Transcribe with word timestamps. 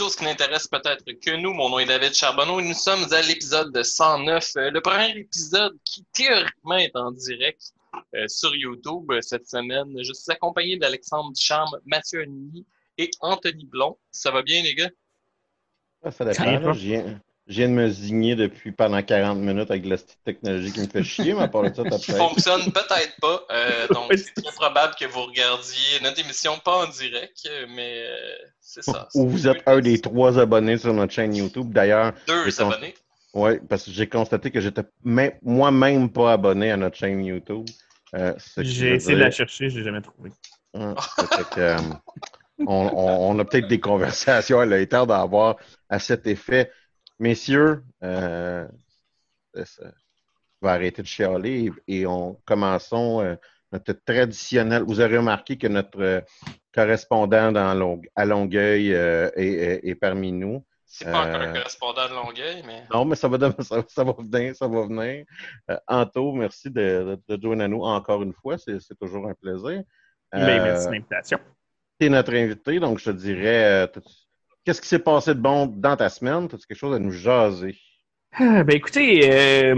choses 0.00 0.16
qui 0.16 0.24
n'intéressent 0.24 0.68
peut-être 0.68 1.04
que 1.04 1.36
nous. 1.36 1.52
Mon 1.52 1.68
nom 1.68 1.78
est 1.78 1.84
David 1.84 2.14
Charbonneau 2.14 2.58
et 2.58 2.66
nous 2.66 2.72
sommes 2.72 3.04
à 3.12 3.20
l'épisode 3.20 3.82
109. 3.82 4.52
Euh, 4.56 4.70
le 4.70 4.80
premier 4.80 5.10
épisode 5.14 5.76
qui 5.84 6.06
théoriquement 6.14 6.78
est 6.78 6.96
en 6.96 7.12
direct 7.12 7.74
euh, 8.14 8.26
sur 8.26 8.56
YouTube 8.56 9.04
euh, 9.10 9.20
cette 9.20 9.46
semaine. 9.46 9.94
Je 10.02 10.14
suis 10.14 10.32
accompagné 10.32 10.78
d'Alexandre 10.78 11.30
Ducharme, 11.34 11.76
Mathieu 11.84 12.22
Anini 12.22 12.64
et 12.96 13.10
Anthony 13.20 13.66
Blond. 13.66 13.98
Ça 14.10 14.30
va 14.30 14.40
bien 14.40 14.62
les 14.62 14.74
gars? 14.74 14.88
Ah, 16.02 16.10
ça 16.10 16.24
dépend. 16.24 16.72
Je 16.72 16.78
viens, 16.78 17.20
je 17.50 17.56
viens 17.56 17.68
de 17.68 17.74
me 17.74 17.88
zigner 17.88 18.36
depuis 18.36 18.72
pendant 18.72 19.02
40 19.02 19.38
minutes 19.38 19.70
avec 19.70 19.84
la 19.84 19.96
petite 19.96 20.18
technologie 20.24 20.72
qui 20.72 20.80
me 20.80 20.86
fait 20.86 21.02
chier, 21.02 21.34
mais 21.34 21.42
à 21.42 21.48
part 21.48 21.62
de 21.64 21.74
ça, 21.74 21.82
t'as 21.84 21.98
Qui 21.98 22.12
fonctionne 22.12 22.62
peut-être 22.72 23.16
pas. 23.20 23.42
Euh, 23.50 23.86
donc 23.92 24.12
c'est 24.16 24.42
très 24.42 24.52
probable 24.54 24.94
que 24.98 25.04
vous 25.06 25.22
regardiez 25.24 26.00
notre 26.02 26.20
émission 26.20 26.52
pas 26.64 26.86
en 26.86 26.88
direct, 26.88 27.50
mais 27.74 28.04
euh, 28.06 28.16
c'est 28.60 28.82
ça. 28.84 29.08
Ou 29.14 29.28
vous 29.28 29.48
êtes 29.48 29.62
un 29.66 29.80
des 29.80 30.00
trois 30.00 30.38
abonnés 30.38 30.78
sur 30.78 30.94
notre 30.94 31.12
chaîne 31.12 31.34
YouTube. 31.34 31.72
D'ailleurs, 31.72 32.12
Deux 32.26 32.60
abonnés. 32.60 32.94
ouais, 33.34 33.60
parce 33.68 33.84
que 33.84 33.90
j'ai 33.90 34.06
constaté 34.08 34.50
que 34.50 34.60
j'étais 34.60 34.82
même- 35.04 35.32
moi-même 35.42 36.08
pas 36.10 36.32
abonné 36.32 36.70
à 36.70 36.76
notre 36.76 36.96
chaîne 36.96 37.24
YouTube. 37.24 37.66
Euh, 38.14 38.32
J'ai 38.58 38.94
essayé 38.94 39.16
de 39.16 39.20
la 39.20 39.30
chercher, 39.30 39.70
j'ai 39.70 39.82
jamais 39.84 40.00
trouvé. 40.02 40.30
Hein, 40.74 40.94
ça 41.16 41.26
fait 41.26 41.48
que, 41.54 41.60
euh, 41.60 41.76
on, 42.58 42.90
on- 42.92 43.30
on 43.30 43.38
a 43.38 43.44
peut-être 43.44 43.66
des 43.68 43.80
conversations 43.80 44.60
à 44.60 44.66
l'intérieur 44.66 45.06
d'avoir 45.06 45.56
à 45.88 45.98
cet 45.98 46.26
effet. 46.26 46.70
Messieurs, 47.20 47.84
euh, 48.02 48.66
ça- 49.54 49.64
ça 49.66 49.92
va 50.62 50.72
arrêter 50.72 51.02
de 51.02 51.06
chialer 51.06 51.70
et, 51.86 52.00
et 52.00 52.06
on 52.06 52.40
commençons 52.46 53.20
euh, 53.20 53.36
notre 53.72 53.92
traditionnel. 53.92 54.82
Vous 54.82 55.00
avez 55.00 55.18
remarqué 55.18 55.56
que 55.56 55.66
notre 55.68 56.00
euh, 56.00 56.20
correspondant 56.74 57.52
dans 57.52 57.74
Long- 57.74 58.02
à 58.16 58.24
Longueuil 58.24 58.92
euh, 58.94 59.30
est, 59.36 59.46
est- 59.46 59.88
est 59.88 59.94
parmi 59.94 60.32
nous. 60.32 60.64
C'est 60.86 61.04
pas 61.04 61.20
encore 61.28 61.40
Euh, 61.42 61.50
un 61.50 61.52
correspondant 61.52 62.08
de 62.08 62.14
Longueuil, 62.14 62.62
mais 62.66 62.82
Non, 62.92 63.04
mais 63.04 63.14
ça 63.16 63.28
va, 63.28 63.38
ça, 63.62 63.84
ça 63.86 64.02
va 64.02 64.12
venir, 64.18 64.56
ça 64.56 64.66
va 64.66 64.82
venir. 64.86 65.24
Euh, 65.70 65.76
Anto, 65.86 66.32
merci 66.32 66.68
de, 66.70 67.20
de, 67.28 67.36
de 67.36 67.42
joindre 67.42 67.62
à 67.64 67.68
nous 67.68 67.82
encore 67.82 68.22
une 68.22 68.32
fois. 68.32 68.58
C'est 68.58 68.80
c'est 68.80 68.98
toujours 68.98 69.28
un 69.28 69.34
plaisir. 69.34 69.82
Euh, 70.34 70.46
merci 70.64 70.86
de 70.88 70.92
l'invitation. 70.92 71.38
tu 71.98 72.06
es 72.06 72.08
notre 72.08 72.34
invité, 72.34 72.80
donc 72.80 72.98
je 72.98 73.04
te 73.04 73.16
dirais, 73.16 73.84
euh, 73.84 74.00
qu'est-ce 74.64 74.80
qui 74.80 74.88
s'est 74.88 74.98
passé 74.98 75.34
de 75.34 75.40
bon 75.40 75.66
dans 75.66 75.96
ta 75.96 76.08
semaine? 76.08 76.44
As-tu 76.44 76.66
quelque 76.66 76.78
chose 76.78 76.94
à 76.94 76.98
nous 76.98 77.10
jaser? 77.10 77.76
Ah, 78.32 78.62
Ben 78.62 78.76
écoutez, 78.76 79.28
euh, 79.30 79.74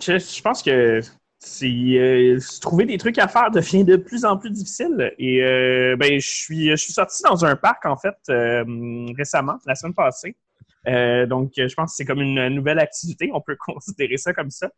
je, 0.00 0.42
pense 0.42 0.62
que 0.62 1.00
euh, 1.62 2.38
trouver 2.60 2.86
des 2.86 2.98
trucs 2.98 3.18
à 3.18 3.28
faire 3.28 3.50
devient 3.50 3.84
de 3.84 3.96
plus 3.96 4.24
en 4.24 4.38
plus 4.38 4.50
difficile. 4.50 5.12
Et 5.18 5.42
euh, 5.42 5.96
ben, 5.96 6.18
je 6.18 6.28
suis, 6.28 6.70
je 6.70 6.76
suis 6.76 6.92
sorti 6.92 7.22
dans 7.22 7.44
un 7.44 7.56
parc, 7.56 7.84
en 7.86 7.96
fait, 7.96 8.16
récemment, 9.16 9.58
la 9.66 9.74
semaine 9.74 9.94
passée. 9.94 10.36
Donc, 10.86 11.52
je 11.56 11.74
pense 11.74 11.92
que 11.92 11.96
c'est 11.96 12.04
comme 12.06 12.22
une 12.22 12.48
nouvelle 12.48 12.78
activité. 12.78 13.30
On 13.34 13.40
peut 13.40 13.56
considérer 13.60 14.16
ça 14.16 14.32
comme 14.32 14.50
ça. 14.50 14.70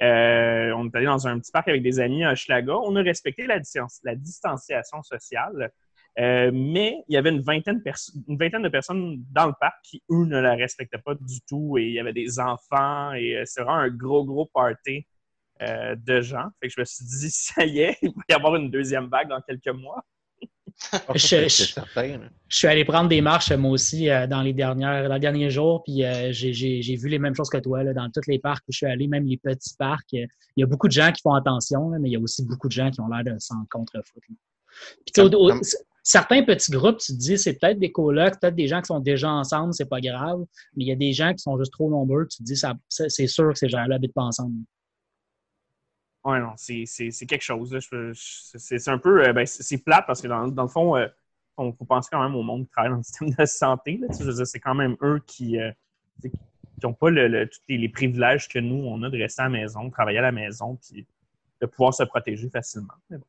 On 0.00 0.04
est 0.04 0.96
allé 0.96 1.06
dans 1.06 1.28
un 1.28 1.38
petit 1.38 1.52
parc 1.52 1.68
avec 1.68 1.82
des 1.82 2.00
amis 2.00 2.24
à 2.24 2.32
Hochelaga. 2.32 2.74
On 2.74 2.96
a 2.96 3.02
respecté 3.02 3.46
la, 3.46 3.60
la 4.02 4.14
distanciation 4.16 5.02
sociale. 5.02 5.70
Euh, 6.18 6.50
mais 6.52 7.04
il 7.08 7.14
y 7.14 7.16
avait 7.18 7.28
une 7.30 7.42
vingtaine, 7.42 7.82
perso- 7.82 8.12
une 8.26 8.38
vingtaine 8.38 8.62
de 8.62 8.68
personnes 8.70 9.22
dans 9.32 9.46
le 9.46 9.52
parc 9.60 9.74
qui, 9.82 10.02
eux, 10.10 10.24
ne 10.24 10.38
la 10.38 10.54
respectaient 10.54 10.98
pas 11.04 11.14
du 11.14 11.40
tout. 11.46 11.76
Et 11.78 11.84
il 11.88 11.92
y 11.92 12.00
avait 12.00 12.14
des 12.14 12.40
enfants 12.40 13.12
et 13.12 13.36
euh, 13.36 13.42
c'est 13.44 13.62
vraiment 13.62 13.78
un 13.80 13.90
gros, 13.90 14.24
gros 14.24 14.46
party 14.46 15.06
euh, 15.62 15.94
de 15.96 16.20
gens. 16.22 16.46
Fait 16.60 16.68
que 16.68 16.74
je 16.74 16.80
me 16.80 16.84
suis 16.86 17.04
dit, 17.04 17.30
ça 17.30 17.64
y 17.66 17.80
est, 17.80 17.98
il 18.02 18.08
va 18.10 18.22
y 18.30 18.32
avoir 18.32 18.56
une 18.56 18.70
deuxième 18.70 19.08
vague 19.08 19.28
dans 19.28 19.40
quelques 19.42 19.68
mois. 19.68 20.02
Je- 21.14 21.18
c'est 21.18 21.48
je- 21.48 21.80
suis 22.50 22.66
allé 22.68 22.84
prendre 22.84 23.08
des 23.08 23.22
marches, 23.22 23.50
moi 23.52 23.70
aussi, 23.70 24.10
euh, 24.10 24.26
dans 24.26 24.42
les 24.42 24.52
dernières, 24.52 25.08
dans 25.08 25.14
les 25.14 25.20
derniers 25.20 25.48
jours, 25.48 25.82
puis 25.82 26.04
euh, 26.04 26.28
j'ai- 26.32 26.96
vu 26.96 27.08
les 27.08 27.18
mêmes 27.18 27.34
choses 27.34 27.48
que 27.48 27.56
toi, 27.56 27.82
là, 27.82 27.94
dans 27.94 28.10
tous 28.10 28.26
les 28.28 28.38
parcs 28.38 28.62
où 28.68 28.72
je 28.72 28.76
suis 28.78 28.86
allé, 28.86 29.06
même 29.08 29.24
les 29.26 29.38
petits 29.38 29.74
parcs. 29.78 30.12
euh, 30.14 30.26
Il 30.56 30.60
y 30.60 30.62
a 30.64 30.66
beaucoup 30.66 30.86
de 30.86 30.92
gens 30.92 31.10
qui 31.12 31.22
font 31.22 31.32
attention, 31.34 31.88
là, 31.90 31.98
mais 31.98 32.10
il 32.10 32.12
y 32.12 32.16
a 32.16 32.20
aussi 32.20 32.44
beaucoup 32.44 32.68
de 32.68 32.72
gens 32.72 32.90
qui 32.90 33.00
ont 33.00 33.08
l'air 33.08 33.24
de 33.24 33.38
s'en 33.38 33.64
contrefoutre. 33.70 34.26
Puis 35.12 35.22
au- 35.22 35.28
au- 35.50 35.60
certains 36.02 36.44
petits 36.44 36.70
groupes, 36.70 36.98
tu 36.98 37.12
te 37.12 37.18
dis, 37.18 37.36
c'est 37.38 37.54
peut-être 37.58 37.78
des 37.78 37.90
colocs, 37.92 38.38
peut-être 38.40 38.54
des 38.54 38.68
gens 38.68 38.80
qui 38.80 38.86
sont 38.86 39.00
déjà 39.00 39.30
ensemble, 39.30 39.74
c'est 39.74 39.88
pas 39.88 40.00
grave, 40.00 40.40
mais 40.76 40.84
il 40.84 40.88
y 40.88 40.92
a 40.92 40.96
des 40.96 41.12
gens 41.12 41.32
qui 41.32 41.40
sont 41.40 41.58
juste 41.58 41.72
trop 41.72 41.90
nombreux, 41.90 42.26
tu 42.28 42.38
te 42.38 42.42
dis, 42.44 42.56
ça- 42.56 42.74
c'est 42.88 43.26
sûr 43.26 43.52
que 43.52 43.58
ces 43.58 43.68
gens-là 43.68 43.96
habitent 43.96 44.14
pas 44.14 44.22
ensemble. 44.22 44.54
Ouais, 46.24 46.40
non, 46.40 46.52
c'est 46.56 46.84
quelque 47.28 47.42
chose. 47.42 47.76
C'est 48.56 48.88
un 48.88 48.98
peu. 48.98 49.22
euh, 49.28 49.32
ben, 49.32 49.46
c'est 49.46 49.78
plate 49.78 50.04
parce 50.08 50.20
que 50.20 50.26
dans, 50.26 50.48
dans 50.48 50.62
le 50.64 50.68
fond, 50.68 50.96
euh, 50.96 51.06
on 51.56 51.72
faut 51.72 51.84
penser 51.84 52.08
quand 52.10 52.20
même 52.22 52.34
au 52.34 52.42
monde 52.42 52.64
qui 52.64 52.70
travaille 52.72 52.90
dans 52.90 52.96
le 52.98 53.02
système 53.04 53.30
de 53.30 53.44
santé. 53.46 53.96
là. 53.98 54.08
Tu 54.08 54.24
sais, 54.32 54.44
c'est 54.44 54.58
quand 54.60 54.74
même 54.74 54.96
eux 55.02 55.20
qui 55.24 55.58
euh, 55.60 55.70
n'ont 56.82 56.94
pas 56.94 57.10
le, 57.10 57.28
le- 57.28 57.48
tous 57.48 57.60
les, 57.68 57.78
les 57.78 57.88
privilèges 57.88 58.48
que 58.48 58.58
nous, 58.58 58.74
on 58.74 59.02
a 59.04 59.08
de 59.10 59.16
rester 59.16 59.42
à 59.42 59.44
la 59.44 59.50
maison, 59.50 59.84
de 59.84 59.90
travailler 59.92 60.18
à 60.18 60.22
la 60.22 60.32
maison, 60.32 60.76
puis 60.76 61.06
de 61.60 61.66
pouvoir 61.66 61.94
se 61.94 62.02
protéger 62.02 62.50
facilement. 62.50 62.94
Mais 63.08 63.18
bon. 63.18 63.24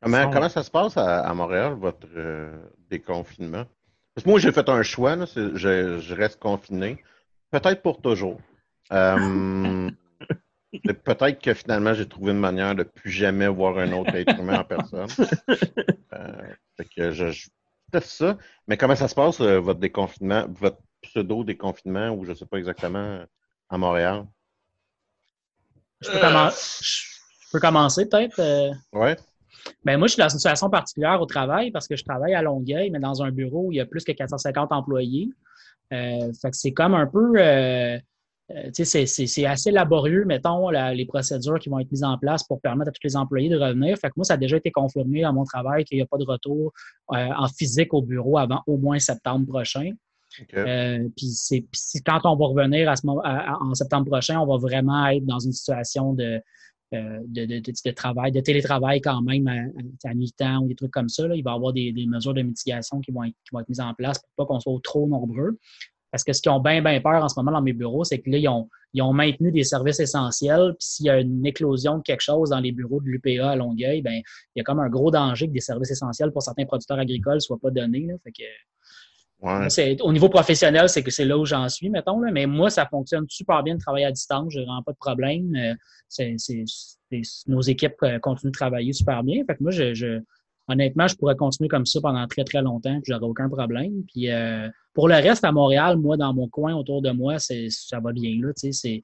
Comment, 0.00 0.48
ça 0.48 0.62
se 0.62 0.70
passe 0.70 0.96
à, 0.96 1.20
à 1.20 1.34
Montréal, 1.34 1.74
votre 1.74 2.06
euh, 2.16 2.56
déconfinement? 2.88 3.64
Parce 4.14 4.24
que 4.24 4.30
moi, 4.30 4.38
j'ai 4.38 4.52
fait 4.52 4.68
un 4.68 4.82
choix, 4.82 5.16
là, 5.16 5.26
je, 5.34 5.98
je 5.98 6.14
reste 6.14 6.38
confiné. 6.40 7.02
Peut-être 7.50 7.82
pour 7.82 8.00
toujours. 8.00 8.40
Euh, 8.92 9.90
peut-être 11.04 11.40
que 11.42 11.54
finalement, 11.54 11.94
j'ai 11.94 12.08
trouvé 12.08 12.32
une 12.32 12.38
manière 12.38 12.74
de 12.74 12.82
plus 12.84 13.10
jamais 13.10 13.48
voir 13.48 13.78
un 13.78 13.92
autre 13.92 14.14
être 14.14 14.38
humain 14.38 14.60
en 14.60 14.64
personne. 14.64 15.08
Euh, 16.14 16.54
fait 16.78 16.86
que 16.86 17.10
je, 17.12 17.30
je 17.32 17.48
teste 17.92 18.08
ça. 18.08 18.38
Mais 18.66 18.78
comment 18.78 18.96
ça 18.96 19.08
se 19.08 19.14
passe, 19.14 19.42
euh, 19.42 19.58
votre 19.60 19.78
déconfinement, 19.78 20.46
votre 20.48 20.78
pseudo-déconfinement, 21.02 22.08
ou 22.12 22.24
je 22.24 22.30
ne 22.30 22.34
sais 22.34 22.46
pas 22.46 22.56
exactement, 22.56 23.22
à 23.68 23.76
Montréal? 23.78 24.24
Je 26.00 26.10
peux, 26.10 26.16
Euh, 26.16 26.20
commen- 26.22 26.80
je 26.80 27.50
peux 27.52 27.60
commencer 27.60 28.08
peut-être? 28.08 28.38
euh, 28.38 28.72
Ouais? 28.94 29.18
Ben 29.84 29.96
moi, 29.98 30.06
je 30.08 30.12
suis 30.14 30.20
dans 30.22 30.28
une 30.28 30.38
situation 30.38 30.70
particulière 30.70 31.20
au 31.20 31.26
travail 31.26 31.70
parce 31.70 31.86
que 31.88 31.96
je 31.96 32.04
travaille 32.04 32.34
à 32.34 32.42
Longueuil, 32.42 32.90
mais 32.90 32.98
dans 33.00 33.22
un 33.22 33.30
bureau 33.30 33.66
où 33.66 33.72
il 33.72 33.76
y 33.76 33.80
a 33.80 33.86
plus 33.86 34.04
que 34.04 34.12
450 34.12 34.72
employés. 34.72 35.30
Euh, 35.92 36.32
fait 36.40 36.50
que 36.50 36.56
c'est 36.56 36.72
comme 36.72 36.94
un 36.94 37.06
peu, 37.06 37.32
euh, 37.36 37.98
euh, 38.50 38.70
tu 38.74 38.84
sais, 38.84 39.06
c'est- 39.06 39.46
assez 39.46 39.70
laborieux, 39.70 40.24
mettons, 40.26 40.68
la- 40.70 40.92
les 40.94 41.06
procédures 41.06 41.58
qui 41.58 41.68
vont 41.68 41.78
être 41.78 41.90
mises 41.90 42.04
en 42.04 42.18
place 42.18 42.44
pour 42.44 42.60
permettre 42.60 42.90
à 42.90 42.92
tous 42.92 43.00
les 43.04 43.16
employés 43.16 43.48
de 43.48 43.56
revenir. 43.58 43.96
Fait 43.98 44.08
que 44.08 44.14
moi, 44.16 44.24
ça 44.24 44.34
a 44.34 44.36
déjà 44.36 44.56
été 44.56 44.70
confirmé 44.70 45.24
à 45.24 45.32
mon 45.32 45.44
travail 45.44 45.84
qu'il 45.84 45.96
n'y 45.96 46.02
a 46.02 46.06
pas 46.06 46.18
de 46.18 46.24
retour 46.24 46.72
euh, 47.14 47.28
en 47.36 47.48
physique 47.48 47.94
au 47.94 48.02
bureau 48.02 48.36
avant 48.38 48.62
au 48.66 48.76
moins 48.76 48.98
septembre 48.98 49.46
prochain. 49.46 49.90
Puis 51.16 51.26
c'est 51.28 51.64
quand 52.04 52.20
on 52.24 52.36
va 52.36 52.46
revenir 52.46 52.88
à 52.90 52.96
ce 52.96 53.06
moment, 53.06 53.22
en 53.24 53.74
septembre 53.74 54.06
prochain, 54.10 54.38
on 54.38 54.46
va 54.46 54.58
vraiment 54.58 55.06
être 55.06 55.24
dans 55.24 55.38
une 55.38 55.52
situation 55.52 56.12
de, 56.12 56.40
de, 56.92 57.46
de, 57.46 57.60
de, 57.60 57.90
travail, 57.90 58.32
de 58.32 58.40
télétravail 58.40 59.00
quand 59.00 59.22
même 59.22 59.46
à, 60.04 60.14
mi-temps 60.14 60.62
ou 60.62 60.68
des 60.68 60.74
trucs 60.74 60.90
comme 60.90 61.08
ça. 61.08 61.26
Là. 61.26 61.34
Il 61.34 61.42
va 61.42 61.52
y 61.52 61.54
avoir 61.54 61.72
des, 61.72 61.92
des, 61.92 62.06
mesures 62.06 62.34
de 62.34 62.42
mitigation 62.42 63.00
qui 63.00 63.12
vont, 63.12 63.24
être, 63.24 63.34
qui 63.44 63.50
vont 63.52 63.60
être 63.60 63.68
mises 63.68 63.80
en 63.80 63.94
place 63.94 64.18
pour 64.18 64.30
pas 64.36 64.46
qu'on 64.46 64.60
soit 64.60 64.78
trop 64.82 65.06
nombreux. 65.06 65.58
Parce 66.10 66.24
que 66.24 66.32
ce 66.32 66.40
qu'ils 66.40 66.50
ont 66.50 66.60
bien, 66.60 66.80
bien 66.82 67.00
peur 67.00 67.22
en 67.22 67.28
ce 67.28 67.38
moment 67.38 67.52
dans 67.52 67.60
mes 67.60 67.74
bureaux, 67.74 68.04
c'est 68.04 68.18
que 68.18 68.30
là, 68.30 68.38
ils 68.38 68.48
ont, 68.48 68.68
ils 68.94 69.02
ont 69.02 69.12
maintenu 69.12 69.52
des 69.52 69.64
services 69.64 70.00
essentiels. 70.00 70.74
Puis 70.78 70.88
s'il 70.88 71.06
y 71.06 71.10
a 71.10 71.20
une 71.20 71.44
éclosion 71.44 71.98
de 71.98 72.02
quelque 72.02 72.22
chose 72.22 72.50
dans 72.50 72.60
les 72.60 72.72
bureaux 72.72 73.00
de 73.00 73.06
l'UPA 73.06 73.50
à 73.50 73.56
Longueuil, 73.56 74.00
ben 74.00 74.14
il 74.14 74.58
y 74.58 74.60
a 74.60 74.64
comme 74.64 74.80
un 74.80 74.88
gros 74.88 75.10
danger 75.10 75.46
que 75.48 75.52
des 75.52 75.60
services 75.60 75.90
essentiels 75.90 76.32
pour 76.32 76.42
certains 76.42 76.64
producteurs 76.64 76.98
agricoles 76.98 77.34
ne 77.34 77.40
soient 77.40 77.58
pas 77.60 77.70
donnés. 77.70 78.06
Là. 78.06 78.14
Fait 78.24 78.32
que, 78.32 78.42
Ouais. 79.40 79.96
Au 80.00 80.12
niveau 80.12 80.28
professionnel, 80.28 80.88
c'est 80.88 81.04
que 81.04 81.12
c'est 81.12 81.24
là 81.24 81.38
où 81.38 81.44
j'en 81.44 81.68
suis, 81.68 81.90
mettons. 81.90 82.18
Là, 82.20 82.32
mais 82.32 82.46
moi, 82.46 82.70
ça 82.70 82.86
fonctionne 82.86 83.24
super 83.28 83.62
bien 83.62 83.76
de 83.76 83.80
travailler 83.80 84.06
à 84.06 84.10
distance. 84.10 84.52
Je 84.52 84.58
vraiment 84.60 84.82
pas 84.82 84.92
de 84.92 84.98
problème. 84.98 85.54
Euh, 85.54 85.74
c'est, 86.08 86.36
nos 87.46 87.60
équipes 87.60 88.02
euh, 88.02 88.18
continuent 88.18 88.50
de 88.50 88.56
travailler 88.56 88.92
super 88.92 89.22
bien. 89.22 89.44
Fait 89.46 89.54
que 89.54 89.62
moi, 89.62 89.70
je, 89.70 89.94
je, 89.94 90.20
honnêtement, 90.66 91.06
je 91.06 91.14
pourrais 91.14 91.36
continuer 91.36 91.68
comme 91.68 91.86
ça 91.86 92.00
pendant 92.00 92.26
très, 92.26 92.42
très 92.42 92.62
longtemps, 92.62 93.00
puis 93.00 93.12
j'aurais 93.12 93.26
aucun 93.26 93.48
problème. 93.48 94.02
Puis 94.12 94.28
euh, 94.28 94.68
pour 94.92 95.06
le 95.06 95.14
reste, 95.14 95.44
à 95.44 95.52
Montréal, 95.52 95.98
moi, 95.98 96.16
dans 96.16 96.34
mon 96.34 96.48
coin 96.48 96.74
autour 96.74 97.00
de 97.00 97.10
moi, 97.10 97.38
ça 97.38 98.00
va 98.00 98.12
bien. 98.12 98.40
Là, 98.42 98.50
je 98.60 98.70
suis 98.72 99.02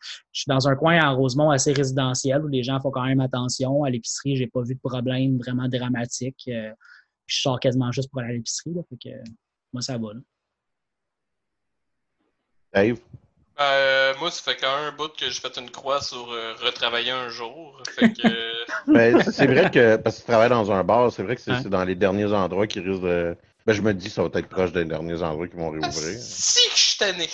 dans 0.48 0.66
un 0.66 0.74
coin 0.74 0.98
à 0.98 1.10
Rosemont 1.10 1.50
assez 1.50 1.72
résidentiel 1.72 2.44
où 2.44 2.48
les 2.48 2.64
gens 2.64 2.80
font 2.80 2.90
quand 2.90 3.04
même 3.04 3.20
attention. 3.20 3.84
À 3.84 3.90
l'épicerie, 3.90 4.34
j'ai 4.34 4.48
pas 4.48 4.62
vu 4.62 4.74
de 4.74 4.80
problème 4.80 5.38
vraiment 5.38 5.68
dramatique. 5.68 6.50
je 7.26 7.40
sors 7.40 7.60
quasiment 7.60 7.92
juste 7.92 8.10
pour 8.10 8.20
aller 8.20 8.30
à 8.30 8.32
l'épicerie. 8.32 8.74
Fait 8.90 9.10
que, 9.10 9.16
moi, 9.74 9.82
ça 9.82 9.98
va. 9.98 10.14
Là. 10.14 10.20
Dave? 12.72 12.98
Euh, 13.60 14.14
moi, 14.18 14.30
ça 14.30 14.42
fait 14.42 14.56
quand 14.56 14.74
même 14.76 14.86
un 14.86 14.96
bout 14.96 15.08
que 15.08 15.28
j'ai 15.28 15.40
fait 15.40 15.56
une 15.58 15.70
croix 15.70 16.00
sur 16.00 16.30
euh, 16.30 16.54
retravailler 16.60 17.10
un 17.10 17.28
jour. 17.28 17.80
Fait 17.96 18.12
que... 18.12 18.64
ben, 18.92 19.20
c'est 19.30 19.46
vrai 19.46 19.70
que, 19.70 19.96
parce 19.96 20.16
que 20.16 20.20
tu 20.22 20.26
travailles 20.26 20.48
dans 20.48 20.72
un 20.72 20.82
bar, 20.82 21.12
c'est 21.12 21.22
vrai 21.22 21.36
que 21.36 21.42
c'est 21.42 21.68
dans 21.68 21.84
les 21.84 21.94
derniers 21.94 22.32
endroits 22.32 22.66
qui 22.66 22.80
risquent 22.80 23.02
de. 23.02 23.36
Ben, 23.66 23.72
je 23.72 23.82
me 23.82 23.94
dis, 23.94 24.10
ça 24.10 24.22
va 24.22 24.28
être 24.38 24.48
proche 24.48 24.72
des 24.72 24.84
derniers 24.84 25.22
endroits 25.22 25.48
qui 25.48 25.56
vont 25.56 25.70
réouvrir. 25.70 25.92
Ah, 25.92 26.20
si 26.20 26.68
que 26.68 26.76
je 26.76 26.82
suis 26.82 26.98
tanné! 26.98 27.28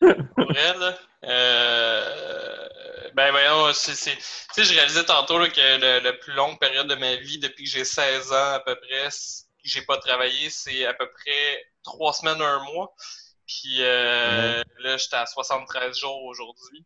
Pour 0.34 0.44
vrai, 0.44 0.78
là. 0.78 0.98
Euh... 1.24 2.68
Ben, 3.14 3.30
voyons, 3.30 3.72
c'est. 3.74 3.92
Tu 3.94 4.22
sais, 4.52 4.64
je 4.64 4.74
réalisais 4.74 5.04
tantôt 5.04 5.38
là, 5.38 5.48
que 5.48 6.04
la 6.04 6.12
plus 6.12 6.32
longue 6.32 6.58
période 6.58 6.88
de 6.88 6.94
ma 6.94 7.16
vie, 7.16 7.38
depuis 7.38 7.64
que 7.64 7.70
j'ai 7.70 7.84
16 7.84 8.32
ans 8.32 8.52
à 8.54 8.60
peu 8.60 8.76
près, 8.76 9.08
j'ai 9.64 9.82
pas 9.82 9.98
travaillé, 9.98 10.50
c'est 10.50 10.86
à 10.86 10.94
peu 10.94 11.10
près 11.10 11.66
trois 11.82 12.12
semaines, 12.12 12.40
un 12.40 12.64
mois. 12.64 12.94
Puis 13.46 13.76
euh, 13.80 14.62
là, 14.80 14.96
j'étais 14.96 15.16
à 15.16 15.26
73 15.26 15.98
jours 15.98 16.22
aujourd'hui. 16.24 16.84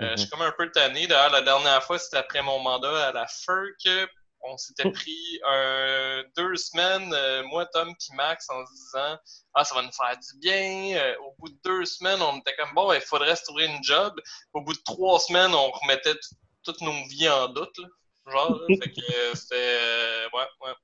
Euh, 0.00 0.12
Je 0.12 0.22
suis 0.22 0.30
comme 0.30 0.42
un 0.42 0.52
peu 0.52 0.70
tanné. 0.70 1.06
D'ailleurs, 1.06 1.32
la 1.32 1.42
dernière 1.42 1.82
fois, 1.82 1.98
c'était 1.98 2.16
après 2.16 2.42
mon 2.42 2.58
mandat 2.60 3.08
à 3.08 3.12
la 3.12 3.26
FERC. 3.26 4.08
On 4.46 4.58
s'était 4.58 4.90
pris 4.90 5.40
un, 5.48 6.22
deux 6.36 6.54
semaines, 6.56 7.10
euh, 7.14 7.42
moi, 7.44 7.64
Tom 7.66 7.88
puis 7.98 8.14
Max, 8.14 8.46
en 8.50 8.66
se 8.66 8.72
disant 8.72 9.18
Ah, 9.54 9.64
ça 9.64 9.74
va 9.74 9.82
nous 9.82 9.92
faire 9.92 10.16
du 10.18 10.38
bien. 10.38 10.96
Euh, 10.98 11.14
au 11.24 11.34
bout 11.38 11.48
de 11.48 11.58
deux 11.64 11.84
semaines, 11.86 12.20
on 12.20 12.38
était 12.38 12.54
comme 12.56 12.74
bon, 12.74 12.92
il 12.92 13.00
faudrait 13.00 13.36
se 13.36 13.44
trouver 13.44 13.64
une 13.66 13.82
job. 13.82 14.14
Au 14.52 14.60
bout 14.60 14.74
de 14.74 14.82
trois 14.84 15.18
semaines, 15.18 15.54
on 15.54 15.70
remettait 15.70 16.14
toutes 16.62 16.80
nos 16.82 16.92
vies 17.08 17.28
en 17.28 17.48
doute. 17.48 17.78
Là, 17.78 17.88
genre, 18.32 18.60
fait 18.82 18.90
que 18.90 19.34
c'était 19.34 20.26
ouais, 20.34 20.46
ouais 20.60 20.74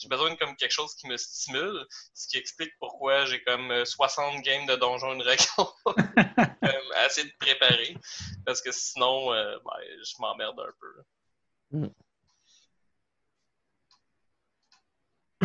j'ai 0.00 0.08
besoin 0.08 0.30
de 0.30 0.36
comme 0.36 0.56
quelque 0.56 0.72
chose 0.72 0.94
qui 0.94 1.06
me 1.08 1.16
stimule, 1.16 1.86
ce 2.14 2.26
qui 2.28 2.38
explique 2.38 2.72
pourquoi 2.78 3.26
j'ai 3.26 3.42
comme 3.42 3.84
60 3.84 4.34
euh, 4.34 4.40
games 4.40 4.66
de 4.66 4.74
Donjon 4.76 5.16
Dragon 5.16 5.68
assez 7.04 7.24
de 7.24 7.32
préparer, 7.38 7.94
parce 8.46 8.62
que 8.62 8.70
sinon, 8.72 9.32
euh, 9.32 9.56
ben, 9.64 9.72
je 10.02 10.14
m'emmerde 10.20 10.58
un 10.58 10.72
peu. 10.80 11.76
Hmm. 11.76 11.88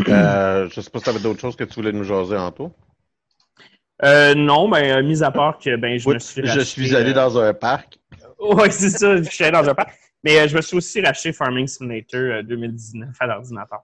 Euh, 0.07 0.69
je 0.69 0.81
sais 0.81 0.89
pas 0.89 0.99
si 0.99 1.03
tu 1.05 1.09
avais 1.09 1.19
d'autres 1.19 1.39
choses 1.39 1.55
que 1.55 1.63
tu 1.63 1.75
voulais 1.75 1.91
nous 1.91 2.03
jaser 2.03 2.37
en 2.37 2.51
tout. 2.51 2.71
non, 4.03 4.67
mais 4.69 5.03
mis 5.03 5.21
à 5.21 5.31
part 5.31 5.57
que 5.57 5.75
ben, 5.75 5.99
je 5.99 6.09
me 6.09 6.19
suis 6.19 6.41
racheté, 6.41 6.59
Je 6.59 6.65
suis 6.65 6.95
allé 6.95 7.13
dans 7.13 7.37
un 7.37 7.53
parc. 7.53 7.99
Oui, 8.37 8.69
c'est 8.69 8.89
ça, 8.89 9.15
je 9.15 9.29
suis 9.29 9.43
allé 9.45 9.53
dans 9.53 9.69
un 9.69 9.73
parc. 9.73 9.97
Mais 10.23 10.47
je 10.47 10.55
me 10.55 10.61
suis 10.61 10.75
aussi 10.75 11.01
racheté 11.01 11.31
Farming 11.31 11.67
Simulator 11.67 12.43
2019 12.43 13.15
à 13.19 13.27
l'ordinateur. 13.27 13.81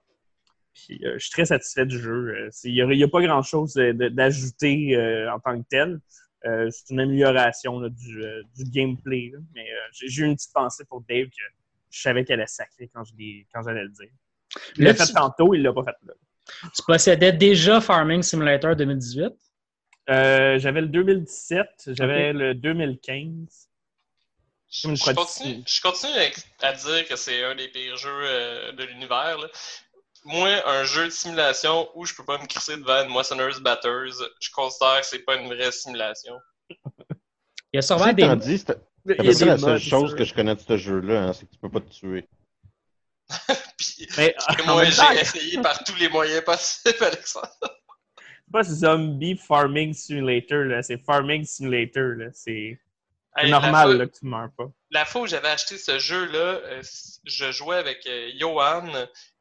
Puis, 0.86 1.00
euh, 1.04 1.14
je 1.14 1.18
suis 1.18 1.30
très 1.30 1.44
satisfait 1.44 1.86
du 1.86 1.98
jeu. 1.98 2.34
Euh, 2.34 2.50
il 2.64 2.74
n'y 2.74 3.02
a, 3.02 3.08
pas 3.08 3.22
grand-chose 3.22 3.74
d'ajouter 3.74 4.96
euh, 4.96 5.32
en 5.32 5.38
tant 5.38 5.60
que 5.60 5.66
tel. 5.68 6.00
c'est 6.42 6.90
une 6.90 7.00
amélioration 7.00 7.80
du, 7.88 8.64
gameplay. 8.70 9.32
Mais 9.54 9.66
j'ai 9.92 10.22
eu 10.22 10.26
une 10.26 10.34
petite 10.34 10.52
pensée 10.52 10.84
pour 10.84 11.02
Dave 11.02 11.26
que 11.26 11.42
je 11.90 12.00
savais 12.00 12.24
qu'elle 12.24 12.40
allait 12.40 12.46
sacrée 12.46 12.90
quand 12.92 13.04
j'allais 13.62 13.84
le 13.84 13.90
dire. 13.90 14.08
Il 14.76 14.84
l'a 14.84 14.94
fait 14.94 15.12
tantôt, 15.12 15.54
il 15.54 15.62
l'a 15.62 15.72
pas 15.72 15.84
fait 15.84 16.06
là. 16.06 16.14
Tu 16.74 16.82
possédais 16.86 17.32
déjà 17.32 17.80
Farming 17.80 18.22
Simulator 18.22 18.74
2018? 18.74 19.32
j'avais 20.08 20.80
le 20.80 20.88
2017, 20.88 21.66
j'avais 21.88 22.32
le 22.32 22.54
2015. 22.54 23.68
Je, 24.68 24.88
continue, 25.14 25.62
je, 25.66 25.80
continue, 25.82 26.12
à 26.60 26.72
dire 26.72 27.06
que 27.06 27.14
c'est 27.14 27.44
un 27.44 27.54
des 27.54 27.68
pires 27.68 27.96
jeux 27.96 28.72
de 28.72 28.84
l'univers 28.84 29.38
moi, 30.24 30.48
un 30.68 30.84
jeu 30.84 31.06
de 31.06 31.10
simulation 31.10 31.88
où 31.94 32.04
je 32.04 32.14
peux 32.14 32.24
pas 32.24 32.38
me 32.38 32.46
crisser 32.46 32.76
devant 32.76 33.02
une 33.04 33.10
moissonneuse 33.10 33.60
batteuse, 33.60 34.24
je 34.40 34.50
considère 34.50 35.00
que 35.00 35.06
c'est 35.06 35.20
pas 35.20 35.36
une 35.36 35.48
vraie 35.48 35.72
simulation. 35.72 36.38
Il 37.72 37.76
y 37.76 37.78
a 37.78 37.82
sûrement 37.82 38.12
des. 38.12 38.36
Dit, 38.36 38.58
ça 38.58 38.74
veut 39.04 39.16
dire 39.16 39.46
la 39.46 39.58
seule 39.58 39.80
chose 39.80 40.14
que 40.14 40.24
je 40.24 40.34
connais 40.34 40.54
de 40.54 40.60
ce 40.60 40.76
jeu-là, 40.76 41.22
hein, 41.22 41.32
c'est 41.32 41.46
que 41.46 41.52
tu 41.52 41.58
peux 41.58 41.70
pas 41.70 41.80
te 41.80 41.90
tuer. 41.90 42.28
Puis, 43.78 44.06
Mais, 44.16 44.34
moi, 44.66 44.84
j'ai 44.84 45.20
essayé 45.20 45.60
par 45.60 45.82
tous 45.84 45.96
les 45.96 46.08
moyens 46.08 46.44
possibles, 46.44 46.98
Alexandre. 47.00 47.48
C'est 47.60 48.52
pas 48.52 48.62
Zombie 48.62 49.36
Farming 49.36 49.94
Simulator, 49.94 50.66
c'est 50.82 50.98
Farming 50.98 51.44
Simulator. 51.44 52.28
C'est 52.34 52.78
normal 53.44 53.96
là, 53.96 54.06
que 54.06 54.18
tu 54.18 54.26
meurs 54.26 54.50
pas. 54.56 54.70
La 54.90 55.06
fois 55.06 55.22
où 55.22 55.26
j'avais 55.26 55.48
acheté 55.48 55.78
ce 55.78 55.98
jeu-là, 55.98 56.60
euh, 56.64 56.82
je 57.24 57.50
jouais 57.50 57.76
avec 57.76 58.06
euh, 58.06 58.30
Johan, 58.38 58.86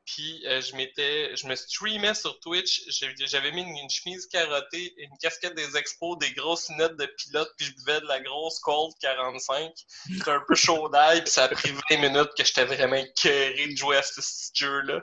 puis 0.06 0.44
euh, 0.48 0.62
je 0.62 0.76
m'étais, 0.76 1.36
je 1.36 1.48
me 1.48 1.56
streamais 1.56 2.14
sur 2.14 2.40
Twitch. 2.40 2.84
J'avais 3.26 3.52
mis 3.52 3.62
une, 3.62 3.90
chemise 3.90 4.28
carottée, 4.28 4.94
une 4.98 5.16
casquette 5.22 5.56
des 5.56 5.78
expos, 5.78 6.18
des 6.18 6.32
grosses 6.32 6.70
lunettes 6.70 6.98
de 6.98 7.06
pilote, 7.06 7.52
puis 7.58 7.68
je 7.68 7.76
buvais 7.76 8.02
de 8.02 8.08
la 8.08 8.20
grosse 8.20 8.60
Cold 8.60 8.94
45. 9.00 9.72
C'était 10.08 10.32
un 10.32 10.44
peu 10.48 10.56
chaud 10.56 10.90
d'ail, 10.90 11.22
puis 11.22 11.32
ça 11.32 11.44
a 11.44 11.48
pris 11.50 11.72
20 11.90 11.98
minutes 11.98 12.32
que 12.38 12.44
j'étais 12.44 12.66
vraiment 12.66 12.96
écœuré 12.96 13.68
de 13.68 13.78
jouer 13.78 13.98
à 13.98 14.04
ce, 14.04 14.22
jeu-là. 14.54 15.02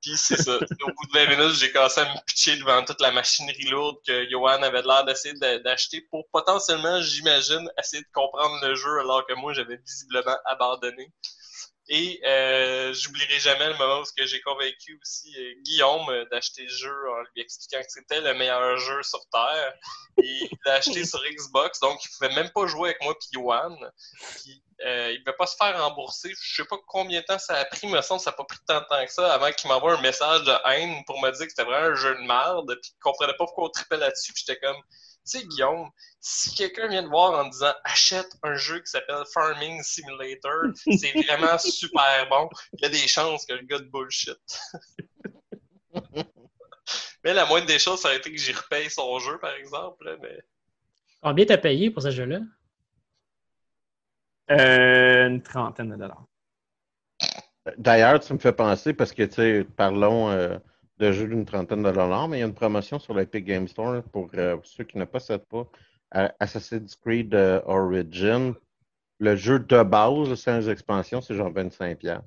Puis 0.00 0.16
c'est 0.16 0.40
ça. 0.42 0.56
Au 0.56 0.86
bout 0.86 1.06
de 1.12 1.12
20 1.12 1.36
minutes, 1.36 1.56
j'ai 1.56 1.70
commencé 1.70 2.00
à 2.00 2.06
me 2.06 2.24
pitcher 2.24 2.56
devant 2.56 2.82
toute 2.84 3.02
la 3.02 3.12
machinerie 3.12 3.64
lourde 3.64 3.98
que 4.06 4.28
Johan 4.30 4.62
avait 4.62 4.82
l'air 4.82 5.04
d'essayer 5.04 5.34
d'acheter 5.34 6.00
pour 6.10 6.26
potentiellement, 6.32 7.02
j'imagine, 7.02 7.70
essayer 7.78 8.02
de 8.02 8.08
comprendre 8.14 8.58
le 8.66 8.74
jeu 8.74 9.00
alors 9.00 9.26
que 9.26 9.34
moi, 9.34 9.52
j'avais 9.52 9.76
visiblement 9.76 10.38
abandonné. 10.46 11.12
Et 11.92 12.20
euh, 12.24 12.94
j'oublierai 12.94 13.40
jamais 13.40 13.66
le 13.66 13.76
moment 13.76 14.00
où 14.00 14.04
j'ai 14.16 14.40
convaincu 14.42 14.96
aussi 15.02 15.34
euh, 15.36 15.54
Guillaume 15.64 16.08
euh, 16.08 16.24
d'acheter 16.30 16.62
le 16.62 16.68
jeu 16.68 17.10
en 17.10 17.20
lui 17.22 17.42
expliquant 17.42 17.80
que 17.80 17.90
c'était 17.90 18.20
le 18.20 18.32
meilleur 18.34 18.78
jeu 18.78 19.02
sur 19.02 19.18
Terre. 19.32 19.74
Et 20.22 20.44
il 20.44 20.58
l'a 20.64 20.74
acheté 20.74 21.04
sur 21.04 21.20
Xbox, 21.28 21.80
donc 21.80 21.98
il 22.04 22.08
pouvait 22.10 22.32
même 22.36 22.50
pas 22.50 22.68
jouer 22.68 22.90
avec 22.90 23.02
moi 23.02 23.16
puis 23.18 23.28
Yohan. 23.32 23.76
Puis, 24.36 24.62
euh, 24.86 25.10
il 25.10 25.18
ne 25.18 25.24
pouvait 25.24 25.36
pas 25.36 25.46
se 25.46 25.56
faire 25.56 25.82
rembourser. 25.82 26.32
Je 26.40 26.62
sais 26.62 26.68
pas 26.68 26.76
combien 26.86 27.22
de 27.22 27.26
temps 27.26 27.40
ça 27.40 27.56
a 27.56 27.64
pris, 27.64 27.88
mais 27.88 28.02
ça 28.02 28.16
n'a 28.24 28.32
pas 28.32 28.44
pris 28.44 28.58
tant 28.68 28.80
de 28.80 28.86
temps 28.86 29.04
que 29.04 29.12
ça 29.12 29.34
avant 29.34 29.50
qu'il 29.50 29.68
m'envoie 29.68 29.98
un 29.98 30.00
message 30.00 30.44
de 30.44 30.54
haine 30.68 31.04
pour 31.06 31.20
me 31.20 31.28
dire 31.32 31.44
que 31.44 31.50
c'était 31.50 31.64
vraiment 31.64 31.88
un 31.88 31.96
jeu 31.96 32.14
de 32.14 32.22
merde, 32.22 32.72
puis 32.80 32.92
qu'il 32.92 33.00
comprenait 33.00 33.32
pas 33.32 33.46
pourquoi 33.46 33.64
on 33.64 33.70
tripait 33.70 33.96
là-dessus. 33.96 34.32
Puis 34.32 34.44
j'étais 34.46 34.60
comme, 34.60 34.80
sais, 35.24 35.44
Guillaume, 35.46 35.90
si 36.20 36.54
quelqu'un 36.54 36.88
vient 36.88 37.02
te 37.02 37.08
voir 37.08 37.32
en 37.44 37.48
disant 37.48 37.72
achète 37.84 38.30
un 38.42 38.54
jeu 38.54 38.80
qui 38.80 38.90
s'appelle 38.90 39.24
Farming 39.32 39.82
Simulator, 39.82 40.72
c'est 40.74 41.12
vraiment 41.12 41.58
super 41.58 42.28
bon, 42.28 42.48
il 42.74 42.82
y 42.82 42.86
a 42.86 42.88
des 42.88 43.08
chances 43.08 43.46
que 43.46 43.54
le 43.54 43.62
gars 43.62 43.78
de 43.78 43.84
bullshit. 43.84 44.38
mais 47.24 47.34
la 47.34 47.46
moindre 47.46 47.66
des 47.66 47.78
choses, 47.78 48.00
ça 48.00 48.08
aurait 48.08 48.18
été 48.18 48.30
que 48.30 48.38
j'y 48.38 48.52
repaye 48.52 48.90
son 48.90 49.18
jeu, 49.18 49.38
par 49.38 49.54
exemple. 49.54 50.18
Mais... 50.22 50.42
Combien 51.22 51.44
t'as 51.44 51.58
payé 51.58 51.90
pour 51.90 52.02
ce 52.02 52.10
jeu-là? 52.10 52.40
Euh, 54.50 55.28
une 55.28 55.42
trentaine 55.42 55.90
de 55.90 55.96
dollars. 55.96 56.26
D'ailleurs, 57.76 58.18
tu 58.20 58.32
me 58.32 58.38
fais 58.38 58.52
penser, 58.52 58.94
parce 58.94 59.12
que, 59.12 59.22
tu 59.22 59.34
sais, 59.34 59.66
parlons 59.76 60.30
euh, 60.30 60.56
de 61.00 61.12
jeux 61.12 61.26
d'une 61.26 61.46
trentaine 61.46 61.82
de 61.82 61.90
dollars, 61.90 62.28
mais 62.28 62.36
il 62.36 62.40
y 62.40 62.42
a 62.42 62.46
une 62.46 62.54
promotion 62.54 62.98
sur 62.98 63.14
l'Epic 63.14 63.44
Game 63.46 63.66
Store 63.66 64.02
pour 64.12 64.30
euh, 64.34 64.58
ceux 64.62 64.84
qui 64.84 64.98
ne 64.98 65.06
possèdent 65.06 65.46
pas 65.46 65.66
Assassin's 66.38 66.94
Creed 66.94 67.34
euh, 67.34 67.60
Origin. 67.64 68.54
Le 69.18 69.36
jeu 69.36 69.58
de 69.58 69.82
base, 69.82 70.34
sans 70.34 70.68
expansion, 70.68 71.20
c'est 71.20 71.34
genre 71.34 71.52
25$. 71.52 72.20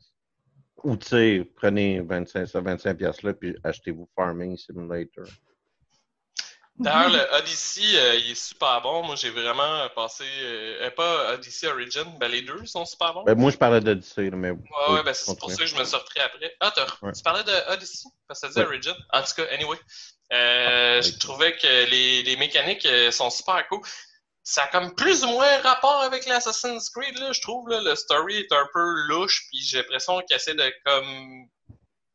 Ou 0.83 0.97
tu 0.97 1.07
sais, 1.07 1.51
prenez 1.55 2.01
25, 2.01 2.45
25$ 2.45 3.25
là, 3.25 3.33
puis 3.33 3.55
achetez-vous 3.63 4.09
Farming 4.15 4.57
Simulator. 4.57 5.25
D'ailleurs, 6.79 7.09
le 7.11 7.19
Odyssey, 7.37 7.97
euh, 7.97 8.15
il 8.15 8.31
est 8.31 8.35
super 8.35 8.81
bon. 8.81 9.03
Moi, 9.03 9.15
j'ai 9.15 9.29
vraiment 9.29 9.87
passé. 9.95 10.23
Euh, 10.41 10.89
pas 10.91 11.33
Odyssey 11.33 11.67
Origin, 11.67 12.05
ben 12.19 12.29
les 12.29 12.41
deux 12.41 12.65
sont 12.65 12.83
super 12.85 13.13
bons. 13.13 13.23
Ben, 13.23 13.35
moi, 13.37 13.51
je 13.51 13.57
parlais 13.57 13.79
d'Odyssey, 13.79 14.29
mais. 14.31 14.51
Ouais, 14.51 14.59
ouais, 14.89 15.03
ben 15.03 15.13
c'est 15.13 15.37
pour 15.37 15.51
ça 15.51 15.57
que 15.57 15.65
je 15.65 15.75
me 15.75 15.83
suis 15.83 15.95
repris 15.95 16.19
après. 16.19 16.55
Ah, 16.59 16.73
tu 17.15 17.21
parlais 17.23 17.43
de 17.43 17.71
Odyssey, 17.73 18.09
parce 18.27 18.41
que 18.41 18.47
ça 18.47 18.53
dit 18.53 18.59
Ouais. 18.59 18.65
Origin. 18.65 18.95
En 19.11 19.21
tout 19.21 19.33
cas, 19.35 19.43
anyway. 19.51 19.77
Euh, 20.31 21.01
je 21.01 21.17
trouvais 21.19 21.55
que 21.57 21.89
les, 21.91 22.23
les 22.23 22.35
mécaniques 22.37 22.85
euh, 22.87 23.11
sont 23.11 23.29
super 23.29 23.67
cool. 23.67 23.81
Ça 24.41 24.63
a 24.63 24.67
comme 24.67 24.95
plus 24.95 25.23
ou 25.23 25.27
moins 25.27 25.59
rapport 25.61 26.01
avec 26.01 26.25
l'Assassin's 26.25 26.89
Creed, 26.89 27.17
là, 27.19 27.31
je 27.33 27.41
trouve. 27.41 27.69
Là, 27.69 27.81
le 27.81 27.95
story 27.95 28.37
est 28.39 28.51
un 28.51 28.67
peu 28.73 28.83
louche, 29.09 29.43
puis 29.49 29.61
j'ai 29.61 29.77
l'impression 29.77 30.19
qu'il 30.21 30.35
essaie 30.35 30.55
de 30.55 30.73
comme 30.85 31.45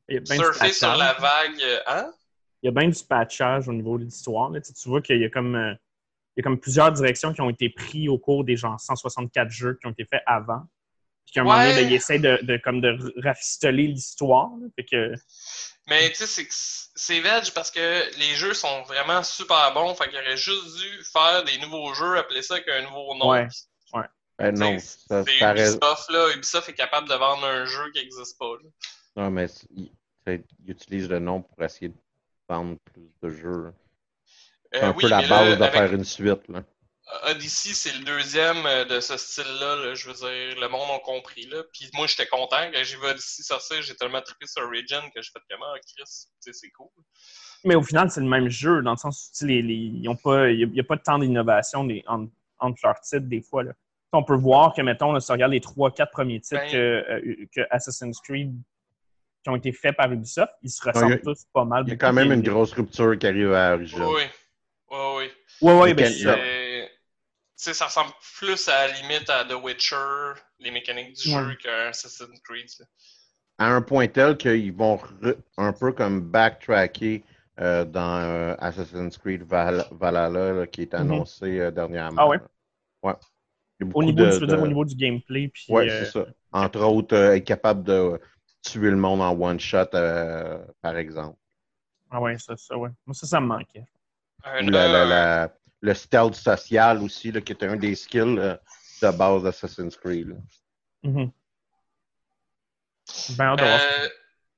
Il 0.09 0.15
y 0.15 0.17
a 0.17 0.21
bien 0.21 0.37
du 0.37 0.43
surfer 0.43 0.73
sur 0.73 0.97
la 0.97 1.13
vague. 1.15 1.63
euh, 1.63 1.81
Hein? 1.87 2.13
Il 2.63 2.67
y 2.67 2.69
a 2.69 2.73
bien 2.73 2.89
du 2.89 3.05
patchage 3.05 3.69
au 3.69 3.73
niveau 3.73 3.99
de 3.99 4.05
l'histoire. 4.05 4.51
là. 4.51 4.61
Tu, 4.61 4.89
vois 4.89 5.01
qu'il 5.01 5.21
y 5.21 5.25
a 5.25 5.31
comme 5.31 5.55
euh, 5.55 5.75
il 6.37 6.41
y 6.41 6.41
a 6.41 6.43
comme 6.43 6.59
plusieurs 6.59 6.93
directions 6.93 7.33
qui 7.33 7.41
ont 7.41 7.51
été 7.51 7.69
prises 7.69 8.09
au 8.09 8.19
cours 8.19 8.45
des 8.45 8.57
genre 8.57 8.79
164 8.81 9.51
jeux 9.51 9.75
qui 9.81 9.87
ont 9.87 9.91
été 9.91 10.05
faits 10.05 10.23
avant. 10.27 10.63
Puis 11.25 11.35
qu'à 11.35 11.41
un 11.41 11.45
moment 11.45 11.57
donné, 11.59 11.69
Ouais. 11.71 11.83
ben, 11.83 11.89
il 11.89 11.93
essaie 11.95 12.19
de, 12.19 12.39
de, 12.43 12.57
comme 12.57 12.81
de 12.81 12.97
rafistoler 13.23 13.87
l'histoire. 13.89 14.49
que 14.91 15.13
Mais 15.89 16.09
tu 16.11 16.15
sais, 16.17 16.27
c'est 16.27 16.45
que 16.47 16.53
c'est 16.55 17.21
veg 17.21 17.53
parce 17.55 17.71
que 17.71 18.19
les 18.19 18.35
jeux 18.35 18.55
sont 18.55 18.83
vraiment 18.85 19.23
super 19.23 19.73
bons. 19.75 19.95
Fait 19.95 20.09
qu'il 20.09 20.19
aurait 20.19 20.37
juste 20.37 20.79
dû 20.79 21.05
faire 21.13 21.45
des 21.45 21.59
nouveaux 21.59 21.93
jeux, 21.95 22.17
appeler 22.19 22.43
ça 22.43 22.55
avec 22.55 22.69
un 22.69 22.83
nouveau 22.83 23.15
nom. 23.17 23.31
Ouais. 23.31 23.49
Ben, 24.39 24.57
non, 24.57 24.79
ça, 24.79 25.23
Ubisoft, 25.23 26.11
là. 26.11 26.33
Ubisoft 26.37 26.69
est 26.69 26.75
capable 26.75 27.09
de 27.09 27.15
vendre 27.15 27.45
un 27.45 27.65
jeu 27.65 27.91
qui 27.93 28.01
n'existe 28.01 28.39
pas. 28.39 28.53
là. 28.63 28.71
Non, 29.17 29.31
mais 29.33 29.47
il, 29.75 29.91
il 30.29 30.45
utilise 30.71 31.09
le 31.09 31.19
nom 31.19 31.43
pour 31.43 31.61
essayer 31.65 31.89
de 31.89 31.97
vendre 32.49 32.79
plus 32.93 33.11
de 33.23 33.29
jeux. 33.31 33.73
C'est 34.73 34.83
Euh, 34.83 34.87
un 34.89 34.93
oui, 34.93 35.03
peu 35.03 35.09
la 35.09 35.23
là, 35.23 35.29
base 35.29 35.59
de 35.59 35.63
avec 35.63 35.75
faire 35.75 35.93
une 35.95 36.05
suite. 36.05 36.49
Là. 36.49 36.63
Odyssey, 37.31 37.73
c'est 37.73 37.97
le 37.99 38.05
deuxième 38.05 38.67
euh, 38.67 38.85
de 38.85 39.01
ce 39.01 39.17
style-là. 39.17 39.77
là. 39.77 39.95
Je 39.95 40.07
veux 40.09 40.15
dire, 40.15 40.61
le 40.61 40.69
monde 40.69 40.89
a 40.95 40.99
compris. 40.99 41.47
Là. 41.47 41.63
Puis 41.73 41.89
moi, 41.95 42.07
j'étais 42.07 42.27
content. 42.27 42.59
Quand 42.73 42.83
j'ai 42.83 42.97
vu 42.97 43.05
Odyssey 43.07 43.43
sortir, 43.43 43.81
j'ai 43.83 43.95
tellement 43.97 44.21
trippé 44.21 44.47
sur 44.47 44.63
Origin 44.65 45.01
que 45.15 45.23
j'ai 45.23 45.31
fait 45.31 45.41
comment, 45.51 45.73
Chris, 45.75 46.05
tu 46.05 46.05
sais, 46.41 46.53
c'est 46.53 46.71
cool. 46.71 46.89
Mais 47.65 47.75
au 47.75 47.83
final, 47.83 48.11
c'est 48.11 48.21
le 48.21 48.29
même 48.29 48.49
jeu, 48.51 48.83
dans 48.83 48.91
le 48.93 48.97
sens 48.99 49.31
où 49.41 49.47
les, 49.47 49.63
les- 49.63 49.75
ils 49.75 50.09
ont 50.09 50.17
pas, 50.17 50.51
il 50.51 50.71
n'y 50.71 50.81
a, 50.81 50.85
pas 50.85 50.99
tant 50.99 51.19
d'innovation 51.19 51.89
entre, 52.07 52.31
entre 52.59 52.79
leurs 52.85 53.01
titres 53.01 53.27
des 53.27 53.41
fois. 53.41 53.63
Là. 53.65 53.73
On 54.13 54.23
peut 54.23 54.37
voir 54.37 54.75
que, 54.75 54.83
mettons, 54.83 55.13
là, 55.13 55.21
si 55.21 55.31
on 55.31 55.35
regarde 55.35 55.53
les 55.53 55.61
3-4 55.61 56.11
premiers 56.11 56.41
titres 56.41 56.61
Ben- 56.61 56.71
que, 56.71 56.77
euh, 56.77 57.47
que 57.55 57.61
Assassin's 57.71 58.21
Creed 58.21 58.55
qui 59.49 59.53
ont 59.53 59.57
été 59.57 59.73
faits 59.73 59.97
par 59.97 60.13
Ubisoft, 60.13 60.53
ils 60.63 60.71
se 60.71 60.83
ressemblent 60.87 61.21
tous 61.23 61.45
pas 61.53 61.65
mal. 61.65 61.85
Il 61.87 61.91
y 61.91 61.93
a 61.93 61.97
quand 61.97 62.13
même 62.13 62.33
une 62.33 62.43
grosse 62.43 62.73
rupture 62.75 63.19
qui 63.19 63.27
arrive 63.27 63.53
à 63.55 63.75
Origin. 63.75 64.03
Oui, 64.03 64.23
oui, 64.91 64.99
oui. 65.17 65.31
Ouais, 65.63 65.95
ben, 65.95 66.05
Mécanique. 66.05 66.19
ça. 66.23 66.35
C'est- 66.37 66.91
Tu 67.61 67.65
sais, 67.65 67.75
ça 67.75 67.87
ressemble 67.87 68.13
plus 68.39 68.69
à 68.69 68.87
la 68.87 68.93
limite 69.01 69.29
à 69.29 69.45
The 69.45 69.55
Witcher, 69.61 69.97
les 70.61 70.71
mécaniques 70.71 71.15
du 71.15 71.35
Ouais. 71.35 71.43
jeu, 71.43 71.55
qu'un 71.57 71.89
Assassin's 71.89 72.41
Creed. 72.45 72.67
là. 72.79 72.87
À 73.59 73.73
un 73.75 73.83
point 73.83 74.07
tel 74.07 74.37
qu'ils 74.37 74.73
vont 74.73 75.01
un 75.57 75.73
peu 75.73 75.91
comme 75.93 76.21
backtracker 76.21 77.25
euh, 77.61 77.85
dans 77.85 78.21
euh, 78.21 78.55
Assassin's 78.61 79.19
Creed 79.19 79.43
Val- 79.43 79.85
Valhalla 79.91 80.53
là, 80.53 80.67
qui 80.69 80.83
est 80.83 80.93
Mhm. 80.95 81.01
annoncé 81.01 81.59
euh, 81.59 81.73
dernièrement. 81.73 82.23
Ah 82.23 82.29
ouais? 82.29 82.37
là. 82.37 82.45
Ouais. 83.03 83.15
Au 83.95 84.05
niveau, 84.05 84.19
de- 84.21 84.27
du, 84.27 84.33
je 84.35 84.39
veux 84.39 84.47
dire, 84.47 84.57
de- 84.59 84.63
au 84.63 84.67
niveau 84.69 84.85
du 84.85 84.95
gameplay. 84.95 85.49
Puis, 85.49 85.65
Ouais, 85.69 85.91
euh, 85.91 86.05
c'est 86.05 86.13
ça. 86.13 86.27
Entre 86.53 86.79
autres, 86.81 87.17
euh, 87.17 87.35
être 87.35 87.45
capable 87.45 87.83
de 87.83 88.21
tuer 88.71 88.91
le 88.91 88.97
monde 88.97 89.21
en 89.21 89.33
one 89.39 89.59
shot, 89.61 89.89
euh, 89.95 90.59
par 90.83 90.97
exemple. 90.97 91.39
Ah 92.11 92.21
ouais, 92.21 92.39
ça, 92.39 92.57
ça, 92.57 92.77
ouais. 92.77 92.91
Moi, 93.07 93.15
ça, 93.15 93.27
ça 93.27 93.41
me 93.41 93.47
manquait. 93.47 93.85
La- 94.45 94.89
la- 94.89 95.45
euh, 95.45 95.49
le 95.81 95.95
stealth 95.95 96.35
social 96.35 97.03
aussi, 97.03 97.33
là, 97.33 97.41
qui 97.41 97.53
était 97.53 97.67
un 97.67 97.77
des 97.77 97.95
skills 97.95 98.39
euh, 98.39 98.57
de 99.03 99.17
base 99.17 99.43
d'Assassin's 99.43 99.97
Creed. 99.97 100.29
là. 100.29 100.37
Mhm. 101.03 101.33
Ben, 103.37 103.57
euh, 103.59 104.09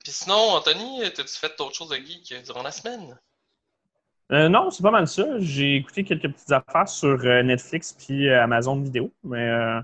Puis 0.02 0.12
sinon, 0.12 0.50
Anthony, 0.56 1.02
t'as-tu 1.14 1.36
fait 1.36 1.56
d'autres 1.58 1.74
choses 1.74 1.90
de 1.90 1.96
geek 1.96 2.42
durant 2.44 2.62
la 2.62 2.70
semaine? 2.72 3.18
Euh, 4.32 4.48
non, 4.48 4.70
c'est 4.70 4.82
pas 4.82 4.90
mal 4.92 5.08
ça. 5.08 5.38
J'ai 5.40 5.76
écouté 5.76 6.04
quelques 6.04 6.32
petites 6.32 6.52
affaires 6.52 6.88
sur 6.88 7.18
Netflix 7.18 7.92
puis 7.92 8.30
Amazon 8.30 8.80
Vidéo, 8.80 9.12
mais 9.24 9.48
euh, 9.48 9.80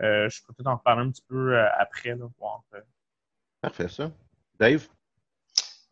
euh, 0.00 0.28
je 0.30 0.42
peux 0.44 0.52
peut-être 0.52 0.68
en 0.68 0.76
reparler 0.76 1.02
un 1.06 1.10
petit 1.10 1.24
peu 1.28 1.58
après. 1.78 2.10
Là, 2.14 2.26
voir, 2.38 2.62
euh. 2.74 2.80
Parfait, 3.62 3.88
ça. 3.88 4.10
Dave? 4.58 4.86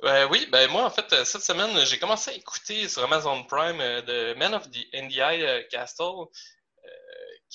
Euh, 0.03 0.27
oui, 0.31 0.47
ben 0.51 0.69
moi, 0.71 0.85
en 0.85 0.91
fait, 0.91 1.11
euh, 1.13 1.25
cette 1.25 1.43
semaine, 1.43 1.85
j'ai 1.87 1.99
commencé 1.99 2.31
à 2.31 2.35
écouter 2.35 2.89
sur 2.89 3.05
Amazon 3.05 3.45
Prime 3.45 3.81
euh, 3.81 4.03
The 4.35 4.37
Man 4.39 4.55
of 4.55 4.71
the 4.71 4.87
NDI 4.95 5.21
euh, 5.43 5.63
Castle. 5.71 6.03
euh, 6.05 6.91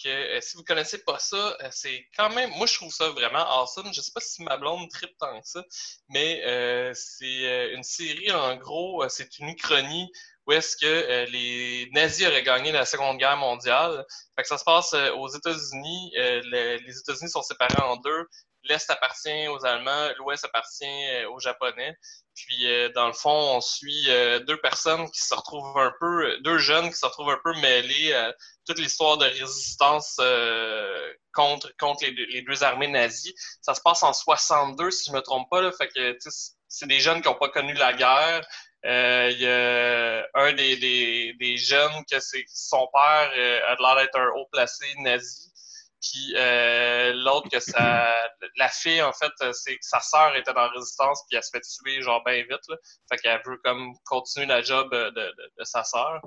que 0.03 0.09
euh, 0.09 0.41
si 0.41 0.57
vous 0.57 0.63
connaissez 0.63 1.03
pas 1.03 1.17
ça, 1.19 1.57
euh, 1.61 1.69
c'est 1.71 2.05
quand 2.17 2.29
même, 2.35 2.49
moi 2.51 2.67
je 2.67 2.75
trouve 2.75 2.93
ça 2.93 3.09
vraiment 3.09 3.39
awesome. 3.61 3.93
Je 3.93 4.01
sais 4.01 4.11
pas 4.13 4.19
si 4.21 4.43
ma 4.43 4.57
blonde 4.57 4.89
tripe 4.89 5.17
tant 5.19 5.39
que 5.41 5.47
ça, 5.47 5.63
mais 6.09 6.43
euh, 6.45 6.91
c'est 6.93 7.47
euh, 7.47 7.75
une 7.75 7.83
série 7.83 8.31
en 8.31 8.57
gros, 8.57 9.03
euh, 9.03 9.09
c'est 9.09 9.39
une 9.39 9.49
uchronie 9.49 10.11
où 10.47 10.51
est-ce 10.51 10.75
que 10.77 10.85
euh, 10.85 11.25
les 11.27 11.89
nazis 11.93 12.27
auraient 12.27 12.43
gagné 12.43 12.71
la 12.73 12.85
Seconde 12.85 13.17
Guerre 13.17 13.37
mondiale. 13.37 14.05
Fait 14.35 14.43
que 14.43 14.47
ça 14.49 14.57
se 14.57 14.63
passe 14.65 14.93
euh, 14.93 15.11
aux 15.13 15.29
États-Unis. 15.29 16.11
Euh, 16.17 16.41
le- 16.45 16.77
les 16.85 16.99
États-Unis 16.99 17.31
sont 17.31 17.41
séparés 17.41 17.81
en 17.81 17.95
deux. 17.97 18.27
L'Est 18.67 18.89
appartient 18.89 19.47
aux 19.47 19.65
Allemands, 19.65 20.09
l'Ouest 20.17 20.45
appartient 20.45 20.85
euh, 20.85 21.29
aux 21.29 21.39
Japonais. 21.39 21.95
Puis 22.35 22.67
euh, 22.67 22.89
dans 22.93 23.07
le 23.07 23.13
fond, 23.13 23.29
on 23.29 23.61
suit 23.61 24.05
euh, 24.09 24.39
deux 24.39 24.57
personnes 24.57 25.09
qui 25.11 25.21
se 25.21 25.33
retrouvent 25.33 25.77
un 25.77 25.93
peu, 25.99 26.37
deux 26.41 26.57
jeunes 26.57 26.89
qui 26.89 26.97
se 26.97 27.05
retrouvent 27.05 27.29
un 27.29 27.39
peu 27.43 27.53
mêlés 27.59 28.13
à 28.13 28.33
toute 28.67 28.79
l'histoire 28.79 29.17
de 29.17 29.25
résistance 29.25 30.19
contre 31.33 31.71
contre 31.77 32.05
les 32.05 32.41
deux, 32.41 32.63
armées 32.63 32.87
nazies. 32.87 33.35
Ça 33.61 33.73
se 33.73 33.81
passe 33.81 34.03
en 34.03 34.13
62, 34.13 34.91
si 34.91 35.09
je 35.09 35.15
me 35.15 35.21
trompe 35.21 35.49
pas. 35.49 35.61
Là, 35.61 35.71
fait 35.71 35.87
que 35.87 36.17
c'est 36.67 36.87
des 36.87 36.99
jeunes 36.99 37.21
qui 37.21 37.27
n'ont 37.27 37.35
pas 37.35 37.49
connu 37.49 37.73
la 37.73 37.93
guerre. 37.93 38.45
Il 38.83 39.39
y 39.39 39.47
a 39.47 40.27
un 40.35 40.53
des, 40.53 40.77
des, 40.77 41.33
des 41.39 41.57
jeunes 41.57 42.03
que 42.09 42.19
c'est 42.19 42.45
son 42.47 42.87
père 42.93 43.31
euh, 43.37 43.59
a 43.67 43.75
l'air 43.79 43.95
d'être 43.95 44.19
un 44.19 44.29
haut 44.35 44.47
placé 44.51 44.85
nazi. 44.97 45.51
Puis 46.05 46.35
euh, 46.37 47.13
l'autre 47.13 47.49
que 47.49 47.59
sa 47.59 48.13
la 48.57 48.69
fille 48.69 49.01
en 49.01 49.11
fait 49.13 49.31
c'est 49.53 49.75
que 49.75 49.85
sa 49.85 49.99
sœur 49.99 50.35
était 50.35 50.53
dans 50.53 50.61
la 50.61 50.69
résistance 50.69 51.23
puis 51.27 51.37
elle 51.37 51.43
se 51.43 51.49
fait 51.51 51.61
tuer 51.61 52.01
genre 52.01 52.23
bien 52.23 52.43
vite 52.43 52.67
là. 52.67 52.75
Fait 53.09 53.17
qu'elle 53.17 53.41
veut 53.45 53.59
comme 53.63 53.93
continuer 54.05 54.45
la 54.45 54.61
job 54.61 54.91
de, 54.91 55.09
de, 55.09 55.35
de 55.57 55.63
sa 55.63 55.83
sœur. 55.83 56.21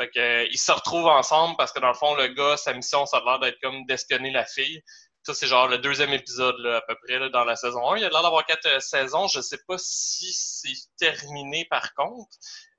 Fait 0.00 0.10
que 0.10 0.18
euh, 0.18 0.46
ils 0.50 0.58
se 0.58 0.72
retrouvent 0.72 1.06
ensemble 1.06 1.56
parce 1.56 1.72
que 1.72 1.78
dans 1.78 1.88
le 1.88 1.94
fond 1.94 2.14
le 2.14 2.28
gars 2.28 2.56
sa 2.56 2.72
mission 2.72 3.06
ça 3.06 3.18
a 3.18 3.24
l'air 3.24 3.38
d'être 3.38 3.58
comme 3.62 3.84
d'espionner 3.86 4.32
la 4.32 4.44
fille. 4.44 4.82
Ça 5.22 5.34
c'est 5.34 5.46
genre 5.46 5.68
le 5.68 5.78
deuxième 5.78 6.12
épisode 6.12 6.58
là, 6.58 6.78
à 6.78 6.80
peu 6.82 6.96
près 7.06 7.18
là, 7.18 7.28
dans 7.28 7.44
la 7.44 7.54
saison 7.54 7.92
1. 7.92 7.98
Il 7.98 8.04
a 8.04 8.08
l'air 8.08 8.22
d'avoir 8.22 8.44
quatre 8.46 8.66
euh, 8.66 8.80
saisons, 8.80 9.28
je 9.28 9.40
sais 9.40 9.60
pas 9.68 9.76
si 9.78 10.32
c'est 10.32 10.88
terminé 10.98 11.66
par 11.70 11.94
contre. 11.94 12.30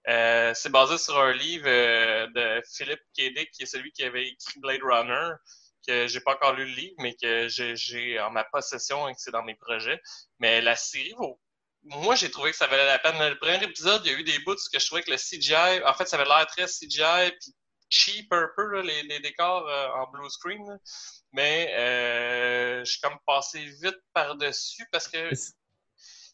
Euh, 0.07 0.51
c'est 0.55 0.71
basé 0.71 0.97
sur 0.97 1.17
un 1.19 1.31
livre 1.31 1.67
euh, 1.67 2.27
de 2.33 2.63
Philip 2.73 2.99
K. 3.17 3.33
Dick, 3.35 3.51
qui 3.51 3.63
est 3.63 3.67
celui 3.67 3.91
qui 3.91 4.03
avait 4.03 4.27
écrit 4.27 4.59
Blade 4.59 4.81
Runner 4.83 5.33
que 5.87 6.07
j'ai 6.07 6.19
pas 6.21 6.33
encore 6.35 6.53
lu 6.53 6.65
le 6.65 6.71
livre, 6.71 6.95
mais 6.99 7.15
que 7.15 7.47
j'ai- 7.49 8.19
en 8.19 8.31
ma 8.31 8.43
possession 8.45 9.07
et 9.07 9.13
que 9.13 9.19
c'est 9.21 9.31
dans 9.31 9.43
mes 9.43 9.55
projets. 9.55 9.99
Mais 10.39 10.61
la 10.61 10.75
série 10.75 11.13
vaut. 11.17 11.39
Moi, 11.83 12.15
j'ai 12.15 12.29
trouvé 12.29 12.51
que 12.51 12.57
ça 12.57 12.67
valait 12.67 12.85
la 12.85 12.99
peine. 12.99 13.17
Le 13.17 13.37
premier 13.39 13.63
épisode, 13.63 14.01
il 14.05 14.11
y 14.11 14.15
a 14.15 14.17
eu 14.19 14.23
des 14.23 14.37
bouts 14.39 14.55
que 14.71 14.79
je 14.79 14.85
trouvais 14.85 15.01
que 15.01 15.09
le 15.11 15.17
CGI, 15.17 15.83
en 15.83 15.93
fait, 15.93 16.05
ça 16.07 16.15
avait 16.17 16.25
l'air 16.29 16.45
très 16.47 16.67
CGI, 16.67 17.31
puis 17.39 17.55
cheap 17.89 18.31
un 18.31 18.47
peu, 18.55 18.67
là, 18.71 18.81
les, 18.83 19.01
les 19.03 19.19
décors 19.19 19.67
euh, 19.67 19.87
en 19.95 20.09
blue 20.11 20.29
screen. 20.29 20.63
là. 20.67 20.77
Mais 21.33 21.73
euh, 21.77 22.85
je 22.85 22.91
suis 22.91 23.01
comme 23.01 23.17
passé 23.25 23.65
vite 23.81 23.97
par-dessus 24.13 24.85
parce 24.91 25.07
que 25.07 25.29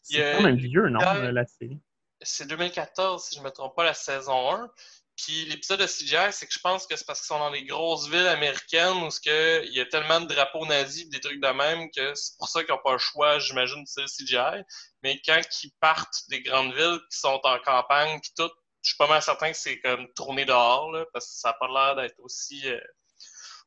C'est 0.02 0.32
quand 0.32 0.42
même 0.42 0.56
vieux, 0.56 0.88
non, 0.88 1.00
la 1.00 1.46
série? 1.46 1.80
c'est 2.20 2.46
2014, 2.46 3.24
si 3.28 3.36
je 3.36 3.40
me 3.42 3.50
trompe 3.50 3.74
pas, 3.76 3.84
la 3.84 3.94
saison 3.94 4.52
1. 4.52 4.70
Puis 5.18 5.44
l'épisode 5.46 5.80
de 5.80 5.86
CGI, 5.86 6.32
c'est 6.32 6.46
que 6.46 6.52
je 6.52 6.60
pense 6.60 6.86
que 6.86 6.94
c'est 6.96 7.04
parce 7.04 7.20
qu'ils 7.20 7.26
sont 7.26 7.38
dans 7.38 7.50
les 7.50 7.64
grosses 7.64 8.08
villes 8.08 8.28
américaines 8.28 9.02
où 9.02 9.08
il 9.26 9.72
y 9.72 9.80
a 9.80 9.86
tellement 9.86 10.20
de 10.20 10.26
drapeaux 10.26 10.64
nazis 10.64 11.08
des 11.08 11.20
trucs 11.20 11.40
de 11.40 11.48
même 11.48 11.90
que 11.90 12.14
c'est 12.14 12.36
pour 12.38 12.48
ça 12.48 12.62
qu'ils 12.62 12.72
n'ont 12.72 12.80
pas 12.82 12.92
le 12.92 12.98
choix, 12.98 13.38
j'imagine, 13.38 13.82
de 13.82 14.06
CGI. 14.06 14.62
Mais 15.02 15.20
quand 15.24 15.40
ils 15.64 15.72
partent 15.80 16.22
des 16.28 16.40
grandes 16.42 16.72
villes 16.72 17.00
qui 17.10 17.18
sont 17.18 17.40
en 17.42 17.58
campagne 17.58 18.20
puis 18.20 18.32
tout, 18.36 18.50
je 18.82 18.90
suis 18.90 18.96
pas 18.96 19.08
mal 19.08 19.20
certain 19.20 19.50
que 19.50 19.58
c'est 19.58 19.80
comme 19.80 20.06
tourné 20.14 20.44
dehors, 20.44 20.92
là, 20.92 21.04
parce 21.12 21.26
que 21.26 21.32
ça 21.32 21.48
n'a 21.48 21.54
pas 21.54 21.68
l'air 21.68 21.96
d'être 21.96 22.18
aussi, 22.20 22.66
euh, 22.68 22.80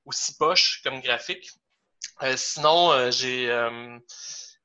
aussi 0.05 0.37
poche 0.37 0.81
comme 0.83 1.01
graphique. 1.01 1.51
Euh, 2.23 2.37
sinon, 2.37 2.91
euh, 2.91 3.11
j'ai 3.11 3.47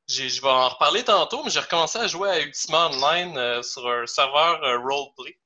je 0.09 0.41
vais 0.41 0.49
en 0.49 0.69
reparler 0.69 1.03
tantôt, 1.05 1.43
mais 1.43 1.51
j'ai 1.51 1.61
recommencé 1.61 1.99
à 1.99 2.07
jouer 2.07 2.31
à 2.31 2.41
Ultima 2.41 2.89
Online 2.91 3.63
sur 3.63 3.89
un 3.89 4.07
serveur 4.07 4.63
euh, 4.63 4.79
roleplay. 4.79 5.37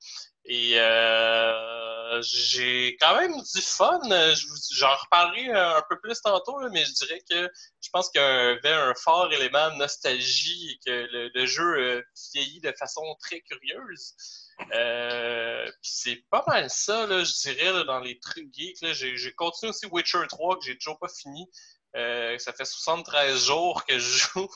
Et 0.44 0.80
euh, 0.80 2.22
j'ai 2.22 2.96
quand 3.00 3.16
même 3.16 3.34
du 3.34 3.60
fun. 3.60 4.00
J'en 4.72 4.94
reparlerai 4.96 5.50
un 5.52 5.82
peu 5.88 5.98
plus 6.00 6.20
tantôt, 6.20 6.58
là, 6.60 6.68
mais 6.72 6.84
je 6.84 6.92
dirais 6.92 7.22
que 7.28 7.48
je 7.80 7.88
pense 7.92 8.10
qu'il 8.10 8.20
y 8.20 8.24
avait 8.24 8.72
un 8.72 8.94
fort 8.94 9.32
élément 9.32 9.70
de 9.70 9.76
nostalgie 9.76 10.70
et 10.72 10.78
que 10.84 11.30
le, 11.34 11.46
jeu 11.46 11.78
euh, 11.78 12.02
vieillit 12.34 12.60
de 12.60 12.72
façon 12.78 13.02
très 13.20 13.40
curieuse. 13.42 14.14
Euh, 14.74 15.70
c'est 15.82 16.24
pas 16.30 16.44
mal 16.46 16.68
ça, 16.68 17.06
là, 17.06 17.24
je 17.24 17.32
dirais, 17.48 17.72
là, 17.72 17.84
dans 17.84 18.00
les 18.00 18.18
trucs 18.18 18.52
geeks. 18.52 18.84
j'ai 18.92 19.32
continué 19.32 19.70
aussi 19.70 19.86
Witcher 19.86 20.26
3, 20.28 20.58
que 20.58 20.64
j'ai 20.64 20.78
toujours 20.78 20.98
pas 20.98 21.08
fini. 21.08 21.48
Euh, 21.96 22.38
ça 22.38 22.52
fait 22.52 22.64
73 22.64 23.46
jours 23.46 23.84
que 23.84 23.98
je 23.98 24.18
joue. 24.18 24.48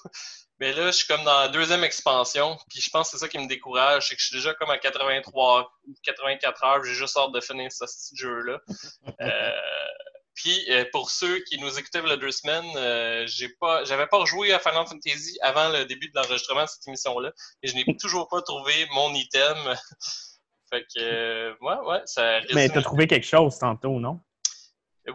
Mais 0.60 0.72
là, 0.72 0.86
je 0.86 0.92
suis 0.92 1.06
comme 1.06 1.24
dans 1.24 1.40
la 1.40 1.48
deuxième 1.48 1.82
expansion. 1.82 2.56
Puis 2.70 2.80
je 2.80 2.88
pense 2.90 3.10
que 3.10 3.16
c'est 3.18 3.24
ça 3.24 3.28
qui 3.28 3.38
me 3.38 3.48
décourage. 3.48 4.08
C'est 4.08 4.14
que 4.14 4.20
je 4.20 4.26
suis 4.28 4.36
déjà 4.36 4.54
comme 4.54 4.70
à 4.70 4.78
83 4.78 5.72
ou 5.88 5.94
84 6.04 6.64
heures. 6.64 6.84
J'ai 6.84 6.94
juste 6.94 7.16
hâte 7.16 7.32
de 7.32 7.40
finir 7.40 7.70
ce 7.72 7.84
petit 7.84 8.16
jeu-là. 8.16 8.58
Euh, 9.20 9.50
puis 10.34 10.64
euh, 10.70 10.84
pour 10.90 11.10
ceux 11.10 11.38
qui 11.44 11.60
nous 11.60 11.78
écoutaient 11.78 12.00
il 12.02 12.08
y 12.08 12.12
a 12.12 12.16
deux 12.16 12.32
semaines, 12.32 12.64
euh, 12.76 13.24
j'ai 13.28 13.48
pas, 13.48 13.84
j'avais 13.84 14.08
pas 14.08 14.18
rejoué 14.18 14.52
à 14.52 14.58
Final 14.58 14.84
Fantasy 14.86 15.38
avant 15.42 15.68
le 15.68 15.84
début 15.84 16.08
de 16.08 16.16
l'enregistrement 16.16 16.64
de 16.64 16.68
cette 16.68 16.86
émission-là. 16.88 17.30
Et 17.62 17.68
je 17.68 17.76
n'ai 17.76 17.84
toujours 18.00 18.26
pas 18.28 18.42
trouvé 18.42 18.86
mon 18.92 19.14
item. 19.14 19.56
fait 20.70 20.82
que, 20.82 20.98
euh, 21.00 21.54
ouais, 21.60 21.76
ouais, 21.86 22.00
ça 22.06 22.40
Mais 22.52 22.66
résume- 22.66 22.74
t'as 22.74 22.82
trouvé 22.82 23.06
quelque 23.06 23.26
chose 23.26 23.56
tantôt, 23.58 24.00
non? 24.00 24.20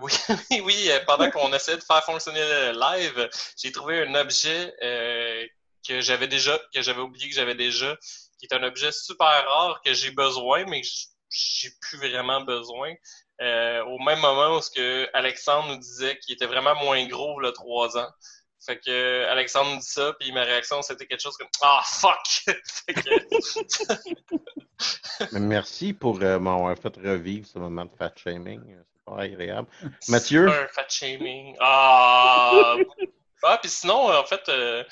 Oui, 0.02 0.12
oui, 0.64 0.90
euh, 0.90 1.00
pendant 1.06 1.30
qu'on 1.32 1.52
essayait 1.54 1.78
de 1.78 1.84
faire 1.84 2.04
fonctionner 2.04 2.42
le 2.42 2.80
live, 2.80 3.30
j'ai 3.58 3.72
trouvé 3.72 4.04
un 4.04 4.16
objet 4.16 4.74
euh, 4.84 5.46
que 5.88 6.02
j'avais 6.02 6.28
déjà, 6.28 6.60
que 6.74 6.82
j'avais 6.82 7.02
oublié 7.02 7.30
que 7.30 7.36
j'avais 7.36 7.56
déjà, 7.56 7.98
qui 8.38 8.46
est 8.46 8.54
un 8.54 8.64
objet 8.64 8.92
super 8.92 9.28
rare 9.28 9.82
que 9.84 9.94
j'ai 9.94 10.12
besoin, 10.12 10.66
mais 10.66 10.82
que 10.82 10.88
j'ai 11.30 11.70
plus 11.82 11.98
vraiment 11.98 12.42
besoin. 12.42 12.94
Euh, 13.42 13.84
au 13.86 14.00
même 14.00 14.20
moment 14.20 14.58
où 14.58 14.62
ce 14.62 14.70
que 14.70 15.10
Alexandre 15.14 15.70
nous 15.70 15.78
disait 15.78 16.18
qu'il 16.20 16.36
était 16.36 16.46
vraiment 16.46 16.76
moins 16.76 17.06
gros 17.08 17.40
le 17.40 17.52
trois 17.54 17.98
ans. 17.98 18.10
Fait 18.66 18.78
que 18.78 19.26
Alexandre 19.28 19.72
nous 19.72 19.80
dit 19.80 19.88
ça, 19.88 20.14
puis 20.20 20.34
ma 20.34 20.44
réaction 20.44 20.82
c'était 20.82 21.06
quelque 21.06 21.22
chose 21.22 21.38
comme 21.38 21.48
Ah 21.62 21.82
fuck! 21.86 22.18
que, 22.88 23.30
merci 25.40 25.94
pour 25.94 26.22
euh, 26.22 26.40
m'avoir 26.40 26.78
fait 26.78 26.96
revivre 26.98 27.48
ce 27.48 27.58
moment 27.58 27.86
de 27.86 27.96
fat 27.98 28.12
shaming. 28.18 28.76
Pas 29.10 29.24
agréable. 29.24 29.68
Mathieu? 30.08 30.50
Fat 30.74 30.90
shaming. 30.90 31.56
Ah! 31.60 32.76
ah, 33.44 33.58
puis 33.62 33.70
sinon, 33.70 34.12
en 34.12 34.26
fait, 34.26 34.48
euh, 34.50 34.84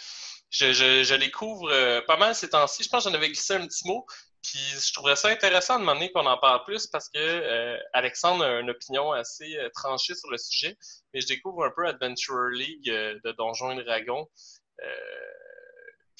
je, 0.49 0.73
je, 0.73 1.03
je 1.03 1.15
découvre 1.15 1.69
euh, 1.71 2.01
pas 2.07 2.17
mal 2.17 2.35
ces 2.35 2.49
temps-ci. 2.49 2.83
Je 2.83 2.89
pense 2.89 3.03
que 3.03 3.09
j'en 3.09 3.15
avais 3.15 3.27
glissé 3.27 3.53
un 3.55 3.65
petit 3.67 3.87
mot. 3.87 4.05
Puis 4.43 4.59
je 4.59 4.93
trouverais 4.93 5.15
ça 5.15 5.29
intéressant 5.29 5.75
de 5.75 5.81
demander 5.81 6.11
qu'on 6.11 6.25
en 6.25 6.37
parle 6.37 6.63
plus 6.63 6.87
parce 6.87 7.09
que 7.09 7.17
euh, 7.19 7.77
Alexandre 7.93 8.45
a 8.45 8.59
une 8.59 8.69
opinion 8.69 9.11
assez 9.11 9.57
euh, 9.57 9.69
tranchée 9.73 10.15
sur 10.15 10.29
le 10.29 10.37
sujet. 10.37 10.77
Mais 11.13 11.21
je 11.21 11.27
découvre 11.27 11.65
un 11.65 11.71
peu 11.71 11.85
Adventure 11.85 12.49
League 12.51 12.89
euh, 12.89 13.19
de 13.25 13.31
Donjons 13.33 13.77
et 13.77 13.83
Dragons. 13.83 14.27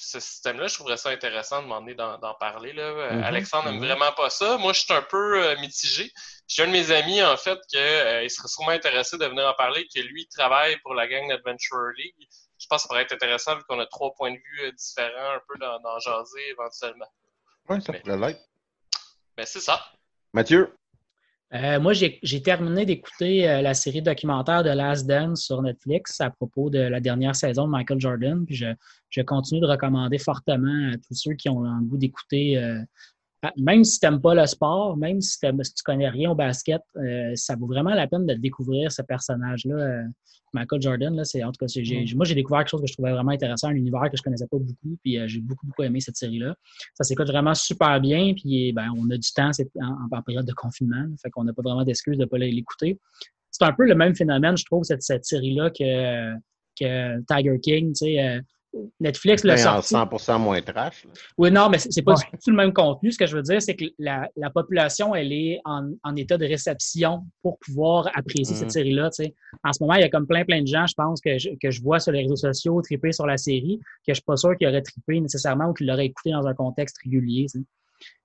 Ce 0.00 0.20
système-là, 0.20 0.68
je 0.68 0.74
trouverais 0.74 0.96
ça 0.96 1.10
intéressant 1.10 1.58
de 1.58 1.64
demander 1.64 1.94
d'en 1.94 2.18
d'en 2.18 2.32
parler. 2.34 2.72
Là. 2.72 2.82
Euh, 2.84 3.12
Mhm, 3.14 3.24
Alexandre 3.24 3.64
n'aime 3.70 3.80
mhm. 3.80 3.84
vraiment 3.86 4.12
pas 4.12 4.30
ça. 4.30 4.56
Moi, 4.56 4.72
je 4.72 4.80
suis 4.82 4.92
un 4.94 5.02
peu 5.02 5.42
euh, 5.44 5.56
mitigé. 5.60 6.12
J'ai 6.46 6.62
un 6.62 6.68
de 6.68 6.72
mes 6.72 6.92
amis, 6.92 7.20
en 7.22 7.36
fait, 7.36 7.58
que 7.72 7.76
euh, 7.78 8.22
il 8.22 8.30
serait 8.30 8.46
sûrement 8.46 8.70
intéressé 8.70 9.18
de 9.18 9.26
venir 9.26 9.44
en 9.46 9.54
parler, 9.54 9.86
que 9.92 10.00
lui 10.00 10.28
travaille 10.28 10.78
pour 10.82 10.94
la 10.94 11.08
gang 11.08 11.28
d'Adventure 11.28 11.88
League. 11.96 12.14
Je 12.60 12.66
pense 12.68 12.78
que 12.78 12.82
ça 12.82 12.88
pourrait 12.88 13.02
être 13.02 13.12
intéressant 13.12 13.56
vu 13.56 13.64
qu'on 13.68 13.80
a 13.80 13.86
trois 13.86 14.12
points 14.14 14.30
de 14.30 14.36
vue 14.36 14.60
euh, 14.62 14.72
différents, 14.72 15.32
un 15.32 15.40
peu 15.48 15.58
dans, 15.58 15.80
dans 15.80 15.98
jaser 15.98 16.48
éventuellement. 16.48 17.12
Oui, 17.68 17.82
ça 17.82 17.90
Mais- 17.92 18.00
pourrait 18.00 18.16
l'être. 18.18 18.40
Mais 19.36 19.46
c'est 19.46 19.60
ça. 19.60 19.84
Mathieu? 20.32 20.72
Euh, 21.54 21.80
moi, 21.80 21.94
j'ai 21.94 22.42
terminé 22.42 22.84
d'écouter 22.84 23.48
euh, 23.48 23.62
la 23.62 23.72
série 23.72 24.02
documentaire 24.02 24.62
de 24.62 24.68
Last 24.68 25.06
Dance 25.06 25.44
sur 25.44 25.62
Netflix 25.62 26.20
à 26.20 26.28
propos 26.28 26.68
de 26.68 26.78
la 26.78 27.00
dernière 27.00 27.34
saison 27.34 27.64
de 27.64 27.70
Michael 27.70 28.00
Jordan. 28.00 28.44
Puis 28.44 28.54
je, 28.56 29.22
continue 29.22 29.60
de 29.60 29.66
recommander 29.66 30.18
fortement 30.18 30.92
à 30.92 30.96
tous 30.96 31.14
ceux 31.14 31.32
qui 31.32 31.48
ont 31.48 31.60
le 31.60 31.86
goût 31.86 31.96
d'écouter, 31.96 32.58
euh, 32.58 32.78
même 33.56 33.84
si 33.84 34.00
tu 34.00 34.06
n'aimes 34.06 34.20
pas 34.20 34.34
le 34.34 34.46
sport, 34.46 34.96
même 34.96 35.20
si, 35.20 35.38
si 35.38 35.74
tu 35.74 35.82
connais 35.84 36.08
rien 36.08 36.30
au 36.30 36.34
basket, 36.34 36.82
euh, 36.96 37.32
ça 37.34 37.54
vaut 37.56 37.66
vraiment 37.66 37.94
la 37.94 38.06
peine 38.06 38.26
de 38.26 38.34
découvrir 38.34 38.90
ce 38.90 39.02
personnage-là. 39.02 39.74
euh, 39.74 40.02
Michael 40.54 40.80
Jordan, 40.80 41.14
là, 41.14 41.24
c'est 41.24 41.44
en 41.44 41.52
tout 41.52 41.58
cas, 41.60 41.66
j'ai- 41.68 42.06
moi 42.14 42.24
j'ai 42.24 42.34
découvert 42.34 42.60
quelque 42.60 42.70
chose 42.70 42.80
que 42.80 42.86
je 42.86 42.94
trouvais 42.94 43.12
vraiment 43.12 43.32
intéressant, 43.32 43.68
un 43.68 43.74
univers 43.74 44.10
que 44.10 44.16
je 44.16 44.22
connaissais 44.22 44.46
pas 44.46 44.56
beaucoup, 44.58 44.96
puis 45.04 45.18
euh, 45.18 45.28
j'ai 45.28 45.40
beaucoup 45.40 45.66
beaucoup 45.66 45.82
aimé 45.82 46.00
cette 46.00 46.16
série-là. 46.16 46.54
Ça 46.94 47.04
s'écoute 47.04 47.26
vraiment 47.28 47.52
super 47.54 48.00
bien, 48.00 48.32
puis 48.34 48.72
ben, 48.72 48.88
on 48.96 49.10
a 49.10 49.18
du 49.18 49.30
temps 49.32 49.52
c'est 49.52 49.68
en, 49.78 50.08
en 50.10 50.22
période 50.22 50.46
de 50.46 50.54
confinement, 50.54 51.02
là, 51.02 51.14
fait 51.22 51.28
qu'on 51.30 51.44
n'a 51.44 51.52
pas 51.52 51.60
vraiment 51.62 51.84
d'excuses 51.84 52.16
de 52.16 52.22
ne 52.22 52.28
pas 52.28 52.38
l'écouter. 52.38 52.98
C'est 53.50 53.64
un 53.64 53.72
peu 53.72 53.86
le 53.86 53.94
même 53.94 54.14
phénomène, 54.14 54.56
je 54.56 54.64
trouve, 54.64 54.84
cette, 54.84 55.02
cette 55.02 55.26
série-là 55.26 55.70
que, 55.70 56.34
que 56.80 57.20
Tiger 57.26 57.58
King. 57.60 57.88
Tu 57.92 58.06
sais, 58.06 58.18
euh, 58.18 58.40
Netflix 59.00 59.44
l'a 59.44 59.54
Ben, 59.56 59.66
en 59.78 59.82
sorti. 59.82 59.94
100% 59.94 60.38
moins 60.38 60.60
trash. 60.60 61.04
là. 61.04 61.10
Oui, 61.38 61.50
non, 61.50 61.68
mais 61.70 61.78
c'est 61.78 62.02
pas 62.02 62.12
Ouais. 62.14 62.24
du 62.32 62.38
tout 62.38 62.50
le 62.50 62.56
même 62.56 62.72
contenu. 62.72 63.10
Ce 63.10 63.18
que 63.18 63.26
je 63.26 63.34
veux 63.36 63.42
dire, 63.42 63.60
c'est 63.62 63.74
que 63.74 63.86
la, 63.98 64.28
la 64.36 64.50
population, 64.50 65.14
elle 65.14 65.32
est 65.32 65.60
en, 65.64 65.90
en 66.04 66.16
état 66.16 66.36
de 66.36 66.44
réception 66.46 67.24
pour 67.42 67.58
pouvoir 67.58 68.08
apprécier 68.14 68.54
cette 68.54 68.70
série-là. 68.70 69.10
tu 69.10 69.24
sais. 69.24 69.34
En 69.64 69.72
ce 69.72 69.82
moment, 69.82 69.94
il 69.94 70.02
y 70.02 70.04
a 70.04 70.10
comme 70.10 70.26
plein, 70.26 70.44
plein 70.44 70.60
de 70.62 70.66
gens, 70.66 70.86
je 70.86 70.94
pense, 70.94 71.20
que 71.20 71.38
je, 71.38 71.50
que 71.60 71.70
je 71.70 71.82
vois 71.82 71.98
sur 71.98 72.12
les 72.12 72.20
réseaux 72.22 72.36
sociaux 72.36 72.80
triper 72.82 73.12
sur 73.12 73.26
la 73.26 73.36
série, 73.38 73.78
que 74.06 74.12
je 74.12 74.14
suis 74.14 74.22
pas 74.24 74.36
sûr 74.36 74.56
qu'ils 74.56 74.68
auraient 74.68 74.82
trippé 74.82 75.20
nécessairement 75.20 75.68
ou 75.70 75.72
qu'ils 75.74 75.86
l'auraient 75.86 76.06
écouté 76.06 76.30
dans 76.32 76.46
un 76.46 76.54
contexte 76.54 76.98
régulier. 77.02 77.46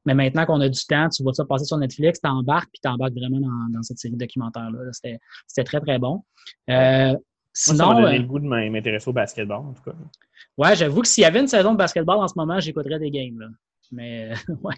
Mais 0.05 0.13
maintenant 0.13 0.45
qu'on 0.45 0.59
a 0.61 0.67
du 0.69 0.85
temps, 0.85 1.07
tu 1.09 1.23
vois 1.23 1.33
ça 1.33 1.45
passer 1.45 1.65
sur 1.65 1.77
Netflix, 1.77 2.19
t'embarques, 2.19 2.69
puis 2.73 2.81
t'embarques 2.81 3.13
vraiment 3.13 3.39
dans, 3.39 3.69
dans 3.73 3.81
cette 3.81 3.97
série 3.97 4.17
documentaire-là. 4.17 4.83
là. 4.83 4.91
C'était 4.91 5.17
c'était 5.47 5.63
très, 5.63 5.79
très 5.79 5.97
bon. 5.97 6.23
Euh, 6.69 7.11
Moi, 7.13 7.17
ça 7.53 7.71
sinon, 7.73 7.87
m'a 7.93 8.01
donné 8.01 8.15
euh, 8.17 8.19
le 8.19 8.25
goût 8.27 8.39
de 8.39 8.45
m'in- 8.45 8.69
m'intéresser 8.69 9.09
au 9.09 9.13
basketball, 9.13 9.57
en 9.59 9.73
tout 9.73 9.83
cas. 9.83 9.93
Ouais, 10.57 10.75
j'avoue 10.75 11.01
que 11.01 11.07
s'il 11.07 11.21
y 11.23 11.25
avait 11.25 11.39
une 11.41 11.47
saison 11.47 11.73
de 11.73 11.77
basketball 11.77 12.17
en 12.17 12.27
ce 12.27 12.33
moment, 12.37 12.59
j'écouterais 12.59 12.99
des 12.99 13.11
games. 13.11 13.39
Là. 13.39 13.47
Mais 13.91 14.33
ouais. 14.63 14.75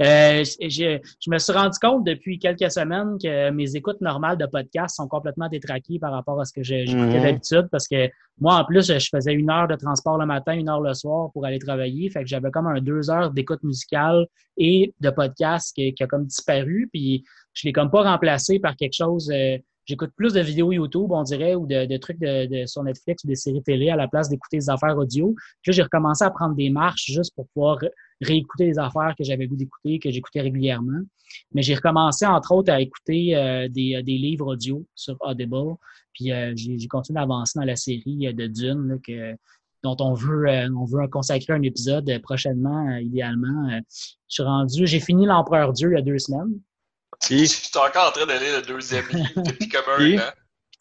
Euh, 0.00 0.44
je, 0.44 1.00
je 1.20 1.30
me 1.30 1.38
suis 1.38 1.52
rendu 1.52 1.76
compte 1.80 2.04
depuis 2.06 2.38
quelques 2.38 2.70
semaines 2.70 3.16
que 3.20 3.50
mes 3.50 3.74
écoutes 3.74 4.00
normales 4.00 4.38
de 4.38 4.46
podcast 4.46 4.94
sont 4.94 5.08
complètement 5.08 5.48
détraquées 5.48 5.98
par 5.98 6.12
rapport 6.12 6.40
à 6.40 6.44
ce 6.44 6.52
que 6.52 6.62
j'écoutais 6.62 6.94
Mhm. 7.18 7.22
d'habitude 7.22 7.68
parce 7.70 7.88
que 7.88 8.08
moi, 8.40 8.58
en 8.60 8.64
plus, 8.64 8.86
je 8.86 9.08
faisais 9.10 9.32
une 9.32 9.50
heure 9.50 9.66
de 9.66 9.74
transport 9.74 10.18
le 10.18 10.26
matin, 10.26 10.52
une 10.52 10.68
heure 10.68 10.80
le 10.80 10.94
soir 10.94 11.30
pour 11.32 11.44
aller 11.46 11.58
travailler. 11.58 12.08
Fait 12.10 12.20
que 12.22 12.28
j'avais 12.28 12.52
comme 12.52 12.68
un 12.68 12.80
deux 12.80 13.10
heures 13.10 13.32
d'écoute 13.32 13.62
musicale 13.64 14.26
et 14.56 14.94
de 15.00 15.10
podcast 15.10 15.74
qui, 15.74 15.92
qui 15.94 16.02
a 16.04 16.06
comme 16.06 16.26
disparu. 16.26 16.88
Puis 16.92 17.24
je 17.52 17.66
l'ai 17.66 17.72
comme 17.72 17.90
pas 17.90 18.02
remplacé 18.04 18.60
par 18.60 18.76
quelque 18.76 18.94
chose. 18.94 19.30
euh, 19.34 19.58
J'écoute 19.84 20.10
plus 20.16 20.32
de 20.32 20.40
vidéos 20.40 20.72
YouTube, 20.72 21.10
on 21.10 21.22
dirait, 21.22 21.54
ou 21.54 21.66
de, 21.66 21.86
de 21.86 21.96
trucs 21.96 22.18
de, 22.18 22.46
de- 22.46 22.66
sur 22.66 22.82
Netflix 22.82 23.24
ou 23.24 23.26
des 23.26 23.34
séries 23.34 23.62
télé 23.62 23.90
à 23.90 23.96
la 23.96 24.08
place 24.08 24.28
d'écouter 24.28 24.58
des 24.58 24.70
affaires 24.70 24.96
audio. 24.96 25.34
Puis 25.62 25.70
là, 25.70 25.72
j'ai 25.72 25.82
recommencé 25.82 26.24
à 26.24 26.30
prendre 26.30 26.54
des 26.54 26.70
marches 26.70 27.06
juste 27.06 27.34
pour 27.34 27.46
pouvoir 27.48 27.78
réécouter 28.20 28.66
les 28.66 28.78
affaires 28.78 29.14
que 29.18 29.24
j'avais 29.24 29.46
goût 29.46 29.56
d'écouter, 29.56 29.98
que 29.98 30.10
j'écoutais 30.10 30.40
régulièrement. 30.40 31.00
Mais 31.52 31.62
j'ai 31.62 31.74
recommencé, 31.74 32.26
entre 32.26 32.52
autres, 32.52 32.72
à 32.72 32.80
écouter 32.80 33.34
euh, 33.34 33.68
des, 33.68 34.02
des 34.02 34.18
livres 34.18 34.52
audio 34.52 34.86
sur 34.94 35.16
Audible. 35.20 35.74
Puis 36.14 36.30
euh, 36.30 36.52
j'ai 36.54 36.86
continué 36.88 37.18
d'avancer 37.20 37.58
dans 37.58 37.64
la 37.64 37.76
série 37.76 38.28
euh, 38.28 38.32
de 38.32 38.46
Dune, 38.46 38.86
là, 38.88 38.94
que, 39.04 39.34
dont 39.82 39.96
on 39.98 40.14
veut, 40.14 40.46
euh, 40.46 40.68
on 40.76 40.84
veut 40.84 41.08
consacrer 41.08 41.54
un 41.54 41.62
épisode 41.62 42.08
euh, 42.08 42.20
prochainement, 42.20 42.86
euh, 42.90 43.00
idéalement. 43.00 43.68
Euh, 43.70 43.80
je 44.28 44.34
suis 44.34 44.42
rendu, 44.42 44.86
j'ai 44.86 45.00
fini 45.00 45.26
l'Empereur 45.26 45.72
Dieu 45.72 45.90
il 45.90 45.94
y 45.94 45.98
a 45.98 46.02
deux 46.02 46.18
semaines. 46.18 46.60
Qui? 47.20 47.40
Je 47.40 47.44
suis 47.46 47.70
encore 47.78 48.08
en 48.08 48.12
train 48.12 48.26
de 48.26 48.32
lire 48.32 48.60
le 48.60 48.62
deuxième 48.66 49.06
livre 49.12 49.42
depuis 49.42 49.68
comme 49.68 49.84
un 49.88 50.18
an. 50.18 50.30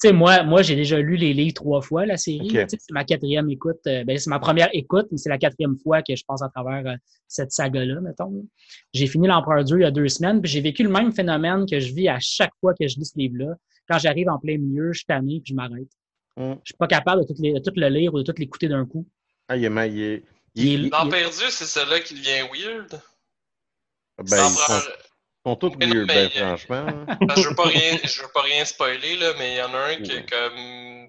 Tu 0.01 0.07
sais, 0.07 0.13
moi, 0.13 0.41
moi 0.43 0.63
j'ai 0.63 0.75
déjà 0.75 0.97
lu 0.97 1.15
les 1.15 1.31
livres 1.33 1.53
trois 1.53 1.81
fois, 1.81 2.07
la 2.07 2.17
série. 2.17 2.49
C'est 2.67 2.79
ma 2.89 3.03
quatrième 3.03 3.49
écoute. 3.51 3.77
euh, 3.85 4.03
ben, 4.03 4.17
c'est 4.17 4.29
ma 4.31 4.39
première 4.39 4.69
écoute, 4.73 5.05
mais 5.11 5.17
c'est 5.17 5.29
la 5.29 5.37
quatrième 5.37 5.77
fois 5.77 6.01
que 6.01 6.15
je 6.15 6.23
passe 6.25 6.41
à 6.41 6.49
travers 6.49 6.91
euh, 6.91 6.95
cette 7.27 7.51
saga-là, 7.51 8.01
mettons. 8.01 8.45
J'ai 8.93 9.05
fini 9.05 9.27
l'Empereur 9.27 9.63
Dieu 9.63 9.77
il 9.77 9.81
y 9.83 9.85
a 9.85 9.91
deux 9.91 10.07
semaines, 10.07 10.41
puis 10.41 10.51
j'ai 10.51 10.61
vécu 10.61 10.81
le 10.81 10.89
même 10.89 11.11
phénomène 11.13 11.65
que 11.69 11.79
je 11.79 11.93
vis 11.93 12.09
à 12.09 12.17
chaque 12.19 12.53
fois 12.59 12.73
que 12.73 12.87
je 12.87 12.95
lis 12.97 13.05
ce 13.05 13.17
livre-là. 13.19 13.53
Quand 13.87 13.99
j'arrive 13.99 14.29
en 14.29 14.39
plein 14.39 14.57
milieu, 14.57 14.91
je 14.91 14.99
suis 14.99 15.05
tanné, 15.05 15.39
puis 15.43 15.51
je 15.51 15.55
m'arrête. 15.55 15.89
Hum. 16.37 16.55
Je 16.63 16.69
suis 16.69 16.77
pas 16.77 16.87
capable 16.87 17.21
de 17.21 17.27
tout, 17.27 17.35
les- 17.39 17.53
de 17.53 17.59
tout 17.59 17.73
le 17.75 17.87
lire 17.89 18.11
ou 18.15 18.17
de 18.17 18.23
tout 18.23 18.33
l'écouter 18.39 18.69
d'un 18.69 18.85
coup. 18.87 19.05
Ah, 19.49 19.55
il 19.57 19.65
est, 19.65 19.69
ma- 19.69 19.85
il 19.85 20.01
est- 20.01 20.23
Il 20.55 20.67
est- 20.67 20.73
il- 20.73 20.83
il- 20.85 20.89
L'Empire 20.89 21.29
Dieu, 21.29 21.45
c'est 21.49 21.65
celui-là 21.65 21.99
qui 21.99 22.15
devient 22.15 22.47
weird. 22.51 22.99
ben, 24.17 24.37
ils 24.37 25.00
sont, 25.45 25.49
L'Empereur- 25.49 25.49
ils 25.49 25.49
sont 25.49 25.55
tous 25.55 25.75
Mais 25.79 25.87
non, 25.87 25.93
weird, 25.95 26.07
mais- 26.07 26.29
ben, 26.29 26.57
franchement. 26.57 27.05
hein. 27.09 27.17
Je 27.37 27.49
veux 27.49 27.55
pas 27.55 27.63
rien, 27.67 27.97
je 28.03 28.21
veux 28.21 28.27
pas 28.33 28.41
rien 28.41 28.65
spoiler 28.65 29.15
là, 29.17 29.33
mais 29.37 29.53
il 29.53 29.57
y 29.57 29.61
en 29.61 29.73
a 29.73 29.77
un 29.79 29.95
qui 29.97 30.11
est 30.11 30.29
comme 30.29 31.07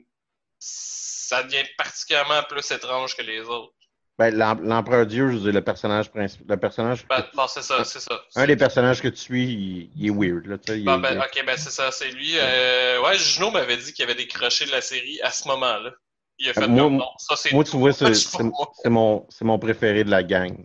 ça 0.58 1.42
devient 1.42 1.64
particulièrement 1.78 2.42
plus 2.48 2.70
étrange 2.70 3.16
que 3.16 3.22
les 3.22 3.40
autres. 3.40 3.72
Ben, 4.18 4.30
l'em- 4.36 4.62
l'empereur 4.62 5.06
Dieu, 5.06 5.28
je 5.30 5.36
veux 5.36 5.40
dire, 5.40 5.52
le 5.54 5.62
personnage 5.64 6.10
principal, 6.10 6.46
le 6.48 6.56
personnage, 6.60 7.06
Ben, 7.08 7.24
bon, 7.34 7.46
c'est 7.48 7.62
ça, 7.62 7.82
c'est 7.84 7.98
ça. 7.98 8.20
un 8.36 8.46
des 8.46 8.56
personnages 8.56 9.00
que 9.00 9.08
tu 9.08 9.16
suis, 9.16 9.44
il, 9.44 9.90
il 9.96 10.06
est 10.08 10.10
weird, 10.10 10.46
là, 10.46 10.58
tu 10.58 10.72
sais. 10.74 10.80
ben, 10.80 11.02
est- 11.02 11.18
ok, 11.18 11.44
ben 11.46 11.56
c'est 11.56 11.70
ça, 11.70 11.90
c'est 11.90 12.10
lui. 12.10 12.32
Euh, 12.36 13.00
ouais, 13.02 13.16
Juno 13.16 13.50
m'avait 13.50 13.78
dit 13.78 13.92
qu'il 13.94 14.04
avait 14.04 14.14
décroché 14.14 14.66
de 14.66 14.70
la 14.70 14.82
série 14.82 15.18
à 15.22 15.30
ce 15.30 15.48
moment-là. 15.48 15.90
Il 16.38 16.48
a 16.50 16.52
fait 16.54 16.62
Euh, 16.64 16.68
moi- 16.68 16.82
comme 16.84 16.96
non, 16.98 17.08
ça 17.18 17.36
c'est 17.36 17.52
Moi, 17.52 17.64
tu 17.64 17.76
vois, 17.76 17.92
c'est 18.38 18.42
moi. 18.42 18.70
mon, 18.84 19.26
mon 19.40 19.58
préféré 19.58 20.04
de 20.04 20.10
la 20.10 20.22
gang. 20.22 20.56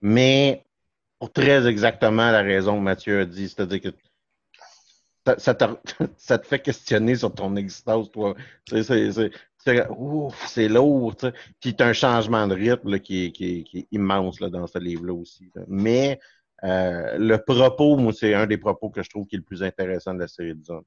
Mais 0.00 0.64
pour 1.22 1.32
très 1.32 1.68
exactement 1.68 2.32
la 2.32 2.42
raison 2.42 2.78
que 2.78 2.82
Mathieu 2.82 3.20
a 3.20 3.24
dit. 3.24 3.48
C'est-à-dire 3.48 3.80
que 3.80 3.90
ça, 5.24 5.38
ça, 5.38 5.54
te, 5.54 5.64
ça, 6.16 6.36
te, 6.36 6.48
fait 6.48 6.58
questionner 6.58 7.14
sur 7.14 7.32
ton 7.32 7.54
existence, 7.54 8.10
toi. 8.10 8.34
C'est 8.66 10.68
lourd. 10.68 11.14
Puis 11.60 11.76
tu 11.76 11.82
as 11.84 11.86
un 11.86 11.92
changement 11.92 12.48
de 12.48 12.56
rythme 12.56 12.90
là, 12.90 12.98
qui, 12.98 13.26
est, 13.26 13.30
qui, 13.30 13.62
qui, 13.62 13.78
est, 13.78 13.86
immense 13.92 14.40
là, 14.40 14.50
dans 14.50 14.66
ce 14.66 14.80
livre-là 14.80 15.14
aussi. 15.14 15.48
Là. 15.54 15.62
Mais 15.68 16.18
euh, 16.64 17.16
le 17.18 17.38
propos, 17.38 17.96
moi, 17.96 18.12
c'est 18.12 18.34
un 18.34 18.48
des 18.48 18.58
propos 18.58 18.90
que 18.90 19.04
je 19.04 19.08
trouve 19.08 19.28
qui 19.28 19.36
est 19.36 19.38
le 19.38 19.44
plus 19.44 19.62
intéressant 19.62 20.14
de 20.14 20.18
la 20.18 20.26
série 20.26 20.56
de 20.56 20.64
Zone. 20.64 20.82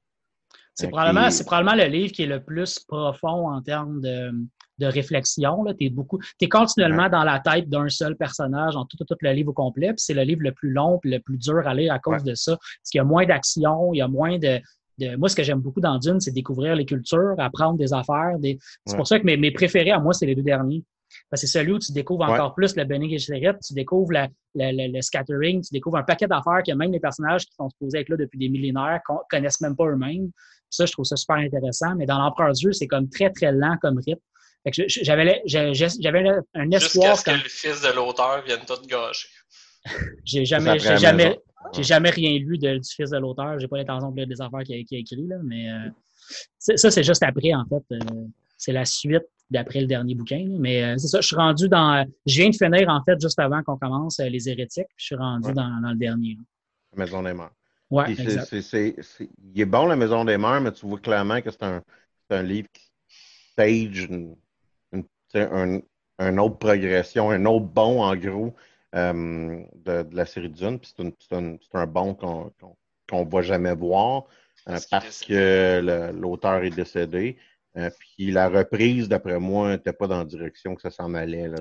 C'est 0.74 0.88
probablement, 0.88 1.30
qui... 1.30 1.44
probablement 1.44 1.82
le 1.82 1.88
livre 1.88 2.12
qui 2.12 2.24
est 2.24 2.26
le 2.26 2.44
plus 2.44 2.78
profond 2.80 3.50
en 3.50 3.62
termes 3.62 4.02
de, 4.02 4.32
de 4.78 4.86
réflexion. 4.86 5.64
Tu 5.78 5.86
es, 5.86 5.90
beaucoup, 5.90 6.18
es 6.40 6.48
continuellement 6.48 7.04
ouais. 7.04 7.10
dans 7.10 7.24
la 7.24 7.40
tête 7.40 7.68
d'un 7.68 7.88
seul 7.88 8.16
personnage 8.16 8.76
en 8.76 8.84
tout, 8.84 8.96
tout, 8.96 9.04
tout, 9.04 9.16
le 9.20 9.32
livre 9.32 9.50
au 9.50 9.54
complet. 9.54 9.92
c'est 9.96 10.14
le 10.14 10.22
livre 10.22 10.42
le 10.42 10.52
plus 10.52 10.70
long 10.70 11.00
et 11.04 11.08
le 11.08 11.18
plus 11.20 11.38
dur 11.38 11.66
à 11.66 11.74
lire 11.74 11.92
à 11.92 11.98
cause 11.98 12.22
ouais. 12.22 12.30
de 12.30 12.34
ça. 12.34 12.56
Parce 12.56 12.90
qu'il 12.90 12.98
y 12.98 13.00
a 13.00 13.04
moins 13.04 13.26
d'action, 13.26 13.92
il 13.92 13.98
y 13.98 14.02
a 14.02 14.08
moins 14.08 14.38
de, 14.38 14.60
de... 14.98 15.16
Moi, 15.16 15.28
ce 15.28 15.36
que 15.36 15.42
j'aime 15.42 15.60
beaucoup 15.60 15.80
dans 15.80 15.98
Dune, 15.98 16.20
c'est 16.20 16.32
découvrir 16.32 16.74
les 16.74 16.84
cultures, 16.84 17.34
apprendre 17.38 17.78
des 17.78 17.92
affaires. 17.92 18.38
Des... 18.38 18.58
C'est 18.84 18.92
ouais. 18.92 18.96
pour 18.96 19.06
ça 19.06 19.18
que 19.18 19.24
mes, 19.24 19.36
mes 19.36 19.50
préférés 19.50 19.92
à 19.92 19.98
moi, 19.98 20.12
c'est 20.12 20.26
les 20.26 20.34
deux 20.34 20.42
derniers. 20.42 20.84
Parce 21.30 21.42
que 21.42 21.46
c'est 21.46 21.58
celui 21.58 21.72
où 21.72 21.78
tu 21.78 21.92
découvres 21.92 22.24
encore 22.24 22.54
plus 22.54 22.76
le 22.76 22.84
Benny 22.84 23.10
Gesserit, 23.10 23.56
tu 23.64 23.74
découvres 23.74 24.12
la, 24.12 24.28
la, 24.54 24.72
la, 24.72 24.88
le 24.88 25.00
scattering, 25.00 25.62
tu 25.62 25.72
découvres 25.72 25.98
un 25.98 26.02
paquet 26.02 26.26
d'affaires 26.26 26.62
que 26.66 26.72
même 26.72 26.92
les 26.92 27.00
personnages 27.00 27.46
qui 27.46 27.54
sont 27.54 27.68
supposés 27.70 28.00
être 28.00 28.08
là 28.08 28.16
depuis 28.16 28.38
des 28.38 28.48
millénaires 28.48 29.00
connaissent 29.30 29.60
même 29.60 29.76
pas 29.76 29.86
eux-mêmes. 29.86 30.30
Ça, 30.68 30.84
je 30.84 30.92
trouve 30.92 31.04
ça 31.04 31.16
super 31.16 31.36
intéressant. 31.36 31.94
Mais 31.96 32.06
dans 32.06 32.18
l'Empereur 32.18 32.52
Dieu, 32.52 32.72
c'est 32.72 32.86
comme 32.86 33.08
très, 33.08 33.30
très 33.30 33.52
lent 33.52 33.76
comme 33.80 33.98
rythme. 33.98 34.20
J'avais 34.72 35.42
j'avais 35.44 36.28
un 36.54 36.70
espoir. 36.70 36.80
Jusqu'à 36.80 37.16
ce 37.16 37.24
quand... 37.24 37.32
que 37.38 37.42
le 37.42 37.48
fils 37.48 37.80
de 37.82 37.94
l'auteur 37.94 38.42
vienne 38.44 38.60
tout 38.66 38.80
gâcher. 38.86 39.28
j'ai 40.24 40.44
jamais, 40.44 40.78
j'ai 40.78 40.96
jamais, 40.96 41.38
j'ai 41.72 41.82
jamais 41.82 42.10
rien 42.10 42.38
lu 42.38 42.58
de, 42.58 42.78
du 42.78 42.90
fils 42.90 43.10
de 43.10 43.18
l'auteur. 43.18 43.58
J'ai 43.58 43.68
pas 43.68 43.76
l'intention 43.76 44.10
de 44.10 44.16
lire 44.16 44.26
des 44.26 44.40
affaires 44.40 44.62
qu'il 44.64 44.80
a, 44.80 44.84
qu 44.84 44.94
a 44.94 44.98
écrit, 44.98 45.26
là, 45.26 45.36
mais 45.44 45.70
euh, 45.70 45.88
ça, 46.58 46.90
c'est 46.90 47.04
juste 47.04 47.22
après, 47.22 47.54
en 47.54 47.64
fait. 47.66 47.94
Euh, 47.94 48.26
c'est 48.56 48.72
la 48.72 48.84
suite 48.84 49.26
d'après 49.50 49.80
le 49.80 49.86
dernier 49.86 50.14
bouquin. 50.14 50.44
Là. 50.48 50.56
Mais 50.58 50.82
euh, 50.82 50.94
c'est 50.98 51.08
ça, 51.08 51.20
je 51.20 51.26
suis 51.26 51.36
rendu 51.36 51.68
dans. 51.68 52.04
Je 52.26 52.40
viens 52.40 52.50
de 52.50 52.56
finir, 52.56 52.88
en 52.88 53.02
fait, 53.04 53.20
juste 53.20 53.38
avant 53.38 53.62
qu'on 53.62 53.76
commence 53.76 54.18
Les 54.18 54.48
Hérétiques. 54.48 54.86
Je 54.96 55.04
suis 55.06 55.16
rendu 55.16 55.48
ouais. 55.48 55.54
dans, 55.54 55.80
dans, 55.80 55.90
le 55.90 55.96
dernier. 55.96 56.34
Là. 56.34 56.42
La 56.96 57.04
Maison 57.04 57.22
des 57.22 57.32
Morts. 57.32 57.50
Ouais, 57.88 58.16
c'est, 58.16 58.62
c'est, 58.62 58.96
c'est, 59.00 59.28
il 59.54 59.60
est 59.60 59.64
bon, 59.64 59.86
La 59.86 59.94
Maison 59.94 60.24
des 60.24 60.36
Morts, 60.36 60.60
mais 60.60 60.72
tu 60.72 60.86
vois 60.86 60.98
clairement 60.98 61.40
que 61.40 61.50
c'est 61.50 61.62
un, 61.62 61.82
un 62.30 62.42
livre 62.42 62.66
qui 62.72 62.82
stage 63.52 64.08
une, 64.10 64.34
une, 65.36 65.82
un, 66.18 66.38
autre 66.38 66.58
progression, 66.58 67.30
un 67.30 67.44
autre 67.46 67.66
bon, 67.66 68.02
en 68.02 68.16
gros, 68.16 68.54
euh, 68.94 69.62
de, 69.74 70.02
de, 70.02 70.16
la 70.16 70.26
série 70.26 70.50
Dune. 70.50 70.78
Puis 70.78 70.92
c'est, 70.96 71.34
un, 71.34 71.56
un 71.74 71.86
bon 71.86 72.14
qu'on 72.14 72.52
ne 73.12 73.30
va 73.30 73.42
jamais 73.42 73.74
voir 73.74 74.26
euh, 74.68 74.78
parce 74.90 75.20
que 75.22 76.12
l'auteur 76.14 76.62
est 76.64 76.70
décédé. 76.70 77.36
Euh, 77.76 77.90
puis 77.98 78.30
la 78.30 78.48
reprise, 78.48 79.08
d'après 79.08 79.38
moi, 79.38 79.70
n'était 79.70 79.92
pas 79.92 80.06
dans 80.06 80.18
la 80.18 80.24
direction 80.24 80.74
que 80.74 80.82
ça 80.82 80.90
s'en 80.90 81.14
allait. 81.14 81.48
Là. 81.48 81.58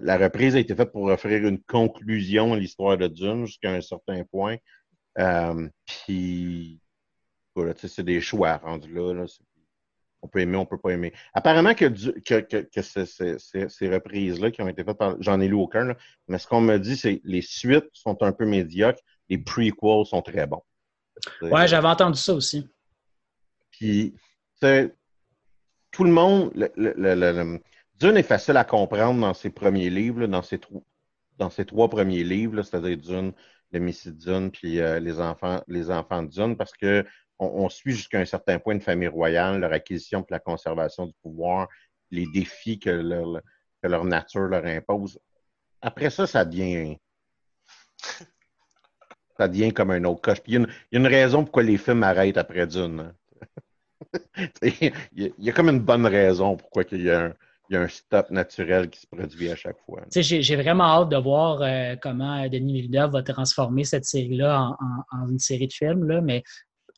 La 0.00 0.18
reprise 0.18 0.54
a 0.54 0.60
été 0.60 0.74
faite 0.74 0.92
pour 0.92 1.04
offrir 1.04 1.46
une 1.46 1.60
conclusion 1.62 2.52
à 2.52 2.56
l'histoire 2.56 2.96
de 2.96 3.08
Dune 3.08 3.46
jusqu'à 3.46 3.72
un 3.72 3.80
certain 3.80 4.24
point. 4.24 4.56
Euh, 5.18 5.68
puis, 5.84 6.80
voilà, 7.54 7.72
c'est 7.76 8.04
des 8.04 8.20
choix 8.20 8.58
rendus 8.58 8.92
là. 8.92 9.14
là 9.14 9.24
on 10.22 10.28
peut 10.28 10.40
aimer, 10.40 10.56
on 10.56 10.66
peut 10.66 10.78
pas 10.78 10.90
aimer. 10.90 11.12
Apparemment 11.34 11.74
que, 11.74 11.86
que, 12.20 12.40
que, 12.40 12.56
que 12.56 12.82
ces, 12.82 13.88
reprises-là 13.88 14.50
qui 14.50 14.62
ont 14.62 14.68
été 14.68 14.84
faites 14.84 14.98
par. 14.98 15.16
J'en 15.20 15.40
ai 15.40 15.48
lu 15.48 15.54
aucun, 15.54 15.84
là, 15.84 15.96
mais 16.28 16.38
ce 16.38 16.46
qu'on 16.46 16.60
me 16.60 16.78
dit, 16.78 16.96
c'est 16.96 17.18
que 17.18 17.22
les 17.24 17.42
suites 17.42 17.88
sont 17.92 18.22
un 18.22 18.32
peu 18.32 18.46
médiocres, 18.46 19.00
les 19.28 19.38
prequels 19.38 20.06
sont 20.06 20.22
très 20.22 20.46
bons. 20.46 20.62
Ouais, 21.42 21.66
j'avais 21.66 21.88
entendu 21.88 22.18
ça 22.18 22.34
aussi. 22.34 22.68
Puis, 23.70 24.14
tout 25.90 26.04
le 26.04 26.10
monde. 26.10 26.52
Le, 26.54 26.70
le, 26.76 26.92
le, 26.96 27.60
Dune 27.98 28.16
est 28.18 28.22
facile 28.22 28.58
à 28.58 28.64
comprendre 28.64 29.20
dans 29.20 29.32
ses 29.32 29.48
premiers 29.48 29.88
livres, 29.88 30.20
là, 30.20 30.26
dans, 30.26 30.42
ses 30.42 30.60
dans 31.38 31.48
ses 31.48 31.64
trois 31.64 31.88
premiers 31.88 32.24
livres, 32.24 32.62
c'est-à-dire 32.62 32.98
Dune, 32.98 33.32
le 33.72 33.80
de 33.80 34.10
Dune, 34.10 34.50
puis 34.50 34.80
euh, 34.80 35.00
les, 35.00 35.20
enfants, 35.20 35.62
les 35.66 35.90
enfants 35.90 36.22
de 36.22 36.28
Dune, 36.28 36.56
parce 36.56 36.72
que 36.72 37.04
on, 37.38 37.68
suit 37.68 37.92
jusqu'à 37.92 38.20
un 38.20 38.24
certain 38.24 38.58
point 38.58 38.74
une 38.74 38.80
famille 38.80 39.08
royale, 39.08 39.60
leur 39.60 39.72
acquisition 39.72 40.22
puis 40.22 40.32
la 40.32 40.40
conservation 40.40 41.06
du 41.06 41.12
pouvoir, 41.22 41.68
les 42.10 42.26
défis 42.32 42.78
que 42.78 42.90
leur, 42.90 44.04
nature 44.04 44.48
leur 44.48 44.64
impose. 44.64 45.18
Après 45.80 46.10
ça, 46.10 46.26
ça 46.26 46.44
devient. 46.44 46.96
ça 49.38 49.48
devient 49.48 49.72
comme 49.72 49.90
un 49.90 50.04
autre 50.04 50.20
coche. 50.20 50.38
Il 50.46 50.54
y, 50.54 50.56
a 50.56 50.66
une 50.92 51.06
raison 51.06 51.44
pourquoi 51.44 51.62
les 51.62 51.76
films 51.76 52.02
arrêtent 52.02 52.38
après 52.38 52.66
Dune. 52.66 53.00
Hein. 53.00 53.14
il, 54.62 54.92
y 55.38 55.50
a, 55.50 55.52
comme 55.52 55.68
une 55.68 55.80
bonne 55.80 56.06
raison 56.06 56.56
pourquoi 56.56 56.84
il 56.92 57.02
y 57.02 57.10
a 57.10 57.32
un, 57.72 57.88
stop 57.88 58.30
naturel 58.30 58.88
qui 58.88 59.00
se 59.00 59.06
produit 59.06 59.50
à 59.50 59.56
chaque 59.56 59.78
fois. 59.84 60.02
J'ai 60.14 60.56
vraiment 60.56 60.84
hâte 60.84 61.08
de 61.10 61.16
voir 61.16 61.62
euh, 61.62 61.96
comment 62.00 62.48
Denis 62.48 62.82
Villeneuve 62.82 63.12
va 63.12 63.22
transformer 63.22 63.84
cette 63.84 64.04
série-là 64.04 64.76
en, 65.12 65.28
une 65.28 65.38
série 65.38 65.66
de 65.66 65.72
films, 65.72 66.20
mais 66.22 66.42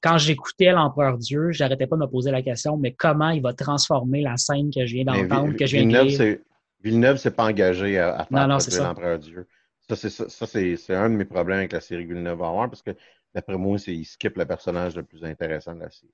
quand 0.03 0.19
j'écoutais 0.19 0.73
l'Empereur 0.73 1.19
Dieu, 1.19 1.53
j'arrêtais 1.53 1.87
pas 1.87 1.97
de 1.97 2.03
me 2.03 2.07
poser 2.07 2.31
la 2.31 2.43
question, 2.43 2.77
mais 2.77 2.93
comment 2.93 3.31
il 3.31 3.43
va 3.43 3.53
transformer 3.53 4.23
la 4.23 4.37
scène 4.37 4.71
que 4.75 4.87
je 4.87 4.95
viens 4.95 5.05
d'entendre, 5.05 5.55
que 5.57 5.67
je 5.67 5.77
viens 5.77 5.87
Villeneuve, 5.87 6.19
de 6.19 6.25
lire? 6.25 6.39
Villeneuve 6.83 7.17
s'est 7.17 7.31
pas 7.31 7.45
engagé 7.45 7.99
à, 7.99 8.21
à 8.21 8.25
faire 8.25 8.49
l'Empereur 8.49 9.19
Dieu. 9.19 9.47
Ça, 9.89 10.47
c'est 10.47 10.95
un 10.95 11.11
de 11.11 11.15
mes 11.15 11.25
problèmes 11.25 11.59
avec 11.59 11.73
la 11.73 11.81
série 11.81 12.05
Villeneuve 12.05 12.43
avoir, 12.43 12.69
parce 12.69 12.83
que 12.83 12.95
d'après 13.35 13.57
moi, 13.57 13.79
il 13.87 14.05
skip 14.05 14.37
le 14.37 14.47
personnage 14.47 14.95
le 14.97 15.03
plus 15.03 15.25
intéressant 15.25 15.75
de 15.75 15.81
la 15.81 15.91
série. 15.91 16.13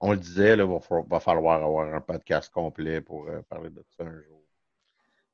On 0.00 0.12
le 0.12 0.18
disait, 0.18 0.54
il 0.54 0.62
va, 0.62 0.78
va, 1.08 1.20
falloir 1.20 1.62
avoir 1.62 1.94
un 1.94 2.00
podcast 2.00 2.50
complet 2.50 3.02
pour 3.02 3.28
euh, 3.28 3.42
parler 3.48 3.68
de 3.68 3.84
ça 3.96 4.04
un 4.04 4.22
jour. 4.22 4.39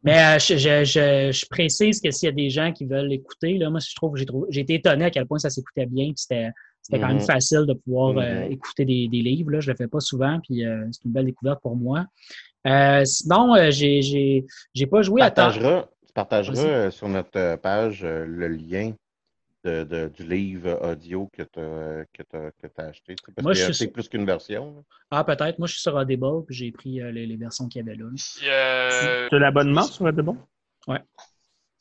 Mais 0.03 0.19
euh, 0.19 0.39
je, 0.39 0.57
je, 0.57 0.85
je, 0.85 1.33
je, 1.33 1.47
précise 1.49 2.01
que 2.01 2.11
s'il 2.11 2.27
y 2.27 2.31
a 2.31 2.35
des 2.35 2.51
gens 2.51 2.73
qui 2.73 2.85
veulent 2.85 3.09
l'écouter, 3.09 3.59
là, 3.59 3.71
moi, 3.71 3.81
je 3.81 3.95
trouve, 3.95 4.17
j'ai 4.51 4.61
été 4.61 4.75
étonné 4.75 5.07
à 5.07 5.11
quel 5.11 5.27
point 5.27 5.39
ça 5.39 5.51
s'écoutait 5.51 5.87
bien. 5.87 6.13
C'était 6.15 6.51
c'était 6.87 7.01
quand 7.01 7.09
même 7.09 7.19
Mm-hmm. 7.19 7.27
facile 7.27 7.67
de 7.67 7.75
pouvoir 7.75 8.13
mm 8.13 8.19
-hmm. 8.19 8.47
euh, 8.47 8.55
écouter 8.55 8.85
des, 8.85 9.09
des, 9.09 9.23
livres. 9.23 9.51
Là. 9.51 9.61
Je 9.61 9.71
le 9.71 9.77
fais 9.77 9.89
pas 9.89 10.01
souvent, 10.01 10.39
puis 10.45 10.65
euh, 10.65 10.87
c'est 10.93 11.05
une 11.05 11.13
belle 11.13 11.27
découverte 11.27 11.61
pour 11.61 11.77
moi. 11.77 12.07
Euh, 12.67 13.05
sinon, 13.05 13.45
j'ai 13.71 14.45
j'ai 14.79 14.87
pas 14.87 15.03
joué 15.03 15.21
à 15.23 15.31
Tu 15.31 16.13
partageras 16.15 16.91
sur 16.91 17.09
notre 17.09 17.57
page 17.57 18.05
le 18.05 18.49
lien 18.49 18.87
de, 19.67 19.85
de, 19.85 20.09
du 20.09 20.23
livre 20.29 20.79
audio 20.83 21.29
que 21.33 21.43
tu 21.43 21.61
as, 21.61 22.83
as 22.83 22.89
acheté. 22.89 23.17
Parce 23.35 23.43
moi, 23.43 23.53
que 23.53 23.73
c'est 23.73 23.89
plus 23.89 24.09
qu'une 24.09 24.25
version. 24.25 24.85
Ah, 25.11 25.25
peut-être. 25.25 25.59
Moi, 25.59 25.67
je 25.67 25.73
suis 25.73 25.83
sur 25.83 25.95
Audible, 25.95 26.45
puis 26.47 26.55
j'ai 26.55 26.71
pris 26.71 27.01
euh, 27.01 27.11
les, 27.11 27.27
les, 27.27 27.37
versions 27.37 27.69
qu'il 27.69 27.85
y 27.85 27.89
avait 27.89 27.97
là. 27.97 28.07
Euh... 28.07 29.29
Tu 29.29 29.35
as 29.35 29.39
l'abonnement 29.39 29.83
sur 29.83 30.05
Audible? 30.05 30.39
Ouais. 30.87 31.03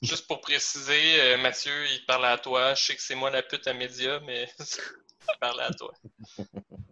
Juste 0.02 0.28
pour 0.28 0.42
préciser, 0.42 1.22
euh, 1.22 1.38
Mathieu, 1.38 1.72
il 1.94 2.02
te 2.02 2.06
parle 2.06 2.26
à 2.26 2.38
toi. 2.38 2.74
Je 2.74 2.84
sais 2.84 2.96
que 2.96 3.02
c'est 3.02 3.16
moi 3.16 3.30
la 3.30 3.44
pute 3.44 3.68
à 3.68 3.74
média, 3.74 4.20
mais 4.26 4.48
il 4.60 5.40
parle 5.40 5.62
à 5.62 5.72
toi. 5.72 5.94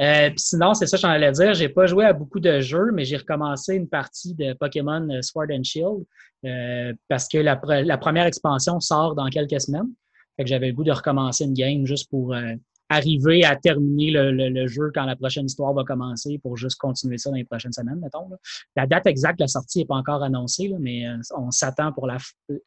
Euh, 0.00 0.30
sinon, 0.36 0.74
c'est 0.74 0.86
ça 0.86 0.96
que 0.96 1.02
j'en 1.02 1.10
allais 1.10 1.32
dire. 1.32 1.54
J'ai 1.54 1.68
pas 1.68 1.86
joué 1.86 2.04
à 2.04 2.12
beaucoup 2.12 2.40
de 2.40 2.60
jeux, 2.60 2.90
mais 2.92 3.04
j'ai 3.04 3.16
recommencé 3.16 3.74
une 3.74 3.88
partie 3.88 4.34
de 4.34 4.52
Pokémon 4.54 5.08
Sword 5.22 5.46
and 5.52 5.62
Shield 5.62 6.04
euh, 6.44 6.92
parce 7.08 7.28
que 7.28 7.38
la, 7.38 7.56
première 7.56 8.26
expansion 8.26 8.80
sort 8.80 9.14
dans 9.14 9.28
quelques 9.28 9.60
semaines. 9.60 9.90
Fait 10.36 10.44
que 10.44 10.50
j'avais 10.50 10.68
le 10.68 10.74
goût 10.74 10.84
de 10.84 10.92
recommencer 10.92 11.44
une 11.44 11.54
game 11.54 11.86
juste 11.86 12.10
pour 12.10 12.34
euh, 12.34 12.54
arriver 12.88 13.44
à 13.44 13.54
terminer 13.56 14.10
le, 14.10 14.66
jeu 14.66 14.90
quand 14.92 15.04
la 15.04 15.14
prochaine 15.14 15.46
histoire 15.46 15.72
va 15.72 15.84
commencer 15.84 16.38
pour 16.38 16.56
juste 16.56 16.76
continuer 16.76 17.18
ça 17.18 17.30
dans 17.30 17.36
les 17.36 17.44
prochaines 17.44 17.72
semaines, 17.72 18.00
mettons. 18.00 18.28
Là. 18.28 18.36
La 18.76 18.86
date 18.86 19.06
exacte 19.06 19.38
de 19.38 19.44
la 19.44 19.48
sortie 19.48 19.78
n'est 19.78 19.84
pas 19.84 19.94
encore 19.94 20.22
annoncée, 20.22 20.68
là, 20.68 20.76
mais 20.80 21.06
euh, 21.06 21.16
on 21.36 21.50
s'attend 21.50 21.92
pour 21.92 22.08
la, 22.08 22.18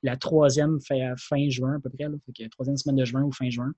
la 0.01 0.15
troisième 0.15 0.79
fin, 0.81 1.13
fin 1.17 1.49
juin 1.49 1.75
à 1.75 1.79
peu 1.79 1.89
près. 1.89 2.05
Là. 2.05 2.15
Fait 2.25 2.45
que 2.45 2.49
troisième 2.49 2.77
semaine 2.77 2.95
de 2.95 3.05
juin 3.05 3.23
ou 3.23 3.31
fin 3.31 3.49
juin. 3.49 3.71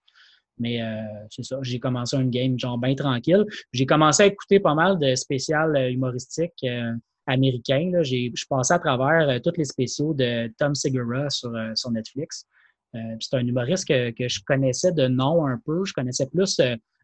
Mais 0.60 0.82
euh, 0.82 1.02
c'est 1.30 1.44
ça, 1.44 1.58
j'ai 1.62 1.80
commencé 1.80 2.16
un 2.18 2.26
game 2.26 2.60
genre 2.60 2.78
bien 2.78 2.94
tranquille. 2.94 3.46
J'ai 3.72 3.86
commencé 3.86 4.24
à 4.24 4.26
écouter 4.28 4.60
pas 4.60 4.76
mal 4.76 5.00
de 5.00 5.16
spéciales 5.16 5.76
euh, 5.76 5.90
humoristiques 5.90 6.64
euh, 6.66 6.94
américains. 7.26 7.90
Là. 7.92 8.04
J'ai, 8.04 8.32
je 8.36 8.46
passais 8.48 8.74
à 8.74 8.80
travers 8.80 9.42
tous 9.42 9.54
les 9.58 9.66
spéciaux 9.66 10.14
de 10.14 10.52
Tom 10.58 10.76
Segura 10.76 11.30
sur, 11.30 11.52
sur 11.76 11.92
Netflix. 11.92 12.46
C'est 12.92 13.36
un 13.36 13.46
humoriste 13.46 13.88
que, 13.88 14.10
que 14.10 14.28
je 14.28 14.40
connaissais 14.48 14.92
de 14.92 15.08
nom 15.08 15.46
un 15.46 15.62
peu. 15.64 15.86
Je 15.86 15.94
connaissais 15.94 16.26
plus 16.26 16.60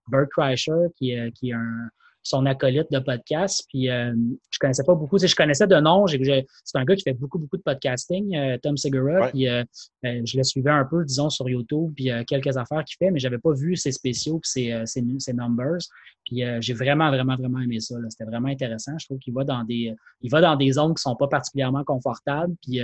Bert 0.07 0.27
Kreischer, 0.35 0.87
qui, 0.97 1.15
qui 1.35 1.49
est 1.51 1.53
un 1.53 1.89
son 2.25 2.45
acolyte 2.47 2.91
de 2.91 2.99
podcast. 2.99 3.65
Puis 3.69 3.89
euh, 3.89 4.13
je 4.49 4.57
connaissais 4.57 4.83
pas 4.83 4.95
beaucoup. 4.95 5.19
je 5.19 5.35
connaissais 5.35 5.67
de 5.67 5.75
nom. 5.75 6.07
C'est 6.07 6.43
un 6.73 6.83
gars 6.83 6.95
qui 6.95 7.03
fait 7.03 7.13
beaucoup, 7.13 7.37
beaucoup 7.37 7.55
de 7.55 7.61
podcasting, 7.61 8.35
euh, 8.35 8.57
Tom 8.57 8.75
Segura. 8.77 9.29
Puis 9.29 9.47
euh, 9.47 9.63
je 10.03 10.37
le 10.37 10.43
suivais 10.43 10.71
un 10.71 10.85
peu, 10.85 11.05
disons, 11.05 11.29
sur 11.29 11.47
YouTube, 11.47 11.93
puis 11.95 12.09
quelques 12.27 12.57
affaires 12.57 12.83
qu'il 12.83 12.97
fait, 12.97 13.11
mais 13.11 13.19
j'avais 13.19 13.37
pas 13.37 13.53
vu 13.53 13.75
ses 13.75 13.91
spéciaux 13.91 14.39
puis 14.39 14.49
ses, 14.49 14.83
ses, 14.85 15.33
numbers. 15.33 15.77
Puis 16.25 16.43
j'ai 16.59 16.73
vraiment, 16.73 17.09
vraiment, 17.09 17.35
vraiment 17.35 17.59
aimé 17.59 17.79
ça. 17.79 17.95
C'était 18.09 18.25
vraiment 18.25 18.49
intéressant. 18.49 18.97
Je 18.97 19.05
trouve 19.05 19.19
qu'il 19.19 19.33
va 19.33 19.43
dans 19.43 19.63
des 19.63 19.93
il 20.21 20.31
va 20.31 20.41
dans 20.41 20.55
des 20.55 20.71
zones 20.71 20.95
qui 20.95 21.01
sont 21.01 21.15
pas 21.15 21.27
particulièrement 21.27 21.83
confortables. 21.83 22.55
Puis 22.63 22.79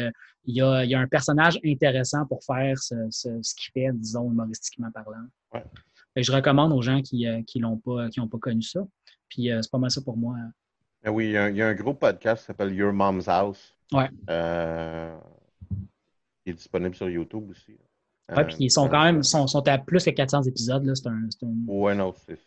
il 0.45 0.55
y, 0.55 0.61
a, 0.61 0.83
il 0.83 0.89
y 0.91 0.95
a 0.95 0.99
un 0.99 1.07
personnage 1.07 1.59
intéressant 1.65 2.25
pour 2.27 2.43
faire 2.43 2.77
ce, 2.77 2.95
ce, 3.09 3.29
ce 3.41 3.55
qu'il 3.55 3.71
fait, 3.73 3.91
disons, 3.93 4.31
humoristiquement 4.31 4.91
parlant. 4.91 5.25
Ouais. 5.53 5.63
je 6.15 6.31
recommande 6.31 6.73
aux 6.73 6.81
gens 6.81 7.01
qui 7.01 7.25
n'ont 7.25 7.43
qui 7.43 7.59
l'ont 7.59 7.77
pas, 7.77 8.09
qui 8.09 8.19
pas 8.19 8.37
connu 8.39 8.61
ça. 8.61 8.81
Puis 9.31 9.51
euh, 9.51 9.61
c'est 9.61 9.71
pas 9.71 9.77
mal 9.77 9.89
ça 9.89 10.01
pour 10.01 10.17
moi. 10.17 10.35
Ben 11.03 11.11
oui, 11.11 11.27
il 11.27 11.31
y, 11.31 11.61
a 11.61 11.67
un, 11.67 11.73
gros 11.73 11.93
podcast 11.93 12.41
qui 12.41 12.47
s'appelle 12.47 12.73
Your 12.75 12.93
Mom's 12.93 13.27
House. 13.27 13.73
Ouais. 13.91 14.09
Euh, 14.29 15.17
il 16.45 16.51
est 16.51 16.53
disponible 16.53 16.93
sur 16.93 17.09
YouTube 17.09 17.49
aussi. 17.49 17.77
Oui, 18.35 18.43
puis 18.45 18.55
ils 18.59 18.71
sont 18.71 18.87
quand 18.87 19.03
même 19.03 19.23
sont, 19.23 19.47
sont 19.47 19.67
à 19.67 19.77
plus 19.77 20.03
que 20.05 20.11
400 20.11 20.43
épisodes. 20.43 20.85
Là. 20.85 20.93
C'est 20.95 21.07
un, 21.07 21.13
un... 21.13 21.49
Ouais, 21.67 21.95
non, 21.95 22.13
c'est, 22.25 22.37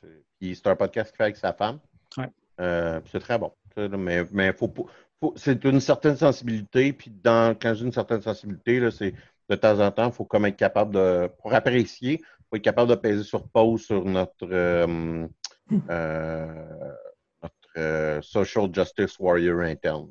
c'est 0.40 0.66
un 0.66 0.76
podcast 0.76 1.10
qu'il 1.10 1.16
fait 1.16 1.24
avec 1.24 1.36
sa 1.36 1.52
femme. 1.52 1.78
Ouais. 2.16 2.30
Euh, 2.60 3.00
c'est 3.10 3.20
très 3.20 3.38
bon. 3.38 3.52
Mais, 3.76 4.24
mais 4.32 4.52
faut, 4.52 4.72
faut, 5.20 5.34
c'est 5.36 5.64
une 5.64 5.80
certaine 5.80 6.16
sensibilité. 6.16 6.92
Puis 6.92 7.10
dans, 7.10 7.56
quand 7.58 7.74
j'ai 7.74 7.84
une 7.84 7.92
certaine 7.92 8.22
sensibilité, 8.22 8.78
là, 8.78 8.90
c'est 8.90 9.14
de 9.48 9.56
temps 9.56 9.80
en 9.80 9.90
temps, 9.90 10.06
il 10.06 10.12
faut 10.12 10.24
comme 10.24 10.46
être 10.46 10.56
capable 10.56 10.94
de. 10.94 11.28
Pour 11.40 11.52
apprécier, 11.52 12.20
il 12.20 12.44
faut 12.48 12.56
être 12.56 12.62
capable 12.62 12.90
de 12.90 12.94
peser 12.94 13.24
sur 13.24 13.48
pause 13.48 13.82
sur 13.82 14.04
notre. 14.04 14.46
Euh, 14.50 15.26
notre 15.70 17.54
euh, 17.76 18.22
social 18.22 18.68
justice 18.72 19.18
warrior 19.18 19.60
interne. 19.60 20.10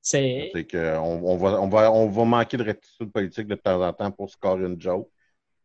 C'est 0.00 0.50
qu'on 0.70 1.22
on 1.24 1.36
va, 1.36 1.60
on, 1.60 1.68
va, 1.68 1.92
on 1.92 2.08
va 2.08 2.24
manquer 2.24 2.56
de 2.56 2.64
rectitude 2.64 3.12
politique 3.12 3.46
de 3.46 3.54
temps 3.54 3.80
en 3.80 3.92
temps 3.92 4.10
pour 4.10 4.28
scorer 4.28 4.64
une 4.64 4.80
joke. 4.80 5.08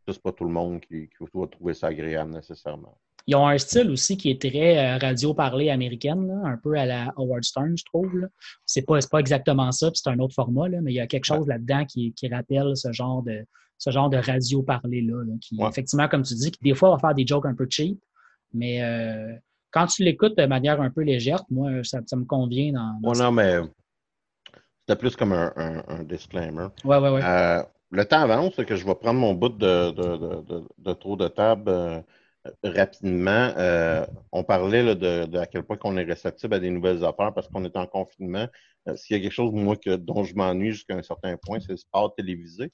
C'est 0.07 0.21
pas 0.21 0.31
tout 0.31 0.45
le 0.45 0.51
monde 0.51 0.79
qui, 0.79 1.09
qui 1.09 1.25
va 1.33 1.47
trouver 1.47 1.73
ça 1.73 1.87
agréable 1.87 2.31
nécessairement. 2.31 2.97
Ils 3.29 3.35
ont 3.35 3.45
un 3.45 3.57
style 3.57 3.91
aussi 3.91 4.15
qui 4.15 4.29
est 4.29 4.39
très 4.39 4.77
euh, 4.77 4.97
radio-parlé 4.97 5.69
américaine, 5.69 6.41
un 6.45 6.55
peu 6.55 6.75
à 6.75 6.85
la 6.85 7.13
Howard 7.17 7.43
Stern, 7.43 7.77
je 7.77 7.83
trouve. 7.83 8.29
C'est 8.65 8.83
pas, 8.83 8.99
pas 9.11 9.19
exactement 9.19 9.69
ça, 9.73 9.91
c'est 9.93 10.09
un 10.09 10.17
autre 10.19 10.33
format, 10.33 10.69
là, 10.69 10.79
mais 10.81 10.93
il 10.93 10.95
y 10.95 11.01
a 11.01 11.07
quelque 11.07 11.25
chose 11.25 11.45
là-dedans 11.45 11.83
qui, 11.85 12.13
qui, 12.13 12.29
rappelle 12.29 12.77
ce 12.77 12.93
genre 12.93 13.21
de, 13.23 13.45
ce 13.77 13.89
genre 13.89 14.09
de 14.09 14.15
radio-parlé-là, 14.17 15.25
qui, 15.41 15.57
effectivement, 15.61 16.07
comme 16.07 16.23
tu 16.23 16.35
dis, 16.35 16.51
qui 16.51 16.59
des 16.63 16.73
fois 16.73 16.91
va 16.91 16.99
faire 16.99 17.13
des 17.13 17.27
jokes 17.27 17.45
un 17.45 17.53
peu 17.53 17.67
cheap, 17.69 17.99
mais 18.53 18.81
euh, 18.81 19.33
quand 19.71 19.87
tu 19.87 20.03
l'écoutes 20.03 20.37
de 20.37 20.45
manière 20.45 20.81
un 20.81 20.89
peu 20.89 21.01
légère, 21.01 21.43
moi, 21.49 21.83
ça, 21.83 21.99
me 22.15 22.25
convient 22.25 22.73
dans. 22.73 23.13
non, 23.13 23.31
mais 23.31 23.57
c'était 24.79 24.99
plus 24.99 25.15
comme 25.15 25.33
un, 25.33 26.03
disclaimer. 26.03 26.67
Ouais, 26.83 26.97
ouais, 26.97 27.09
ouais. 27.09 27.21
Euh, 27.23 27.63
le 27.91 28.05
temps 28.05 28.21
avance, 28.21 28.55
que 28.55 28.75
je 28.75 28.85
vais 28.85 28.95
prendre 28.95 29.19
mon 29.19 29.33
bout 29.33 29.49
de, 29.49 29.91
de, 29.91 30.63
de, 30.77 30.93
tour 30.93 31.17
de 31.17 31.27
table 31.27 31.69
euh, 31.69 32.01
rapidement. 32.63 33.51
on 34.31 34.43
parlait 34.43 34.95
de, 34.95 35.37
à 35.37 35.45
quel 35.45 35.63
point 35.63 35.77
on 35.83 35.97
est 35.97 36.03
réceptible 36.03 36.53
à 36.53 36.59
des 36.59 36.69
nouvelles 36.69 37.03
affaires 37.05 37.33
parce 37.33 37.47
qu'on 37.47 37.63
est 37.63 37.75
en 37.77 37.85
confinement. 37.85 38.47
S'il 38.95 39.17
y 39.17 39.19
a 39.19 39.23
quelque 39.23 39.33
chose, 39.33 39.51
moi, 39.53 39.75
que, 39.75 39.95
dont 39.95 40.23
je 40.23 40.33
m'ennuie 40.35 40.71
jusqu'à 40.71 40.95
un 40.95 41.03
certain 41.03 41.35
point, 41.37 41.59
c'est 41.59 41.71
le 41.71 41.77
sport 41.77 42.15
télévisé. 42.15 42.71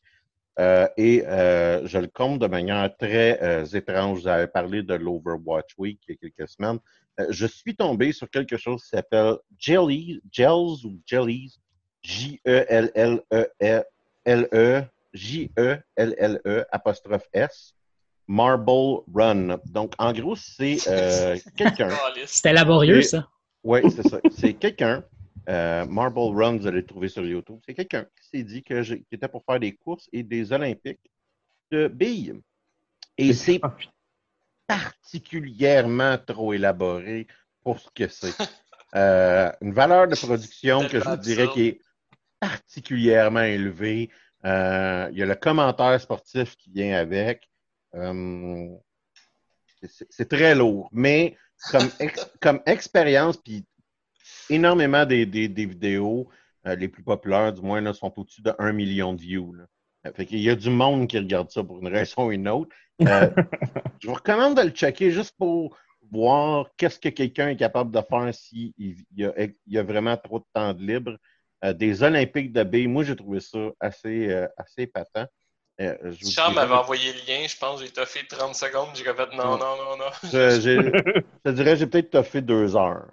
Euh, 0.59 0.87
et 0.97 1.25
euh, 1.25 1.87
je 1.87 1.97
le 1.97 2.07
compte 2.07 2.39
de 2.39 2.47
manière 2.47 2.95
très 2.97 3.41
euh, 3.41 3.65
étrange. 3.65 4.19
Vous 4.21 4.27
avez 4.27 4.47
parlé 4.47 4.83
de 4.83 4.93
l'Overwatch 4.93 5.73
Week 5.77 5.99
il 6.07 6.11
y 6.11 6.13
a 6.13 6.17
quelques 6.29 6.47
semaines. 6.49 6.79
je 7.29 7.47
suis 7.47 7.75
tombé 7.75 8.11
sur 8.11 8.29
quelque 8.29 8.57
chose 8.57 8.83
qui 8.83 8.89
s'appelle 8.89 9.37
Jelly, 9.57 10.21
Gels 10.31 10.85
ou 10.85 10.99
Jellies, 11.05 11.57
J-E-L-L-E-L-E, 12.03 12.43
J-E-L-L-E, 15.13 16.65
apostrophe 16.71 17.27
S, 17.33 17.73
Marble 18.27 19.01
Run. 19.13 19.57
Donc, 19.65 19.93
en 19.97 20.13
gros, 20.13 20.35
c'est 20.35 20.77
quelqu'un. 21.57 21.89
C'était 22.25 22.53
laborieux, 22.53 23.01
ça. 23.01 23.27
Oui, 23.63 23.79
c'est 23.89 24.07
ça. 24.07 24.19
C'est 24.35 24.53
quelqu'un 24.53 25.03
euh, 25.49 25.85
Marble 25.85 26.19
Run, 26.19 26.57
vous 26.57 26.67
allez 26.67 26.81
le 26.81 26.85
trouver 26.85 27.09
sur 27.09 27.25
YouTube. 27.25 27.59
C'est 27.65 27.73
quelqu'un 27.73 28.03
qui 28.03 28.29
s'est 28.29 28.43
dit 28.43 28.63
que 28.63 28.81
qu'il 28.81 29.03
était 29.11 29.27
pour 29.27 29.43
faire 29.43 29.59
des 29.59 29.73
courses 29.73 30.09
et 30.13 30.23
des 30.23 30.51
Olympiques 30.53 31.11
de 31.71 31.87
billes. 31.87 32.39
Et 33.17 33.33
c'est 33.33 33.61
particulièrement 34.67 36.17
trop 36.17 36.53
élaboré 36.53 37.27
pour 37.63 37.79
ce 37.79 37.89
que 37.93 38.07
c'est. 38.07 38.33
Euh, 38.95 39.51
une 39.61 39.73
valeur 39.73 40.07
de 40.07 40.15
production 40.15 40.87
que 40.87 40.99
je 40.99 41.09
vous 41.09 41.17
dirais 41.17 41.47
qui 41.51 41.67
est 41.67 41.81
particulièrement 42.39 43.41
élevée. 43.41 44.11
Euh, 44.45 45.09
il 45.11 45.17
y 45.17 45.23
a 45.23 45.25
le 45.25 45.33
commentaire 45.33 45.99
sportif 45.99 46.55
qui 46.55 46.69
vient 46.69 46.95
avec. 46.95 47.49
c'est 49.81 50.29
très 50.29 50.53
lourd. 50.53 50.89
Mais 50.91 51.35
comme, 51.71 51.89
comme 52.39 52.61
expérience, 52.67 53.37
puis 53.37 53.65
énormément 54.49 55.05
des, 55.05 55.25
vidéos, 55.25 56.29
euh, 56.65 56.75
les 56.75 56.87
plus 56.87 57.03
populaires 57.03 57.53
du 57.53 57.61
moins, 57.61 57.81
là, 57.81 57.93
sont 57.93 58.13
au-dessus 58.17 58.41
de 58.41 58.53
1 58.59 58.71
million 58.73 59.13
de 59.13 59.21
views. 59.21 59.55
Fait 60.15 60.25
qu'il 60.25 60.39
y 60.39 60.49
a 60.49 60.55
du 60.55 60.69
monde 60.69 61.07
qui 61.07 61.17
regarde 61.17 61.49
ça 61.49 61.63
pour 61.63 61.79
une 61.79 61.87
raison 61.87 62.27
ou 62.27 62.31
une 62.31 62.47
autre. 62.49 62.75
Euh, 63.01 63.29
je 64.01 64.07
vous 64.07 64.13
recommande 64.13 64.57
de 64.57 64.63
le 64.63 64.71
checker 64.71 65.11
juste 65.11 65.35
pour 65.37 65.77
voir 66.11 66.67
qu'est-ce 66.77 66.99
que 66.99 67.09
quelqu'un 67.09 67.49
est 67.49 67.55
capable 67.55 67.91
de 67.91 68.01
faire 68.01 68.33
s'il 68.33 68.73
y, 68.77 69.23
a, 69.23 69.33
y 69.65 69.77
a 69.77 69.83
vraiment 69.83 70.17
trop 70.17 70.39
de 70.39 70.45
temps 70.53 70.73
de 70.73 70.81
libre. 70.81 71.17
Euh, 71.63 71.71
des 71.71 72.03
Olympiques 72.03 72.51
de 72.51 72.63
B, 72.63 72.87
moi 72.87 73.03
j'ai 73.03 73.15
trouvé 73.15 73.39
ça 73.39 73.69
assez, 73.79 74.29
assez 74.57 74.87
patent. 74.87 75.29
Charles 76.29 76.53
m'avait 76.53 76.73
envoyé 76.73 77.13
le 77.13 77.19
lien, 77.25 77.47
je 77.47 77.57
pense, 77.57 77.81
j'ai 77.81 77.89
toffé 77.89 78.27
30 78.27 78.53
secondes, 78.53 78.89
j'ai 78.93 79.03
fait 79.05 79.35
non, 79.35 79.57
non, 79.57 79.57
non, 79.57 79.97
non. 79.97 80.11
je, 80.23 81.31
je 81.45 81.51
dirais 81.51 81.77
j'ai 81.77 81.87
peut-être 81.87 82.11
toffé 82.11 82.41
deux 82.41 82.75
heures. 82.75 83.09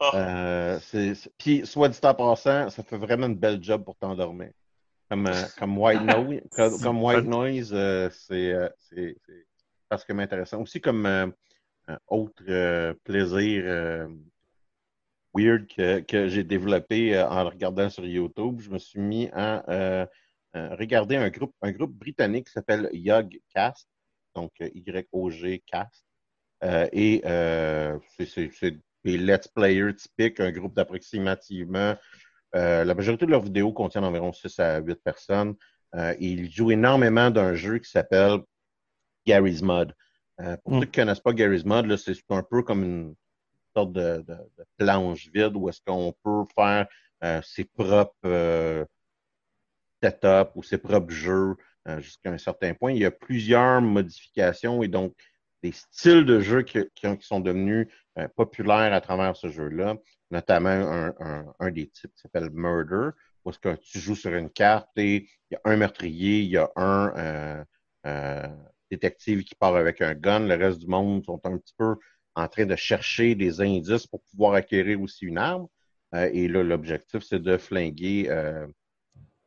Ah. 0.00 0.78
Euh, 0.94 1.14
puis, 1.38 1.66
soit 1.66 1.88
dit 1.88 1.98
en 2.02 2.14
passant, 2.14 2.70
ça 2.70 2.82
fait 2.82 2.96
vraiment 2.96 3.26
une 3.26 3.36
belle 3.36 3.62
job 3.62 3.84
pour 3.84 3.96
t'endormir. 3.96 4.52
Comme, 5.10 5.26
euh, 5.26 5.42
comme 5.58 5.76
White 5.78 6.02
Noise, 6.02 6.80
comme, 6.82 7.02
White 7.02 7.24
Noise 7.24 7.72
euh, 7.72 8.10
c'est 8.10 9.16
parce 9.88 10.04
que 10.04 10.12
intéressant. 10.12 10.60
Aussi 10.60 10.80
comme 10.80 11.32
autre 12.06 12.92
plaisir 13.04 14.08
weird 15.34 15.66
que, 15.66 16.00
que 16.00 16.28
j'ai 16.28 16.44
développé 16.44 17.18
en 17.20 17.42
le 17.42 17.48
regardant 17.48 17.88
sur 17.88 18.04
YouTube, 18.04 18.60
je 18.60 18.70
me 18.70 18.78
suis 18.78 19.00
mis 19.00 19.28
à 19.32 20.06
regarder 20.54 21.16
un 21.16 21.30
groupe, 21.30 21.54
un 21.62 21.72
groupe 21.72 21.92
britannique 21.92 22.46
qui 22.46 22.52
s'appelle 22.52 22.88
Yogcast, 22.92 23.88
donc 24.34 24.52
Y-O-G 24.60 25.62
Cast. 25.66 26.04
et 26.92 27.22
c'est 27.24 28.78
les 29.08 29.18
let's 29.18 29.48
players 29.48 29.94
typiques, 29.94 30.40
un 30.40 30.52
groupe 30.52 30.74
d'approximativement. 30.74 31.96
Euh, 32.54 32.84
la 32.84 32.94
majorité 32.94 33.26
de 33.26 33.30
leurs 33.30 33.42
vidéos 33.42 33.72
contiennent 33.72 34.04
environ 34.04 34.32
6 34.32 34.58
à 34.58 34.78
8 34.80 35.02
personnes. 35.02 35.54
Euh, 35.94 36.14
ils 36.20 36.50
jouent 36.50 36.70
énormément 36.70 37.30
d'un 37.30 37.54
jeu 37.54 37.78
qui 37.78 37.90
s'appelle 37.90 38.40
Gary's 39.26 39.62
Mod. 39.62 39.94
Euh, 40.40 40.56
pour 40.58 40.74
hmm. 40.74 40.80
ceux 40.80 40.86
qui 40.86 41.00
ne 41.00 41.04
connaissent 41.04 41.20
pas 41.20 41.32
Gary's 41.32 41.64
Mod, 41.64 41.96
c'est 41.96 42.14
un 42.30 42.42
peu 42.42 42.62
comme 42.62 42.84
une 42.84 43.14
sorte 43.74 43.92
de, 43.92 44.24
planche 44.76 45.28
vide 45.32 45.56
où 45.56 45.68
est-ce 45.68 45.80
qu'on 45.84 46.14
peut 46.22 46.44
faire 46.54 46.86
ses 47.42 47.64
propres 47.64 48.86
setups 50.02 50.50
ou 50.54 50.62
ses 50.62 50.78
propres 50.78 51.10
jeux 51.10 51.56
jusqu'à 51.98 52.30
un 52.30 52.38
certain 52.38 52.74
point. 52.74 52.92
Il 52.92 52.98
y 52.98 53.04
a 53.04 53.10
plusieurs 53.10 53.80
modifications 53.80 54.82
et 54.82 54.88
donc 54.88 55.14
des 55.62 55.72
styles 55.72 56.24
de 56.24 56.40
jeu 56.40 56.62
qui, 56.62 56.78
sont 57.20 57.40
devenus 57.40 57.88
euh, 58.18 58.26
populaires 58.34 58.92
à 58.92 59.00
travers 59.00 59.36
ce 59.36 59.48
jeu-là, 59.48 59.96
notamment 60.30 61.12
un, 61.60 61.70
des 61.70 61.88
types 61.88 62.12
qui 62.14 62.20
s'appelle 62.20 62.50
Murder, 62.52 63.10
où 63.44 63.52
que 63.52 63.76
tu 63.76 64.00
joues 64.00 64.16
sur 64.16 64.34
une 64.34 64.50
carte 64.50 64.88
et 64.96 65.28
il 65.50 65.54
y 65.54 65.56
a 65.56 65.60
un 65.64 65.76
meurtrier, 65.76 66.40
il 66.40 66.50
y 66.50 66.56
a 66.56 66.68
un 66.74 67.12
euh, 67.16 67.64
euh, 68.06 68.48
détective 68.90 69.44
qui 69.44 69.54
part 69.54 69.76
avec 69.76 70.00
un 70.00 70.14
gun, 70.14 70.40
le 70.40 70.54
reste 70.56 70.80
du 70.80 70.88
monde 70.88 71.24
sont 71.24 71.40
un 71.44 71.58
petit 71.58 71.74
peu 71.78 71.94
en 72.34 72.48
train 72.48 72.66
de 72.66 72.74
chercher 72.74 73.36
des 73.36 73.60
indices 73.60 74.06
pour 74.06 74.22
pouvoir 74.24 74.54
acquérir 74.54 75.00
aussi 75.00 75.26
une 75.26 75.38
arme. 75.38 75.68
et 76.14 76.48
là, 76.48 76.62
l'objectif, 76.62 77.22
c'est 77.22 77.42
de 77.42 77.56
flinguer 77.56 78.28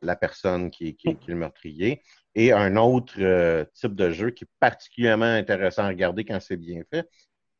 la 0.02 0.16
personne 0.16 0.70
qui, 0.70 0.96
est 1.04 1.26
le 1.28 1.36
meurtrier. 1.36 2.02
Et 2.34 2.52
un 2.52 2.76
autre 2.76 3.66
type 3.74 3.94
de 3.94 4.10
jeu 4.10 4.30
qui 4.30 4.44
est 4.44 4.50
particulièrement 4.60 5.24
intéressant 5.24 5.84
à 5.84 5.88
regarder 5.88 6.24
quand 6.24 6.40
c'est 6.40 6.56
bien 6.56 6.82
fait 6.90 7.08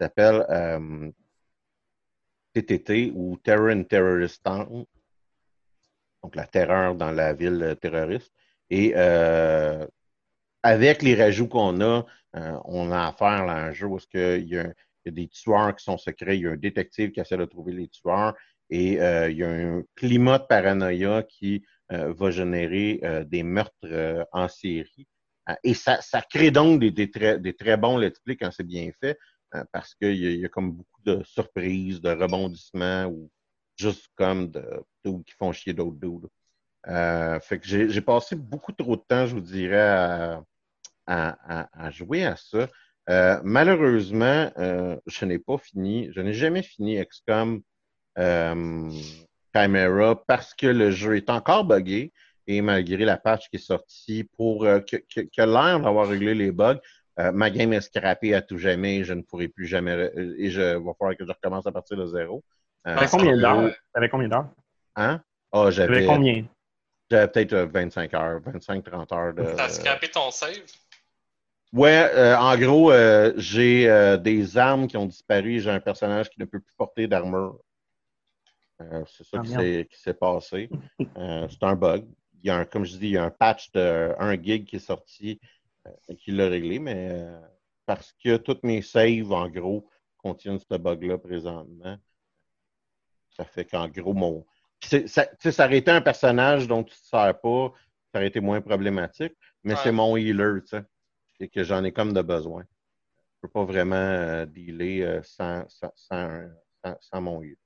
s'appelle 0.03 0.45
euh, 0.51 1.11
TTT 2.55 3.12
ou 3.15 3.37
Terror 3.38 3.69
in 3.69 3.83
Terrorist 3.85 4.43
Town. 4.43 4.85
Donc 6.23 6.37
la 6.37 6.47
terreur 6.47 6.95
dans 6.95 7.11
la 7.11 7.33
ville 7.33 7.77
terroriste. 7.81 8.33
Et 8.71 8.93
euh, 8.97 9.87
avec 10.62 11.03
les 11.03 11.15
rajouts 11.15 11.49
qu'on 11.49 11.81
a, 11.81 12.07
on 12.65 12.91
a 12.93 13.09
affaire 13.09 13.49
à 13.49 13.65
un 13.65 13.73
jeu 13.73 13.87
où 13.87 13.99
il 14.15 14.45
y, 14.45 14.55
y 14.55 14.59
a 14.59 14.73
des 15.11 15.29
tueurs 15.29 15.75
qui 15.75 15.85
sont 15.85 15.99
secrets, 15.99 16.38
il 16.38 16.43
y 16.43 16.47
a 16.47 16.53
un 16.53 16.57
détective 16.57 17.11
qui 17.11 17.21
essaie 17.21 17.37
de 17.37 17.45
trouver 17.45 17.73
les 17.73 17.88
tueurs 17.88 18.35
et 18.73 19.01
euh, 19.03 19.31
il 19.31 19.37
y 19.37 19.45
a 19.45 19.51
un 19.51 19.83
climat 19.95 20.38
de 20.38 20.45
paranoïa 20.45 21.23
qui 21.25 21.62
euh, 21.93 22.15
va 22.15 22.31
générer 22.31 23.01
euh, 23.05 23.23
des 23.23 23.43
meurtres 23.43 24.27
en 24.33 24.49
série. 24.49 25.07
et 25.62 25.75
ça, 25.75 26.01
crée 26.31 26.51
donc 26.51 26.81
des, 26.81 27.11
très, 27.11 27.38
des 27.38 27.55
très 27.55 27.77
bons 27.77 27.99
let's 27.99 28.19
play 28.21 28.37
quand 28.37 28.51
c'est 28.51 28.67
bien 28.67 28.91
fait 28.99 29.19
parce 29.73 29.95
qu'il 29.95 30.17
y, 30.17 30.45
a 30.45 30.49
comme 30.49 30.73
beaucoup 30.73 31.03
de 31.05 31.23
surprises, 31.25 32.01
de 32.01 32.11
rebondissements 32.11 33.07
ou 33.07 33.31
juste 33.77 34.09
comme 34.17 34.51
de, 34.51 34.65
de 35.05 35.11
qui 35.23 35.35
font 35.38 35.53
chier 35.53 35.73
d'autres 35.75 35.99
dudes. 35.99 36.29
Euh, 36.88 37.38
fait 37.41 37.59
que 37.61 37.67
j'ai 37.67 38.01
passé 38.01 38.35
beaucoup 38.37 38.73
trop 38.73 38.97
de 38.97 39.03
temps, 39.03 39.27
je 39.27 39.35
vous 39.35 39.41
dirais, 39.41 40.41
à, 41.07 41.91
jouer 41.91 42.25
à 42.25 42.37
ça. 42.37 42.69
Euh, 43.11 43.41
malheureusement, 43.43 44.51
euh, 44.59 44.97
je 45.07 45.25
n'ai 45.25 45.38
pas 45.38 45.59
fini, 45.59 46.09
je 46.12 46.21
n'ai 46.21 46.35
jamais 46.35 46.62
fini 46.62 47.05
XCOM 47.05 47.61
euh, 48.19 48.91
Chimera 49.55 50.25
parce 50.27 50.55
que 50.55 50.67
le 50.67 50.91
jeu 50.91 51.17
est 51.17 51.29
encore 51.29 51.65
buggé 51.65 52.12
et 52.47 52.61
malgré 52.61 53.05
la 53.05 53.17
patch 53.17 53.49
qui 53.49 53.57
est 53.57 53.59
sortie 53.59 54.25
pour 54.25 54.65
euh, 54.65 54.81
que 54.81 54.97
l'air 55.38 55.81
d'avoir 55.81 56.09
réglé 56.09 56.35
les 56.35 56.53
bugs, 56.53 56.79
euh, 57.18 57.33
ma 57.33 57.51
game 57.51 57.72
est 57.72 57.81
scrappée 57.81 58.35
à 58.35 58.42
tout 58.42 58.59
jamais 58.59 59.05
je 59.05 59.12
ne 59.12 59.22
pourrai 59.22 59.48
plus 59.48 59.66
jamais 59.66 60.11
et 60.38 60.51
je 60.51 60.77
va 60.77 60.92
falloir 60.98 61.16
que 61.16 61.27
je 61.27 61.33
recommence 61.33 61.66
à 61.66 61.72
partir 61.72 61.96
de 61.96 62.07
zéro. 62.07 62.42
T'avais 62.85 63.07
combien 63.07 63.37
d'heures? 63.37 63.75
T'avais 63.92 64.09
combien 64.09 64.29
d'heures? 64.29 64.48
Hein? 64.96 65.22
Oh, 65.53 65.70
j'avais 65.70 66.07
combien? 66.07 66.44
J'avais 67.11 67.29
peut-être 67.29 67.55
25 67.55 68.14
heures, 68.14 68.40
25-30 68.40 69.14
heures 69.14 69.35
de. 69.35 69.57
T'as 69.57 69.68
scrappé 69.68 70.09
ton 70.09 70.31
save? 70.31 70.64
Ouais, 71.72 72.11
euh, 72.14 72.37
en 72.38 72.57
gros, 72.59 72.92
euh, 72.92 73.33
j'ai 73.37 73.88
euh, 73.88 74.18
des 74.18 74.59
armes 74.59 74.87
qui 74.87 74.96
ont 74.98 75.07
disparu. 75.07 75.59
J'ai 75.59 75.70
un 75.70 75.81
personnage 75.81 76.29
qui 76.29 76.38
ne 76.38 76.44
peut 76.44 76.61
plus 76.61 76.75
porter 76.77 77.07
d'armure. 77.07 77.59
c'est 78.79 79.25
ça 79.25 79.38
ah, 79.38 79.42
qui 79.42 79.98
s'est 79.98 80.14
passé. 80.14 80.68
c'est 80.98 81.62
un 81.62 81.75
bug. 81.75 82.05
Il 82.42 82.48
y 82.48 82.51
a 82.51 82.57
un, 82.57 82.64
comme 82.66 82.85
je 82.85 82.92
dis, 82.96 83.07
il 83.07 83.12
y 83.12 83.16
a 83.16 83.25
un 83.25 83.31
patch 83.31 83.72
de 83.72 84.14
1 84.18 84.42
gig 84.42 84.66
qui 84.66 84.77
est 84.77 84.81
sorti 84.81 85.40
qui 86.18 86.33
l'a 86.33 86.49
réglé, 86.49 86.79
mais 86.79 87.27
parce 87.87 88.12
que 88.25 88.37
toutes 88.37 88.62
mes 88.62 88.83
saves, 88.83 89.33
en 89.33 89.49
gros, 89.49 89.88
contiennent 90.18 90.59
ce 90.59 90.77
bug-là 90.77 91.18
présentement. 91.18 91.97
Ça 93.37 93.45
fait 93.45 93.64
qu'en 93.64 93.88
gros, 93.88 94.12
mon, 94.12 94.45
ça, 95.07 95.27
ça 95.38 95.66
aurait 95.66 95.79
été 95.79 95.90
un 95.90 96.01
personnage 96.01 96.68
dont 96.68 96.83
tu 96.83 96.92
ne 96.92 96.97
te 96.97 97.07
sers 97.07 97.40
pas, 97.40 97.73
ça 98.12 98.18
aurait 98.18 98.29
été 98.29 98.40
moins 98.40 98.61
problématique, 98.61 99.35
mais 99.64 99.75
c'est 99.77 99.92
mon 99.92 100.16
healer, 100.16 100.61
tu 100.62 100.68
sais, 100.68 100.85
et 101.40 101.49
que 101.49 101.64
j'en 101.64 101.83
ai 101.85 101.92
comme 101.92 102.12
de 102.12 102.23
besoin. 102.23 102.62
Je 102.62 103.47
ne 103.47 103.49
peux 103.49 103.53
pas 103.53 103.64
vraiment 103.64 103.97
euh, 103.97 104.47
dealer 104.47 105.03
euh, 105.03 105.21
sans, 105.23 105.64
sans, 105.68 105.90
sans, 105.97 106.49
sans, 107.01 107.21
mon 107.21 107.42
healer. 107.42 107.57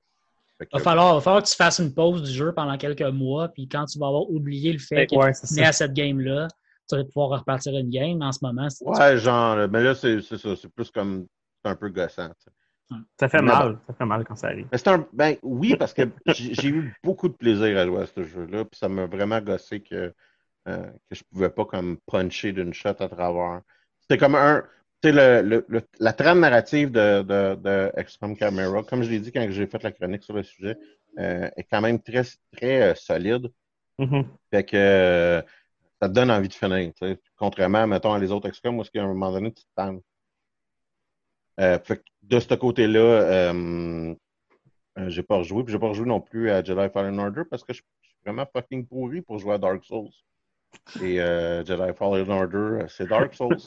Il 0.59 0.67
va, 0.73 0.79
falloir, 0.79 1.15
va 1.15 1.21
falloir 1.21 1.43
que 1.43 1.49
tu 1.49 1.55
fasses 1.55 1.77
une 1.79 1.93
pause 1.93 2.23
du 2.23 2.31
jeu 2.31 2.51
pendant 2.51 2.77
quelques 2.77 3.01
mois, 3.01 3.49
puis 3.49 3.67
quand 3.67 3.85
tu 3.85 3.99
vas 3.99 4.07
avoir 4.07 4.27
oublié 4.31 4.73
le 4.73 4.79
fait 4.79 5.05
que 5.05 5.15
ouais, 5.15 5.31
tu 5.33 5.59
es 5.59 5.65
à 5.65 5.71
cette 5.71 5.93
game-là, 5.93 6.47
tu 6.87 6.95
vas 6.95 7.03
pouvoir 7.05 7.39
repartir 7.39 7.77
une 7.77 7.89
game 7.89 8.21
en 8.21 8.31
ce 8.31 8.39
moment. 8.41 8.67
Ouais, 8.81 9.17
genre, 9.17 9.67
mais 9.69 9.83
là, 9.83 9.95
c'est 9.95 10.21
ça. 10.21 10.55
C'est 10.55 10.69
plus 10.69 10.91
comme. 10.91 11.27
C'est 11.63 11.71
un 11.71 11.75
peu 11.75 11.89
gossant. 11.89 12.29
Ça 13.19 13.27
fait 13.27 13.41
mal, 13.41 13.79
ça 13.85 13.93
fait 13.93 14.05
mal 14.05 14.23
quand 14.23 14.35
ça 14.35 14.47
arrive. 14.47 14.67
Un, 14.85 15.05
ben, 15.11 15.35
oui, 15.43 15.75
parce 15.75 15.93
que 15.93 16.03
j'ai 16.27 16.69
eu 16.69 16.95
beaucoup 17.03 17.27
de 17.27 17.33
plaisir 17.33 17.77
à 17.77 17.85
jouer 17.85 18.03
à 18.03 18.05
ce 18.05 18.23
jeu-là, 18.23 18.63
puis 18.63 18.77
ça 18.79 18.87
m'a 18.87 19.07
vraiment 19.07 19.41
gossé 19.41 19.81
que, 19.81 20.13
euh, 20.69 20.91
que 21.09 21.15
je 21.15 21.23
pouvais 21.29 21.49
pas 21.49 21.65
comme 21.65 21.97
puncher 22.05 22.53
d'une 22.53 22.73
shot 22.73 22.89
à 22.99 23.09
travers. 23.09 23.61
C'était 24.01 24.17
comme 24.17 24.35
un. 24.35 24.63
Tu 25.01 25.09
sais, 25.09 25.41
le, 25.43 25.63
le, 25.67 25.81
la 25.99 26.13
trame 26.13 26.39
narrative 26.39 26.89
de, 26.91 27.21
de, 27.21 27.55
de 27.55 27.91
XCOM 28.01 28.35
Camera, 28.35 28.81
comme 28.83 29.03
je 29.03 29.11
l'ai 29.11 29.19
dit 29.19 29.31
quand 29.31 29.45
j'ai 29.49 29.67
fait 29.67 29.83
la 29.83 29.91
chronique 29.91 30.23
sur 30.23 30.33
le 30.33 30.41
sujet, 30.41 30.75
euh, 31.19 31.49
est 31.55 31.63
quand 31.63 31.81
même 31.81 32.01
très, 32.01 32.23
très 32.51 32.81
euh, 32.81 32.95
solide. 32.95 33.47
Mm-hmm. 33.99 34.25
Fait 34.51 34.63
que 34.63 34.77
euh, 34.77 35.41
ça 36.01 36.07
te 36.07 36.13
donne 36.13 36.31
envie 36.31 36.47
de 36.47 36.53
finir. 36.53 36.91
Contrairement, 37.35 37.87
mettons, 37.87 38.13
à 38.13 38.19
les 38.19 38.31
autres 38.31 38.49
XCOM, 38.49 38.77
où 38.77 38.81
est-ce 38.81 38.91
qu'à 38.91 39.03
un 39.03 39.07
moment 39.07 39.31
donné, 39.31 39.51
tu 39.51 39.63
te. 39.63 39.81
Euh, 41.59 41.79
de 42.21 42.39
ce 42.39 42.53
côté-là, 42.53 42.99
euh, 42.99 44.13
euh, 44.99 45.09
j'ai 45.09 45.23
pas 45.23 45.37
rejoué. 45.37 45.63
Puis 45.63 45.71
j'ai 45.71 45.79
pas 45.79 45.87
rejoué 45.87 46.05
non 46.05 46.21
plus 46.21 46.51
à 46.51 46.63
Jedi 46.63 46.89
Fallen 46.93 47.19
Order 47.19 47.43
parce 47.49 47.63
que 47.63 47.73
je 47.73 47.81
suis 47.81 48.15
vraiment 48.23 48.45
fucking 48.45 48.85
pourri 48.85 49.21
pour 49.21 49.39
jouer 49.39 49.53
à 49.53 49.57
Dark 49.57 49.83
Souls. 49.83 50.11
Et 51.01 51.19
euh, 51.21 51.63
Jedi 51.65 51.93
Fallen 51.97 52.29
Order, 52.29 52.85
c'est 52.89 53.07
Dark 53.07 53.33
Souls. 53.33 53.57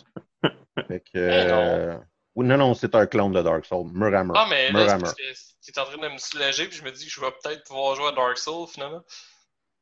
fait 0.87 1.01
que. 1.01 1.17
Euh, 1.17 1.97
non, 2.37 2.57
non, 2.57 2.75
c'est 2.75 2.95
un 2.95 3.07
clone 3.07 3.33
de 3.33 3.43
Dark 3.43 3.65
Souls. 3.65 3.91
Murhammer. 3.93 4.35
Ah, 4.37 4.47
mais 4.49 4.71
là, 4.71 4.99
tu 4.99 5.71
es 5.73 5.79
en 5.79 5.85
train 5.85 5.99
de 5.99 6.13
me 6.13 6.19
soulager, 6.19 6.67
puis 6.67 6.79
je 6.79 6.85
me 6.85 6.91
dis 6.91 7.05
que 7.05 7.11
je 7.11 7.21
vais 7.21 7.31
peut-être 7.43 7.65
pouvoir 7.65 7.97
jouer 7.97 8.09
à 8.09 8.13
Dark 8.13 8.39
Souls 8.39 8.69
finalement. 8.69 9.03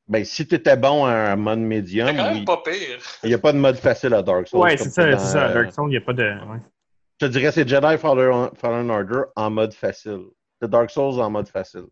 Ben, 0.09 0.25
si 0.25 0.47
tu 0.47 0.55
étais 0.55 0.77
bon 0.77 1.05
à 1.05 1.33
un 1.33 1.37
mode 1.37 1.59
médium. 1.59 2.09
C'est 2.09 2.16
quand 2.16 2.35
même 2.35 2.44
pas 2.44 2.62
pire. 2.62 2.99
Il 3.23 3.29
n'y 3.29 3.35
a 3.35 3.38
pas 3.38 3.53
de 3.53 3.59
mode 3.59 3.77
facile 3.77 4.14
à 4.14 4.23
Dark 4.23 4.49
Souls. 4.49 4.61
Ouais, 4.61 4.77
c'est 4.77 4.88
ça, 4.88 5.18
c'est 5.18 5.33
ça. 5.33 5.47
À 5.47 5.53
Dark 5.53 5.73
Souls, 5.73 5.88
il 5.88 5.90
n'y 5.90 5.97
a 5.99 6.01
pas 6.01 6.14
de. 6.14 6.23
Ouais. 6.23 6.59
Je 7.21 7.27
te 7.27 7.33
dirais 7.33 7.53
c'est 7.53 7.68
Jedi 7.68 7.99
Fallen 7.99 8.90
Order 8.90 9.23
en 9.37 9.51
mode 9.51 9.75
facile. 9.75 10.29
The 10.62 10.66
Dark 10.66 10.90
Souls 10.90 11.21
en 11.21 11.31
mode 11.31 11.49
facile. 11.49 11.87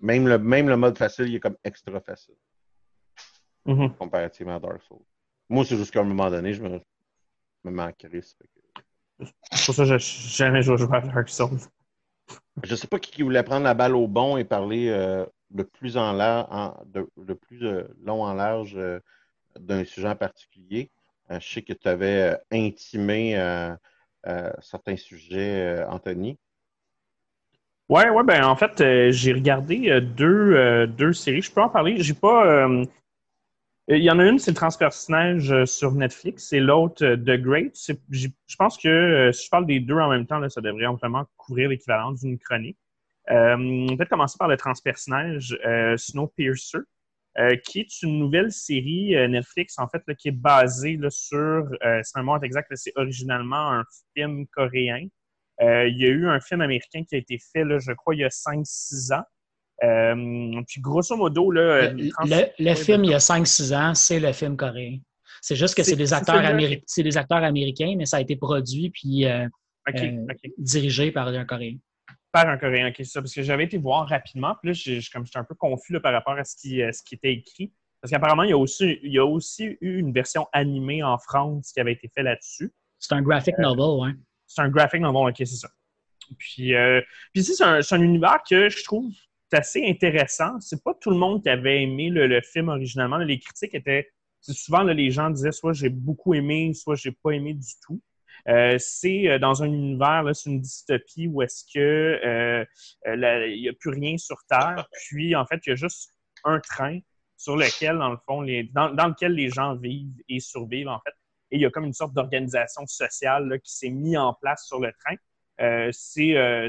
Même 0.00 0.28
le, 0.28 0.38
même 0.38 0.68
le 0.68 0.76
mode 0.76 0.96
facile, 0.96 1.28
il 1.28 1.36
est 1.36 1.40
comme 1.40 1.56
extra 1.62 2.00
facile. 2.00 2.34
Mm 3.64 3.74
-hmm. 3.74 3.96
Comparativement 3.96 4.56
à 4.56 4.60
Dark 4.60 4.82
Souls. 4.82 5.04
Moi, 5.48 5.64
c'est 5.64 5.76
juste 5.76 5.92
qu'à 5.92 6.00
un 6.00 6.04
moment 6.04 6.30
donné, 6.30 6.52
je 6.54 6.62
me, 6.62 6.80
me 7.64 7.70
mets 7.70 7.82
en 7.82 7.92
crise. 7.92 8.36
C'est 9.52 9.66
pour 9.66 9.74
ça 9.74 9.82
que 9.84 9.98
j'ai 9.98 9.98
jamais 9.98 10.62
joué 10.62 10.76
à 10.92 11.00
Dark 11.00 11.28
Souls. 11.28 11.60
Je 12.64 12.74
sais 12.74 12.88
pas 12.88 12.98
qui 12.98 13.22
voulait 13.22 13.42
prendre 13.42 13.64
la 13.64 13.74
balle 13.74 13.94
au 13.94 14.08
bon 14.08 14.36
et 14.36 14.44
parler 14.44 14.88
euh, 14.88 15.24
de 15.50 15.62
plus 15.62 15.96
en 15.96 16.12
plus 17.34 17.64
euh, 17.64 17.84
long 18.02 18.22
en 18.22 18.34
large 18.34 18.74
euh, 18.76 19.00
d'un 19.58 19.84
sujet 19.84 20.08
en 20.08 20.16
particulier. 20.16 20.90
Euh, 21.30 21.40
je 21.40 21.48
sais 21.48 21.62
que 21.62 21.72
tu 21.72 21.88
avais 21.88 22.38
intimé 22.50 23.36
certains 24.60 24.96
sujets, 24.96 25.84
Anthony. 25.88 26.38
Oui, 27.88 28.02
ouais, 28.08 28.24
ben 28.24 28.44
en 28.44 28.56
fait, 28.56 29.10
j'ai 29.12 29.32
regardé 29.32 30.00
deux, 30.00 31.12
séries. 31.12 31.42
Je 31.42 31.52
peux 31.52 31.62
en 31.62 31.68
parler. 31.68 32.02
J'ai 32.02 32.14
pas. 32.14 32.68
Il 33.88 34.02
y 34.02 34.10
en 34.10 34.18
a 34.18 34.24
une, 34.24 34.40
c'est 34.40 34.50
le 34.50 34.56
sur 35.66 35.92
Netflix, 35.92 36.52
et 36.52 36.58
l'autre, 36.58 37.04
The 37.04 37.40
Great. 37.40 37.76
Je 38.10 38.56
pense 38.58 38.78
que 38.78 39.30
si 39.32 39.44
je 39.46 39.50
parle 39.50 39.66
des 39.66 39.78
deux 39.78 39.94
en 39.94 40.10
même 40.10 40.26
temps, 40.26 40.48
ça 40.48 40.60
devrait 40.60 40.86
amplement 40.86 41.24
couvrir 41.36 41.68
l'équivalent 41.68 42.12
d'une 42.12 42.38
chronique. 42.38 42.78
Euh, 43.30 43.86
Peut-être 43.96 44.08
commencer 44.08 44.36
par 44.38 44.48
le 44.48 44.56
transpersonnage 44.56 45.58
euh, 45.64 45.96
Snowpiercer. 45.96 46.78
Euh, 47.38 47.54
qui 47.56 47.80
est 47.80 48.02
une 48.02 48.18
nouvelle 48.18 48.50
série 48.50 49.14
euh, 49.14 49.28
Netflix, 49.28 49.78
en 49.78 49.86
fait, 49.88 50.00
là, 50.06 50.14
qui 50.14 50.28
est 50.28 50.32
basée 50.32 50.96
là, 50.96 51.10
sur, 51.10 51.38
euh, 51.38 52.00
c'est 52.02 52.18
un 52.18 52.22
mot 52.22 52.40
exact, 52.40 52.72
c'est 52.74 52.94
originalement 52.96 53.72
un 53.72 53.84
film 54.16 54.46
coréen. 54.46 55.06
il 55.60 55.96
y 55.98 56.06
a 56.06 56.08
eu 56.08 56.28
un 56.28 56.40
film 56.40 56.62
américain 56.62 57.04
qui 57.04 57.14
a 57.14 57.18
été 57.18 57.38
fait, 57.52 57.62
là, 57.64 57.78
je 57.78 57.92
crois, 57.92 58.14
il 58.14 58.20
y 58.20 58.24
a 58.24 58.30
5-6 58.30 59.12
ans. 59.12 60.64
puis 60.66 60.80
grosso 60.80 61.14
modo, 61.14 61.50
là, 61.50 61.90
le, 61.92 62.10
le, 62.58 62.74
film, 62.74 63.04
il 63.04 63.10
y 63.10 63.14
a 63.14 63.18
5-6 63.18 63.76
ans, 63.76 63.94
c'est 63.94 64.18
le 64.18 64.32
film 64.32 64.56
coréen. 64.56 65.00
C'est 65.42 65.56
juste 65.56 65.74
que 65.74 65.82
c'est 65.82 65.94
des, 65.94 66.14
acteurs 66.14 66.42
c'est 66.86 67.02
des 67.02 67.18
acteurs 67.18 67.44
américains, 67.44 67.96
mais 67.98 68.06
ça 68.06 68.16
a 68.16 68.22
été 68.22 68.36
produit 68.36 68.88
puis 68.88 69.26
okay, 69.86 70.18
okay. 70.30 70.54
dirigé 70.56 71.12
par 71.12 71.28
un 71.28 71.44
Coréen 71.44 71.76
un 72.44 72.58
Coréen, 72.58 72.88
ok, 72.88 73.04
ça, 73.04 73.20
parce 73.20 73.34
que 73.34 73.42
j'avais 73.42 73.64
été 73.64 73.78
voir 73.78 74.08
rapidement, 74.08 74.56
puis 74.60 74.72
là, 74.72 75.00
comme 75.12 75.24
j'étais 75.24 75.38
un 75.38 75.44
peu 75.44 75.54
confus 75.54 75.92
là, 75.92 76.00
par 76.00 76.12
rapport 76.12 76.36
à 76.36 76.44
ce 76.44 76.56
qui, 76.56 76.80
ce 76.92 77.02
qui 77.02 77.14
était 77.14 77.32
écrit. 77.32 77.72
Parce 78.00 78.10
qu'apparemment, 78.10 78.42
il 78.42 78.50
y, 78.50 78.52
a 78.52 78.58
aussi, 78.58 78.98
il 79.02 79.12
y 79.12 79.18
a 79.18 79.24
aussi 79.24 79.78
eu 79.80 79.98
une 79.98 80.12
version 80.12 80.46
animée 80.52 81.02
en 81.02 81.18
France 81.18 81.72
qui 81.72 81.80
avait 81.80 81.92
été 81.92 82.08
faite 82.08 82.24
là-dessus. 82.24 82.72
C'est 82.98 83.14
un 83.14 83.22
graphic 83.22 83.54
euh, 83.58 83.62
novel, 83.62 84.00
ouais. 84.00 84.14
C'est 84.46 84.62
un 84.62 84.68
graphic 84.68 85.00
novel, 85.00 85.30
ok, 85.30 85.36
c'est 85.38 85.46
ça. 85.46 85.68
Puis, 86.38 86.74
euh, 86.74 87.00
puis 87.32 87.42
c'est 87.42 87.62
un, 87.64 87.80
un, 87.90 88.00
univers 88.00 88.38
que 88.48 88.68
je 88.68 88.84
trouve 88.84 89.12
assez 89.52 89.84
intéressant. 89.88 90.60
C'est 90.60 90.82
pas 90.82 90.94
tout 90.94 91.10
le 91.10 91.16
monde 91.16 91.42
qui 91.42 91.48
avait 91.48 91.82
aimé 91.82 92.10
le, 92.10 92.26
le 92.26 92.40
film 92.40 92.68
originalement. 92.68 93.16
Les 93.18 93.38
critiques 93.38 93.74
étaient. 93.74 94.10
Souvent, 94.40 94.82
là, 94.82 94.94
les 94.94 95.10
gens 95.10 95.30
disaient 95.30 95.50
soit 95.50 95.72
j'ai 95.72 95.88
beaucoup 95.88 96.34
aimé, 96.34 96.72
soit 96.74 96.94
j'ai 96.94 97.10
pas 97.10 97.30
aimé 97.30 97.54
du 97.54 97.72
tout. 97.84 98.00
Euh, 98.48 98.76
c'est 98.78 99.28
euh, 99.28 99.38
dans 99.38 99.62
un 99.62 99.66
univers, 99.66 100.24
c'est 100.34 100.50
une 100.50 100.60
dystopie 100.60 101.26
où 101.26 101.42
est-ce 101.42 101.64
que 101.72 101.80
euh, 102.24 102.64
il 103.06 103.60
n'y 103.60 103.68
a 103.68 103.72
plus 103.72 103.90
rien 103.90 104.16
sur 104.18 104.36
Terre, 104.48 104.88
puis 105.08 105.34
en 105.34 105.44
fait, 105.46 105.60
il 105.66 105.70
y 105.70 105.72
a 105.72 105.76
juste 105.76 106.14
un 106.44 106.60
train 106.60 107.00
sur 107.36 107.56
lequel, 107.56 107.98
dans 107.98 108.10
le 108.10 108.18
fond, 108.26 108.40
les, 108.40 108.64
dans, 108.64 108.90
dans, 108.90 109.08
lequel 109.08 109.32
les 109.32 109.50
gens 109.50 109.74
vivent 109.76 110.22
et 110.28 110.40
survivent, 110.40 110.88
en 110.88 111.00
fait. 111.00 111.12
Et 111.50 111.56
il 111.56 111.60
y 111.60 111.66
a 111.66 111.70
comme 111.70 111.84
une 111.84 111.92
sorte 111.92 112.12
d'organisation 112.12 112.86
sociale 112.86 113.48
là, 113.48 113.58
qui 113.58 113.72
s'est 113.72 113.90
mise 113.90 114.16
en 114.16 114.34
place 114.34 114.66
sur 114.66 114.80
le 114.80 114.92
train. 114.92 115.16
Euh, 115.60 115.90
c'est 115.92 116.36
euh, 116.36 116.68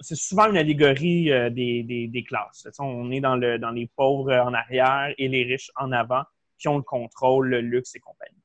souvent 0.00 0.48
une 0.50 0.56
allégorie 0.56 1.30
euh, 1.30 1.50
des, 1.50 1.82
des, 1.82 2.08
des, 2.08 2.24
classes. 2.24 2.66
On 2.78 3.10
est 3.10 3.20
dans, 3.20 3.36
le, 3.36 3.58
dans 3.58 3.70
les 3.70 3.90
pauvres 3.94 4.32
en 4.32 4.54
arrière 4.54 5.12
et 5.18 5.28
les 5.28 5.44
riches 5.44 5.70
en 5.76 5.92
avant 5.92 6.22
qui 6.58 6.68
ont 6.68 6.76
le 6.76 6.82
contrôle, 6.82 7.48
le 7.48 7.60
luxe 7.60 7.94
et 7.94 8.00
compagnie. 8.00 8.42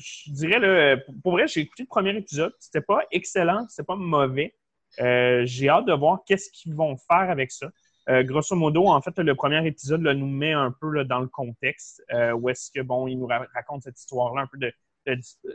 Je 0.00 0.32
dirais, 0.32 0.58
là, 0.58 0.96
pour 1.22 1.32
vrai, 1.32 1.46
j'ai 1.46 1.60
écouté 1.60 1.82
le 1.82 1.88
premier 1.88 2.16
épisode. 2.16 2.54
C'était 2.58 2.80
pas 2.80 3.00
excellent, 3.10 3.66
c'était 3.68 3.86
pas 3.86 3.96
mauvais. 3.96 4.54
Euh, 5.00 5.42
j'ai 5.44 5.68
hâte 5.68 5.86
de 5.86 5.92
voir 5.92 6.20
qu'est-ce 6.26 6.50
qu'ils 6.50 6.74
vont 6.74 6.96
faire 6.96 7.30
avec 7.30 7.50
ça. 7.50 7.70
Euh, 8.08 8.22
grosso 8.22 8.56
modo, 8.56 8.86
en 8.86 9.00
fait, 9.02 9.18
le 9.18 9.34
premier 9.34 9.64
épisode 9.66 10.00
nous 10.00 10.26
met 10.26 10.52
un 10.52 10.72
peu 10.80 11.04
dans 11.04 11.20
le 11.20 11.28
contexte 11.28 12.02
euh, 12.12 12.32
où 12.32 12.48
est-ce 12.48 12.70
que, 12.70 12.80
bon, 12.80 13.06
il 13.06 13.18
nous 13.18 13.26
raconte 13.26 13.82
cette 13.82 13.98
histoire-là, 13.98 14.42
un 14.42 14.46
peu 14.46 14.58
de, 14.58 14.72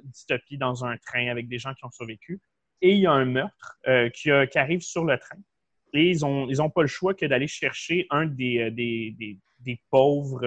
dystopie 0.03 0.57
dans 0.57 0.85
un 0.85 0.97
train 0.97 1.27
avec 1.27 1.47
des 1.47 1.57
gens 1.57 1.73
qui 1.73 1.85
ont 1.85 1.91
survécu. 1.91 2.39
Et 2.81 2.91
il 2.91 2.99
y 2.99 3.07
a 3.07 3.11
un 3.11 3.25
meurtre 3.25 3.79
qui, 4.13 4.29
arrive 4.29 4.81
sur 4.81 5.05
le 5.05 5.17
train. 5.17 5.37
Et 5.93 6.11
ils 6.11 6.21
n'ont 6.21 6.47
ils 6.49 6.61
ont 6.61 6.69
pas 6.69 6.81
le 6.81 6.87
choix 6.87 7.13
que 7.13 7.25
d'aller 7.25 7.47
chercher 7.47 8.05
un 8.09 8.25
des, 8.25 8.69
des, 8.71 9.15
des, 9.59 9.81
pauvres 9.89 10.41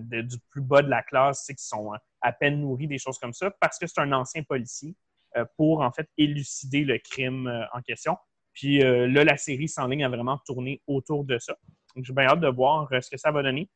du 0.00 0.36
plus 0.50 0.62
bas 0.62 0.82
de 0.82 0.88
la 0.88 1.02
classe, 1.02 1.46
qui 1.46 1.64
sont 1.64 1.92
à 2.20 2.32
peine 2.32 2.60
nourris, 2.60 2.86
des 2.86 2.98
choses 2.98 3.18
comme 3.18 3.32
ça, 3.32 3.50
parce 3.60 3.78
que 3.78 3.86
c'est 3.86 4.00
un 4.00 4.12
ancien 4.12 4.42
policier 4.42 4.96
euh, 5.36 5.46
pour 5.56 5.80
en 5.80 5.90
fait 5.90 6.08
élucider 6.18 6.84
le 6.84 6.98
crime 6.98 7.46
euh, 7.46 7.64
en 7.72 7.80
question. 7.80 8.18
Puis 8.52 8.82
euh, 8.82 9.08
là, 9.08 9.24
la 9.24 9.38
série 9.38 9.66
s'enligne 9.66 10.04
à 10.04 10.10
vraiment 10.10 10.38
tourner 10.44 10.82
autour 10.86 11.24
de 11.24 11.38
ça. 11.38 11.56
Donc, 11.96 12.04
j'ai 12.04 12.12
bien 12.12 12.26
hâte 12.26 12.40
de 12.40 12.48
voir 12.48 12.88
ce 12.90 13.08
que 13.08 13.16
ça 13.16 13.30
va 13.30 13.42
donner. 13.42 13.70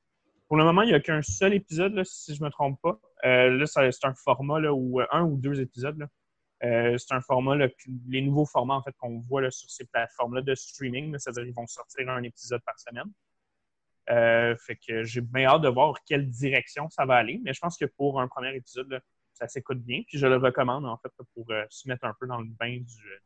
Pour 0.49 0.59
le 0.59 0.65
moment, 0.65 0.83
il 0.83 0.89
n'y 0.89 0.95
a 0.95 1.01
qu'un 1.01 1.23
seul 1.23 1.55
épisode, 1.55 1.95
là, 1.95 2.05
si 2.05 2.35
je 2.35 2.41
ne 2.41 2.47
me 2.47 2.51
trompe 2.51 2.79
pas. 2.83 3.01
là, 3.23 3.67
c'est 3.67 4.05
un 4.05 4.15
format 4.15 4.61
là, 4.61 4.73
où 4.73 5.01
un 5.11 5.23
ou 5.23 5.37
deux 5.37 5.61
épisodes. 5.61 6.07
c'est 6.61 7.13
un 7.13 7.21
format, 7.21 7.57
les 8.09 8.21
nouveaux 8.21 8.47
formats 8.47 8.75
en 8.75 8.83
fait 8.83 8.95
qu'on 8.99 9.21
voit 9.21 9.51
sur 9.51 9.69
ces 9.69 9.87
plateformes-là 9.87 10.43
de 10.43 10.55
streaming, 10.55 11.17
c'est-à-dire 11.19 11.45
qu'ils 11.45 11.55
vont 11.55 11.67
sortir 11.67 12.09
un 12.09 12.23
épisode 12.23 12.61
par 12.65 12.79
semaine. 12.79 13.11
Fait 14.09 14.77
que 14.77 15.05
j'ai 15.05 15.21
bien 15.21 15.47
hâte 15.47 15.63
de 15.63 15.69
voir 15.69 15.95
quelle 16.07 16.29
direction 16.31 16.89
ça 16.91 17.05
va 17.05 17.17
aller. 17.17 17.41
Mais 17.45 17.53
je 17.53 17.61
pense 17.61 17.77
que 17.77 17.87
pour 17.87 18.21
un 18.21 18.29
premier 18.29 18.55
épisode, 18.55 19.01
ça 19.37 19.49
s'écoute 19.49 19.79
bien. 19.79 20.03
Puis 20.07 20.19
je 20.19 20.27
le 20.27 20.37
recommande, 20.37 20.87
en 20.87 20.97
fait, 20.99 21.13
pour 21.35 21.51
euh, 21.51 21.65
se 21.69 21.89
mettre 21.89 22.05
un 22.05 22.15
peu 22.19 22.27
dans 22.27 22.39
le 22.39 22.49
bain 22.49 22.79
du, 22.79 23.23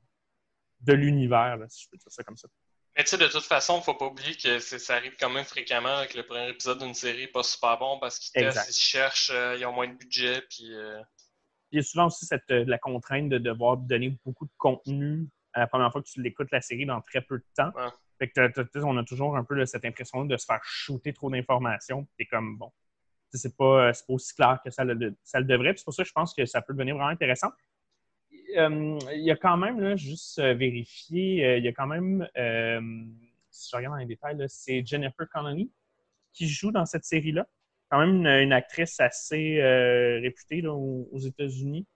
de 0.80 0.92
l'univers, 0.92 1.58
si 1.68 1.84
je 1.84 1.90
peux 1.90 1.96
dire 1.96 2.10
ça 2.10 2.22
comme 2.24 2.36
ça. 2.36 2.48
Mais 2.96 3.04
tu 3.04 3.10
sais, 3.10 3.18
de 3.18 3.28
toute 3.28 3.44
façon, 3.44 3.76
il 3.76 3.78
ne 3.78 3.82
faut 3.84 3.94
pas 3.94 4.06
oublier 4.06 4.36
que 4.36 4.58
ça 4.58 4.96
arrive 4.96 5.14
quand 5.18 5.30
même 5.30 5.44
fréquemment 5.44 6.04
que 6.06 6.16
le 6.16 6.26
premier 6.26 6.48
épisode 6.48 6.80
d'une 6.80 6.94
série 6.94 7.22
n'est 7.22 7.28
pas 7.28 7.44
super 7.44 7.78
bon 7.78 8.00
parce 8.00 8.18
qu'ils 8.18 8.42
testent, 8.42 8.68
ils 8.68 8.80
cherchent, 8.80 9.30
euh, 9.32 9.56
ils 9.56 9.64
ont 9.64 9.72
moins 9.72 9.86
de 9.86 9.94
budget. 9.94 10.42
Puis, 10.50 10.74
euh, 10.74 11.00
Il 11.70 11.76
y 11.76 11.78
a 11.78 11.82
souvent 11.84 12.06
aussi 12.06 12.26
cette, 12.26 12.50
la 12.50 12.78
contrainte 12.78 13.28
de 13.28 13.38
devoir 13.38 13.76
donner 13.76 14.18
beaucoup 14.24 14.46
de 14.46 14.52
contenu 14.58 15.28
à 15.52 15.60
la 15.60 15.66
première 15.68 15.92
fois 15.92 16.02
que 16.02 16.08
tu 16.08 16.20
l'écoutes 16.20 16.50
la 16.50 16.60
série 16.60 16.86
dans 16.86 17.00
très 17.00 17.22
peu 17.22 17.38
de 17.38 17.46
temps. 17.56 17.72
Fait 18.20 18.28
que 18.28 18.84
on 18.84 18.98
a 18.98 19.04
toujours 19.04 19.34
un 19.34 19.44
peu 19.44 19.64
cette 19.64 19.86
impression 19.86 20.26
de 20.26 20.36
se 20.36 20.44
faire 20.44 20.60
shooter 20.62 21.14
trop 21.14 21.30
d'informations. 21.30 22.06
C'est 22.18 22.26
comme, 22.26 22.58
bon, 22.58 22.70
c'est 23.32 23.56
pas, 23.56 23.88
euh, 23.88 23.92
pas 23.92 24.12
aussi 24.12 24.34
clair 24.34 24.60
que 24.62 24.70
ça 24.70 24.84
le, 24.84 24.94
devrait. 24.94 25.72
C'est 25.74 25.84
pour 25.84 25.94
ça 25.94 26.02
que 26.02 26.08
je 26.08 26.12
pense 26.12 26.34
que 26.34 26.44
ça 26.44 26.60
peut 26.60 26.74
devenir 26.74 26.96
vraiment 26.96 27.08
intéressant. 27.08 27.50
Euh, 28.58 28.98
il 29.14 29.24
y 29.24 29.30
a 29.30 29.36
quand 29.36 29.56
même, 29.56 29.96
juste 29.96 30.38
euh, 30.38 30.52
vérifier, 30.52 31.56
il 31.56 31.64
y 31.64 31.68
a 31.68 31.72
quand 31.72 31.86
même, 31.86 32.28
si 33.50 33.70
je 33.70 33.76
regarde 33.76 33.94
dans 33.94 34.00
les 34.00 34.06
détails, 34.06 34.36
c'est 34.48 34.84
Jennifer 34.84 35.26
Connelly 35.30 35.72
qui 36.34 36.46
joue 36.46 36.72
dans 36.72 36.84
cette 36.84 37.04
série-là. 37.04 37.46
Quand 37.88 38.00
même 38.00 38.26
une, 38.26 38.52
actrice 38.52 39.00
assez 39.00 39.62
réputée 40.20 40.66
aux, 40.66 41.18
États-Unis. 41.18 41.86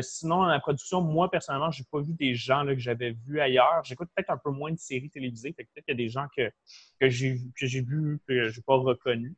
Sinon, 0.00 0.42
dans 0.42 0.46
la 0.46 0.60
production, 0.60 1.00
moi, 1.00 1.30
personnellement, 1.30 1.70
je 1.70 1.82
n'ai 1.82 1.86
pas 1.90 2.00
vu 2.00 2.12
des 2.12 2.34
gens 2.34 2.64
que 2.66 2.78
j'avais 2.78 3.12
vus 3.26 3.40
ailleurs. 3.40 3.82
J'écoute 3.84 4.10
peut-être 4.14 4.30
un 4.30 4.36
peu 4.36 4.50
moins 4.50 4.70
de 4.70 4.78
séries 4.78 5.10
télévisées. 5.10 5.52
Peut-être 5.52 5.84
qu'il 5.84 5.84
y 5.88 5.92
a 5.92 5.94
des 5.94 6.08
gens 6.08 6.26
que, 6.36 6.50
que 7.00 7.08
j'ai 7.08 7.80
vus 7.80 8.20
que 8.26 8.48
je 8.48 8.56
n'ai 8.56 8.62
pas 8.64 8.76
reconnus. 8.76 9.34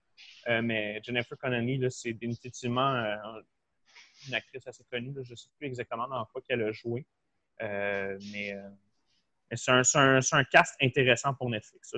Euh, 0.49 0.63
mais 0.63 1.01
Jennifer 1.03 1.37
Connelly, 1.39 1.81
c'est 1.91 2.13
définitivement 2.13 2.95
euh, 2.95 3.17
une 4.29 4.35
actrice 4.35 4.67
assez 4.67 4.85
connue. 4.91 5.15
Je 5.23 5.31
ne 5.31 5.37
sais 5.37 5.49
plus 5.59 5.67
exactement 5.67 6.09
dans 6.09 6.25
quoi 6.27 6.43
qu'elle 6.43 6.63
a 6.63 6.73
joué. 6.73 7.07
Euh, 7.63 8.19
mais, 8.33 8.57
c'est 9.55 9.73
un, 9.73 10.45
cast 10.45 10.77
intéressant 10.81 11.35
pour 11.35 11.51
Netflix. 11.51 11.95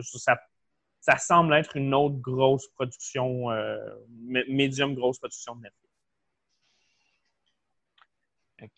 Ça, 1.00 1.18
semble 1.18 1.54
être 1.54 1.76
une 1.76 1.92
autre 1.94 2.16
grosse 2.16 2.68
production, 2.68 3.48
médium 4.48 4.94
grosse 4.94 5.18
production 5.18 5.56
de 5.56 5.62
Netflix. 5.62 5.91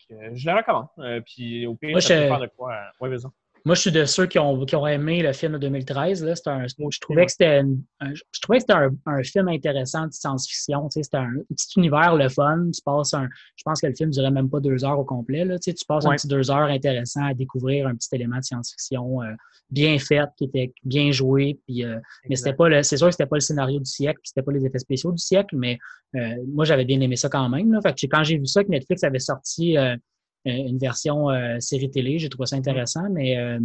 Je 0.09 0.45
la 0.45 0.57
recommande. 0.57 0.87
puis 1.25 1.65
au 1.67 1.75
pire, 1.75 2.01
ça 2.01 2.15
peut 2.15 2.27
faire 2.27 2.39
de 2.39 2.47
quoi. 2.47 2.77
Oui, 2.99 3.09
vas 3.09 3.29
moi, 3.65 3.73
je 3.73 3.81
suis 3.81 3.91
de 3.91 4.05
ceux 4.05 4.27
qui 4.27 4.37
ont, 4.37 4.63
qui 4.65 4.75
ont 4.75 4.85
aimé 4.85 5.23
le 5.23 5.33
film 5.33 5.53
de 5.53 5.57
2013. 5.57 6.23
Là. 6.23 6.33
Un, 6.45 6.67
je 6.67 6.99
trouvais 6.99 7.25
que 7.25 7.31
c'était 7.31 7.63
un, 7.99 8.13
je 8.13 8.39
trouvais 8.39 8.59
que 8.59 8.61
c'était 8.61 8.73
un, 8.73 8.91
un, 9.07 9.23
film 9.23 9.47
intéressant 9.47 10.05
de 10.05 10.13
science-fiction. 10.13 10.87
Tu 10.89 10.93
sais, 10.93 11.03
c'était 11.03 11.17
un, 11.17 11.33
petit 11.49 11.79
univers, 11.79 12.15
le 12.15 12.29
fun. 12.29 12.69
Tu 12.73 12.81
passes 12.83 13.15
un, 13.15 13.27
je 13.55 13.63
pense 13.63 13.81
que 13.81 13.87
le 13.87 13.95
film 13.95 14.09
ne 14.09 14.13
durait 14.13 14.31
même 14.31 14.49
pas 14.49 14.59
deux 14.59 14.85
heures 14.85 14.99
au 14.99 15.03
complet. 15.03 15.45
Là. 15.45 15.57
Tu, 15.57 15.71
sais, 15.71 15.73
tu 15.73 15.85
passes 15.85 16.05
un 16.05 16.15
petit 16.15 16.27
deux 16.27 16.51
heures 16.51 16.69
intéressant 16.69 17.25
à 17.25 17.33
découvrir 17.33 17.87
un 17.87 17.95
petit 17.95 18.09
élément 18.13 18.37
de 18.37 18.43
science-fiction 18.43 19.23
euh, 19.23 19.33
bien 19.69 19.97
fait, 19.97 20.29
qui 20.37 20.45
était 20.45 20.73
bien 20.83 21.11
joué. 21.11 21.59
Puis, 21.65 21.83
euh, 21.83 21.99
mais 22.29 22.35
c'était 22.35 22.53
pas 22.53 22.69
le, 22.69 22.83
c'est 22.83 22.97
sûr 22.97 23.07
que 23.07 23.13
c'était 23.13 23.25
pas 23.25 23.37
le 23.37 23.41
scénario 23.41 23.79
du 23.79 23.89
siècle, 23.89 24.19
puis 24.21 24.29
c'était 24.29 24.43
pas 24.45 24.51
les 24.51 24.65
effets 24.65 24.79
spéciaux 24.79 25.11
du 25.11 25.17
siècle, 25.17 25.55
mais 25.57 25.79
euh, 26.15 26.35
moi, 26.47 26.65
j'avais 26.65 26.85
bien 26.85 26.99
aimé 27.01 27.15
ça 27.15 27.29
quand 27.29 27.49
même. 27.49 27.71
Là. 27.71 27.79
Fait 27.81 27.93
que 27.93 28.05
quand 28.05 28.23
j'ai 28.23 28.37
vu 28.37 28.45
ça, 28.45 28.63
que 28.63 28.69
Netflix 28.69 29.03
avait 29.03 29.19
sorti 29.19 29.77
euh, 29.77 29.95
une 30.45 30.77
version 30.77 31.29
euh, 31.29 31.59
série 31.59 31.89
télé. 31.89 32.19
J'ai 32.19 32.29
trouvé 32.29 32.45
ça 32.45 32.55
intéressant, 32.55 33.09
mais 33.09 33.37
euh, 33.37 33.59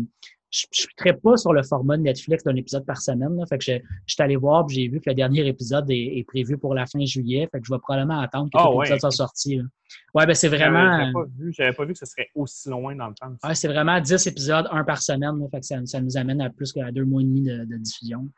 je 0.51 0.67
ne 0.67 0.75
suis 0.75 1.21
pas 1.23 1.37
sur 1.37 1.53
le 1.53 1.63
format 1.63 1.97
de 1.97 2.03
Netflix 2.03 2.43
d'un 2.43 2.57
épisode 2.57 2.85
par 2.85 3.01
semaine. 3.01 3.39
Fait 3.49 3.59
que 3.59 3.65
je, 3.65 3.73
je 4.07 4.15
suis 4.15 4.23
allé 4.23 4.37
voir 4.37 4.69
j'ai 4.69 4.89
vu 4.89 5.01
que 5.01 5.09
le 5.09 5.15
dernier 5.15 5.47
épisode 5.47 5.87
est, 5.91 6.25
prévu 6.27 6.59
pour 6.59 6.75
la 6.75 6.87
fin 6.87 7.05
juillet. 7.05 7.49
Fait 7.53 7.61
que 7.61 7.67
je 7.67 7.73
vais 7.73 7.79
probablement 7.79 8.21
attendre 8.21 8.51
que 8.53 8.59
oh, 8.61 8.81
l'épisode 8.81 9.01
soit 9.01 9.11
sorti. 9.11 9.61
Ouais, 10.15 10.27
ben 10.27 10.35
c'est 10.35 10.49
vraiment. 10.49 10.99
J'avais 10.99 11.13
pas, 11.13 11.25
vu, 11.37 11.75
pas 11.77 11.85
vu 11.85 11.93
que 11.93 11.99
ce 11.99 12.07
serait 12.07 12.29
aussi 12.35 12.69
loin 12.69 12.97
dans 12.97 13.09
le 13.09 13.15
temps. 13.15 13.33
Ouais, 13.45 13.55
c'est 13.55 13.69
vraiment 13.69 14.01
10 14.01 14.27
épisodes, 14.27 14.67
un 14.71 14.85
par 14.85 15.03
semaine. 15.03 15.41
fait 15.51 15.61
que 15.61 15.67
ça, 15.67 15.77
ça, 15.85 16.01
nous 16.01 16.17
amène 16.17 16.41
à 16.41 16.51
plus 16.51 16.73
qu'à 16.73 16.91
deux 16.91 17.05
mois 17.05 17.23
et 17.23 17.25
demi 17.25 17.43
de, 17.43 17.77
diffusion. 17.77 18.29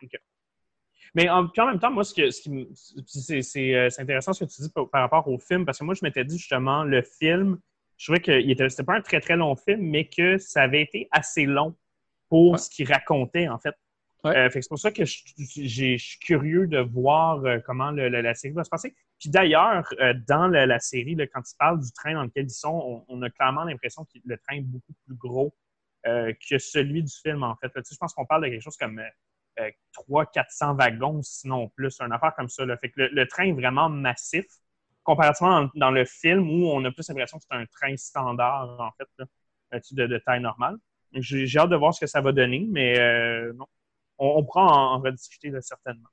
Mais 1.15 1.29
en, 1.29 1.47
en, 1.47 1.67
même 1.67 1.79
temps, 1.79 1.91
moi, 1.91 2.05
ce, 2.05 2.15
que, 2.15 2.31
ce 2.31 2.43
qui 3.07 3.43
c'est 3.43 4.01
intéressant 4.01 4.33
ce 4.33 4.45
que 4.45 4.51
tu 4.51 4.63
dis 4.63 4.71
par, 4.71 4.89
par 4.89 5.03
rapport 5.03 5.29
au 5.29 5.39
film, 5.39 5.65
parce 5.65 5.79
que 5.79 5.85
moi, 5.85 5.95
je 5.95 6.01
m'étais 6.03 6.25
dit 6.25 6.39
justement, 6.39 6.85
le 6.85 7.03
film, 7.03 7.59
je 8.03 8.07
trouvais 8.07 8.21
que 8.21 8.69
c'était 8.69 8.83
pas 8.83 8.97
un 8.97 9.01
très 9.01 9.21
très 9.21 9.37
long 9.37 9.55
film, 9.55 9.81
mais 9.81 10.09
que 10.09 10.37
ça 10.37 10.63
avait 10.63 10.83
été 10.83 11.07
assez 11.13 11.47
long 11.47 11.77
pour 12.29 12.59
ce 12.59 12.69
qu'il 12.69 12.93
racontait 12.93 13.47
en 13.47 13.61
fait. 13.61 13.77
Euh, 14.27 14.49
c'est 14.53 14.69
pour 14.69 14.79
ça 14.79 14.91
que 14.91 15.05
je, 15.05 15.97
suis 15.99 16.19
curieux 16.21 16.67
de 16.67 16.79
voir 16.79 17.45
euh, 17.45 17.61
comment 17.65 17.93
la 17.93 18.35
série 18.35 18.55
va 18.55 18.65
se 18.65 18.71
passer. 18.71 18.97
Puis 19.21 19.31
d'ailleurs, 19.31 19.89
euh, 20.01 20.15
dans 20.27 20.49
la, 20.49 20.81
série, 20.81 21.17
quand 21.33 21.43
ils 21.49 21.57
parlent 21.57 21.81
du 21.81 21.93
train 21.93 22.15
dans 22.15 22.25
lequel 22.25 22.47
ils 22.47 22.51
sont, 22.51 23.05
on, 23.07 23.23
a 23.23 23.31
clairement 23.31 23.63
l'impression 23.63 24.05
que 24.05 24.19
le 24.25 24.37
train 24.37 24.57
est 24.57 24.63
beaucoup 24.63 24.95
plus 25.07 25.15
gros 25.15 25.55
que 26.05 26.59
celui 26.59 27.05
du 27.05 27.13
film, 27.23 27.45
en 27.45 27.55
fait. 27.55 27.71
je 27.77 27.97
pense 27.97 28.13
qu'on 28.15 28.27
parle 28.27 28.43
de 28.43 28.49
quelque 28.49 28.63
chose 28.63 28.77
comme 28.77 29.01
300-400 30.11 30.77
wagons, 30.77 31.23
sinon 31.23 31.69
plus, 31.69 32.01
une 32.01 32.11
affaire 32.11 32.35
comme 32.35 32.49
ça. 32.49 32.65
Fait 32.79 32.91
que 32.91 33.03
le, 33.13 33.29
train 33.29 33.45
est 33.45 33.53
vraiment 33.53 33.89
massif 33.89 34.47
comparativement 35.05 35.69
dans, 35.75 35.91
le 35.91 36.05
film 36.05 36.49
où 36.49 36.71
on 36.71 36.85
a 36.85 36.91
plus 36.91 37.09
l'impression 37.09 37.39
que 37.39 37.45
c'est 37.49 37.57
un 37.57 37.67
train 37.67 37.97
standard, 37.97 38.81
en 38.81 38.91
fait, 38.93 39.09
de, 39.93 40.07
de, 40.07 40.19
taille 40.19 40.41
normale. 40.41 40.77
J'ai 41.15 41.59
hâte 41.59 41.71
de 41.71 41.77
voir 41.77 41.95
ce 41.95 42.01
que 42.01 42.07
ça 42.07 42.21
va 42.21 42.33
donner, 42.33 42.67
mais 42.71 42.99
euh, 42.99 43.53
non. 43.55 43.67
On, 44.19 44.45
pourra 44.45 44.63
en, 44.63 45.01
rediscuter 45.01 45.53
certainement. 45.61 46.09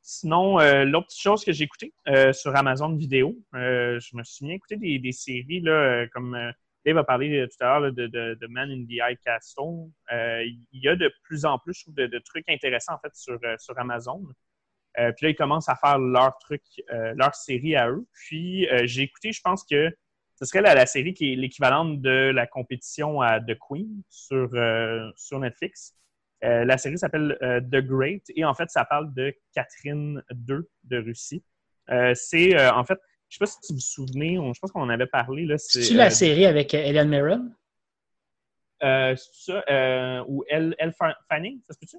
Sinon, 0.00 0.60
euh, 0.60 0.84
l'autre 0.84 1.06
petite 1.08 1.20
chose 1.20 1.44
que 1.44 1.52
j'ai 1.52 1.64
écoutée 1.64 1.92
euh, 2.08 2.32
sur 2.32 2.54
Amazon 2.54 2.94
Vidéo, 2.94 3.36
je 3.52 4.16
me 4.16 4.22
suis 4.22 4.46
bien 4.46 4.54
écouté 4.54 4.76
des, 4.76 5.12
séries 5.12 5.60
là, 5.60 6.06
comme 6.12 6.52
Dave 6.84 6.98
a 6.98 7.04
parlé 7.04 7.46
tout 7.48 7.64
à 7.64 7.80
l'heure 7.80 7.92
de, 7.92 8.46
Man 8.48 8.70
in 8.70 8.84
the 8.84 9.00
High 9.00 9.18
Castle. 9.24 9.90
Il 10.10 10.58
y 10.72 10.88
a 10.88 10.94
de 10.94 11.12
plus 11.24 11.44
en 11.44 11.58
plus, 11.58 11.84
de, 11.88 12.18
trucs 12.20 12.48
intéressants 12.48 12.94
en 12.94 12.98
fait 12.98 13.14
sur 13.14 13.78
Amazon. 13.78 14.22
Euh, 14.98 15.12
puis 15.12 15.26
là, 15.26 15.30
ils 15.30 15.36
commencent 15.36 15.68
à 15.68 15.76
faire 15.76 15.98
leur 15.98 16.36
truc, 16.38 16.62
euh, 16.92 17.14
leur 17.16 17.34
série 17.34 17.76
à 17.76 17.88
eux. 17.90 18.06
Puis 18.12 18.68
euh, 18.68 18.82
j'ai 18.84 19.02
écouté, 19.02 19.32
je 19.32 19.40
pense 19.40 19.64
que 19.64 19.90
ce 20.36 20.44
serait 20.44 20.60
la, 20.60 20.86
série 20.86 21.14
qui 21.14 21.32
est 21.32 21.36
l'équivalente 21.36 22.00
de 22.00 22.30
la 22.34 22.46
compétition 22.46 23.20
à 23.20 23.40
The 23.40 23.56
Queen 23.58 24.02
sur, 24.08 24.50
sur 25.14 25.38
Netflix. 25.38 25.94
la 26.40 26.76
série 26.78 26.98
s'appelle 26.98 27.38
The 27.40 27.76
Great 27.76 28.24
et 28.34 28.44
en 28.44 28.52
fait, 28.52 28.68
ça 28.68 28.84
parle 28.84 29.14
de 29.14 29.32
Catherine 29.54 30.20
II 30.32 30.62
de 30.82 30.96
Russie. 30.96 31.44
c'est 32.14 32.70
en 32.70 32.84
fait, 32.84 32.98
je 33.28 33.36
ne 33.36 33.46
sais 33.46 33.52
pas 33.52 33.60
si 33.62 33.72
vous 33.72 33.76
vous 33.76 33.80
souvenez, 33.80 34.34
je 34.34 34.58
pense 34.58 34.72
qu'on 34.72 34.82
en 34.82 34.88
avait 34.88 35.06
parlé. 35.06 35.46
C'est 35.58 35.94
la 35.94 36.10
série 36.10 36.46
avec 36.46 36.74
Ellen 36.74 37.08
Mirren? 37.08 37.54
c'est 38.80 39.16
ça, 39.16 40.24
ou 40.26 40.42
Elle 40.48 40.74
Fanning, 41.28 41.60
ça 41.68 41.74
se 41.74 41.78
peut-tu? 41.78 41.98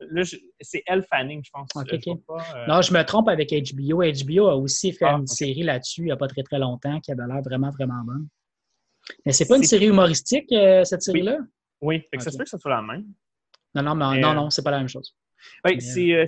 Là, 0.00 0.22
c'est 0.60 0.82
Elle 0.86 1.04
Fanning, 1.04 1.42
je 1.44 1.50
pense. 1.50 1.68
Euh, 1.76 1.82
non, 2.66 2.80
je 2.82 2.92
me 2.92 3.02
trompe 3.02 3.28
avec 3.28 3.50
HBO. 3.50 4.02
HBO 4.02 4.46
a 4.48 4.56
aussi 4.56 4.92
fait 4.92 5.04
ah, 5.04 5.16
une 5.18 5.26
série 5.26 5.62
là-dessus 5.62 6.02
il 6.02 6.04
n'y 6.06 6.10
a 6.10 6.16
pas 6.16 6.28
très 6.28 6.42
très 6.42 6.58
longtemps 6.58 7.00
qui 7.00 7.12
avait 7.12 7.26
l'air 7.26 7.42
vraiment, 7.42 7.70
vraiment 7.70 8.02
bonne. 8.04 8.28
Mais 9.26 9.32
c'est 9.32 9.46
pas 9.46 9.56
une 9.56 9.62
série 9.64 9.86
humoristique, 9.86 10.50
euh, 10.52 10.84
cette 10.84 11.02
série-là? 11.02 11.38
Oui, 11.80 12.02
ça 12.18 12.30
se 12.30 12.36
peut 12.36 12.44
que 12.44 12.50
ce 12.50 12.58
soit 12.58 12.70
la 12.70 12.82
même. 12.82 13.06
Non, 13.74 13.82
non, 13.82 13.94
mais, 13.94 14.20
non, 14.20 14.30
euh, 14.30 14.34
non, 14.34 14.50
c'est 14.50 14.62
pas 14.62 14.70
la 14.70 14.78
même 14.78 14.88
chose. 14.88 15.14
Oui, 15.64 15.80
c'est 15.80 16.24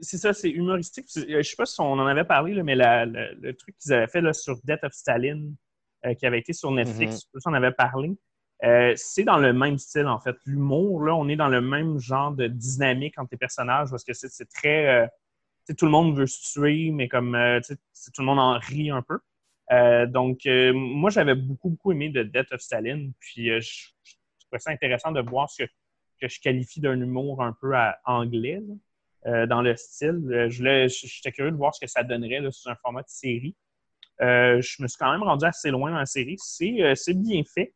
c'est 0.00 0.18
ça, 0.18 0.32
c'est 0.34 0.50
humoristique. 0.50 1.06
Je 1.14 1.42
sais 1.42 1.56
pas 1.56 1.64
si 1.66 1.80
on 1.80 1.92
en 1.92 2.06
avait 2.06 2.24
parlé, 2.24 2.52
là, 2.54 2.62
mais 2.62 2.74
la- 2.74 3.06
le, 3.06 3.34
le 3.40 3.54
truc 3.54 3.74
qu'ils 3.78 3.92
avaient 3.94 4.06
fait 4.06 4.20
là, 4.20 4.32
sur 4.34 4.56
Death 4.64 4.84
of 4.84 4.92
Stalin, 4.92 5.52
euh, 6.04 6.14
qui 6.14 6.26
avait 6.26 6.38
été 6.40 6.52
sur 6.52 6.70
Netflix, 6.70 7.12
je 7.14 7.18
sais 7.20 7.26
pas 7.32 7.40
si 7.40 7.48
on 7.48 7.54
avait 7.54 7.72
parlé. 7.72 8.12
Euh, 8.64 8.94
c'est 8.96 9.24
dans 9.24 9.38
le 9.38 9.52
même 9.52 9.78
style, 9.78 10.06
en 10.06 10.18
fait. 10.18 10.36
L'humour, 10.46 11.02
là, 11.04 11.14
on 11.14 11.28
est 11.28 11.36
dans 11.36 11.48
le 11.48 11.60
même 11.60 11.98
genre 11.98 12.32
de 12.32 12.46
dynamique 12.46 13.18
entre 13.18 13.28
les 13.32 13.38
personnages 13.38 13.90
parce 13.90 14.04
que 14.04 14.12
c'est 14.14 14.48
très. 14.48 15.04
euh, 15.04 15.06
tout 15.76 15.84
le 15.84 15.90
monde 15.90 16.16
veut 16.16 16.26
se 16.26 16.52
tuer, 16.52 16.90
mais 16.92 17.08
comme 17.08 17.34
euh, 17.34 17.60
tout 17.60 18.22
le 18.22 18.24
monde 18.24 18.38
en 18.38 18.58
rit 18.58 18.90
un 18.90 19.02
peu. 19.02 19.18
Euh, 19.72 20.06
donc, 20.06 20.46
euh, 20.46 20.72
moi, 20.72 21.10
j'avais 21.10 21.34
beaucoup, 21.34 21.70
beaucoup 21.70 21.92
aimé 21.92 22.08
de 22.08 22.22
Death 22.22 22.52
of 22.52 22.60
Stalin. 22.60 23.10
Puis, 23.18 23.50
euh, 23.50 23.60
je, 23.60 23.88
trouvais 24.46 24.60
ça 24.60 24.70
intéressant 24.70 25.12
de 25.12 25.20
voir 25.20 25.50
ce 25.50 25.64
que, 25.64 26.28
je 26.28 26.40
qualifie 26.40 26.80
d'un 26.80 27.00
humour 27.00 27.42
un 27.42 27.52
peu 27.60 27.74
à 27.76 28.00
anglais 28.04 28.62
là, 29.24 29.46
dans 29.46 29.60
le 29.60 29.76
style. 29.76 30.46
Je 30.48 30.88
J'étais 30.88 31.32
curieux 31.32 31.50
de 31.50 31.56
voir 31.56 31.74
ce 31.74 31.80
que 31.80 31.86
ça 31.86 32.02
donnerait 32.02 32.40
là, 32.40 32.50
sous 32.50 32.70
un 32.70 32.76
format 32.76 33.02
de 33.02 33.08
série. 33.08 33.54
Je 34.20 34.82
me 34.82 34.88
suis 34.88 34.98
quand 34.98 35.12
même 35.12 35.22
rendu 35.22 35.44
assez 35.44 35.70
loin 35.70 35.90
dans 35.90 35.98
la 35.98 36.06
série. 36.06 36.36
C'est 36.38 37.14
bien 37.14 37.42
fait. 37.44 37.74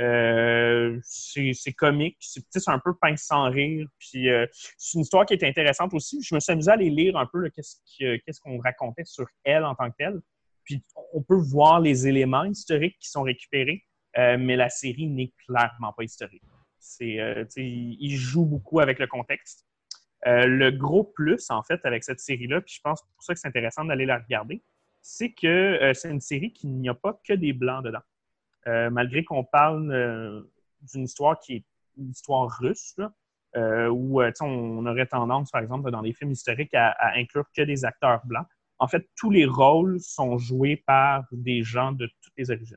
Euh, 0.00 0.98
c'est 1.02 1.72
comique, 1.76 2.16
c'est 2.20 2.68
un 2.68 2.78
peu 2.78 2.94
pince 2.94 3.22
sans 3.24 3.50
rire. 3.50 3.86
Puis 3.98 4.28
euh, 4.30 4.46
c'est 4.78 4.94
une 4.94 5.02
histoire 5.02 5.26
qui 5.26 5.34
est 5.34 5.44
intéressante 5.44 5.92
aussi. 5.94 6.22
Je 6.22 6.34
me 6.34 6.40
suis 6.40 6.52
amusé 6.52 6.70
à 6.70 6.74
aller 6.74 6.90
lire 6.90 7.16
un 7.16 7.26
peu 7.26 7.40
là, 7.40 7.50
qu'est-ce 7.50 7.76
que- 7.98 8.16
qu'est-ce 8.18 8.40
qu'on 8.40 8.58
racontait 8.58 9.04
sur 9.04 9.26
elle 9.44 9.64
en 9.64 9.74
tant 9.74 9.90
que 9.90 9.96
telle. 9.98 10.20
Puis 10.64 10.82
on 11.12 11.22
peut 11.22 11.36
voir 11.36 11.80
les 11.80 12.06
éléments 12.06 12.44
historiques 12.44 12.96
qui 13.00 13.08
sont 13.10 13.22
récupérés, 13.22 13.84
euh, 14.16 14.36
mais 14.38 14.56
la 14.56 14.68
série 14.68 15.08
n'est 15.08 15.32
clairement 15.46 15.92
pas 15.92 16.04
historique. 16.04 16.42
C'est, 16.78 17.20
euh, 17.20 17.44
il 17.56 18.16
joue 18.16 18.44
beaucoup 18.44 18.80
avec 18.80 18.98
le 18.98 19.06
contexte. 19.06 19.66
Euh, 20.26 20.46
le 20.46 20.70
gros 20.70 21.04
plus, 21.04 21.50
en 21.50 21.62
fait, 21.62 21.80
avec 21.84 22.04
cette 22.04 22.20
série-là, 22.20 22.60
puis 22.60 22.74
je 22.76 22.80
pense 22.80 23.02
pour 23.02 23.22
ça 23.24 23.34
que 23.34 23.40
c'est 23.40 23.48
intéressant 23.48 23.84
d'aller 23.84 24.06
la 24.06 24.18
regarder, 24.18 24.62
c'est 25.00 25.32
que 25.32 25.48
euh, 25.48 25.94
c'est 25.94 26.10
une 26.10 26.20
série 26.20 26.52
qui 26.52 26.68
n'y 26.68 26.88
a 26.88 26.94
pas 26.94 27.20
que 27.26 27.32
des 27.32 27.52
blancs 27.52 27.84
dedans. 27.84 28.02
Euh, 28.68 28.90
malgré 28.90 29.24
qu'on 29.24 29.44
parle 29.44 29.90
euh, 29.92 30.42
d'une 30.92 31.04
histoire 31.04 31.38
qui 31.40 31.56
est 31.56 31.64
une 31.98 32.10
histoire 32.10 32.48
russe, 32.60 32.94
là, 32.96 33.12
euh, 33.56 33.88
où 33.88 34.22
euh, 34.22 34.30
on 34.40 34.86
aurait 34.86 35.06
tendance, 35.06 35.50
par 35.50 35.60
exemple, 35.62 35.90
dans 35.90 36.00
les 36.00 36.12
films 36.12 36.30
historiques, 36.32 36.72
à, 36.74 36.90
à 36.90 37.16
inclure 37.18 37.44
que 37.54 37.62
des 37.62 37.84
acteurs 37.84 38.20
blancs. 38.24 38.46
En 38.78 38.88
fait, 38.88 39.08
tous 39.16 39.30
les 39.30 39.44
rôles 39.46 40.00
sont 40.00 40.38
joués 40.38 40.76
par 40.76 41.24
des 41.32 41.62
gens 41.62 41.92
de 41.92 42.06
toutes 42.20 42.32
les 42.36 42.50
origines. 42.50 42.76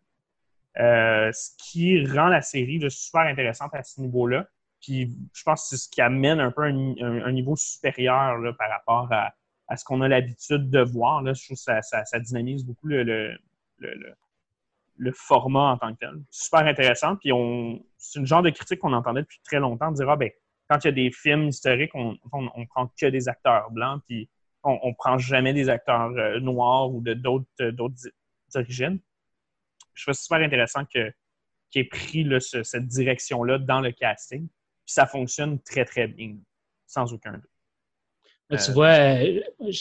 Euh, 0.78 1.32
ce 1.32 1.52
qui 1.58 2.06
rend 2.06 2.28
la 2.28 2.42
série 2.42 2.80
super 2.92 3.22
intéressante 3.22 3.74
à 3.74 3.84
ce 3.84 4.02
niveau-là. 4.02 4.48
Puis 4.82 5.16
je 5.34 5.44
pense 5.44 5.64
que 5.64 5.68
c'est 5.70 5.84
ce 5.84 5.90
qui 5.90 6.02
amène 6.02 6.40
un 6.40 6.52
peu 6.52 6.64
un, 6.64 6.76
un- 7.02 7.24
un 7.26 7.32
niveau 7.32 7.56
supérieur 7.56 8.38
là, 8.40 8.54
par 8.54 8.70
rapport 8.70 9.08
à, 9.12 9.34
à 9.68 9.78
ce 9.78 9.86
qu'on 9.86 10.02
a 10.02 10.08
l'habitude 10.08 10.70
de 10.70 10.82
voir. 10.82 11.22
Là. 11.24 11.34
Je 11.34 11.46
trouve 11.46 11.56
que 11.58 11.64
ça, 11.64 11.82
ça, 11.82 12.04
ça 12.06 12.20
dynamise 12.20 12.66
beaucoup 12.66 12.88
le, 12.88 13.04
le, 13.04 13.38
le, 13.80 14.14
le- 14.98 15.12
format 15.14 15.72
en 15.72 15.78
tant 15.78 15.94
que 15.94 16.00
tel. 16.00 16.14
Super 16.30 16.62
intéressant. 16.68 17.16
Puis 17.18 17.32
on, 17.32 17.84
c'est 17.98 18.20
une 18.20 18.26
genre 18.28 18.42
de 18.42 18.50
critique 18.50 18.80
qu'on 18.80 18.94
entendait 18.94 19.22
depuis 19.22 19.40
très 19.44 19.60
longtemps, 19.60 19.92
de 19.92 19.96
dire 19.98 20.10
ah, 20.10 20.16
ben, 20.18 20.30
quand 20.70 20.84
il 20.84 20.88
y 20.88 20.90
a 20.90 20.94
des 20.94 21.12
films 21.12 21.48
historiques, 21.50 21.92
on, 21.96 22.18
on, 22.32 22.50
on 22.56 22.66
prend 22.66 22.88
que 23.00 23.06
des 23.08 23.28
acteurs 23.30 23.70
blancs, 23.72 24.02
puis 24.08 24.30
on, 24.64 24.80
on 24.84 24.94
prend 24.94 25.18
jamais 25.18 25.54
des 25.54 25.70
acteurs 25.70 26.10
euh, 26.18 26.40
noirs 26.40 26.92
ou 26.92 27.02
de 27.02 27.14
d'autres 27.14 27.46
euh, 27.62 27.72
d'autres 27.72 27.96
origines. 28.56 29.00
Je 29.94 30.04
trouve 30.06 30.14
super 30.16 30.40
intéressant 30.40 30.86
que 30.86 31.12
qu'il 31.72 31.82
ait 31.82 31.86
pris 31.86 32.24
là, 32.24 32.40
ce- 32.40 32.64
cette 32.64 32.88
direction-là 32.88 33.58
dans 33.60 33.82
le 33.82 33.92
casting. 33.92 34.48
Puis 34.48 34.94
ça 34.94 35.06
fonctionne 35.08 35.60
très, 35.62 35.84
très 35.86 36.08
bien, 36.08 36.36
sans 36.88 37.12
aucun 37.14 37.34
doute. 37.34 37.50
Là, 38.52 38.58
tu 38.58 38.70
Euh, 38.70 38.74
vois, 38.76 38.88
euh, 38.90 39.40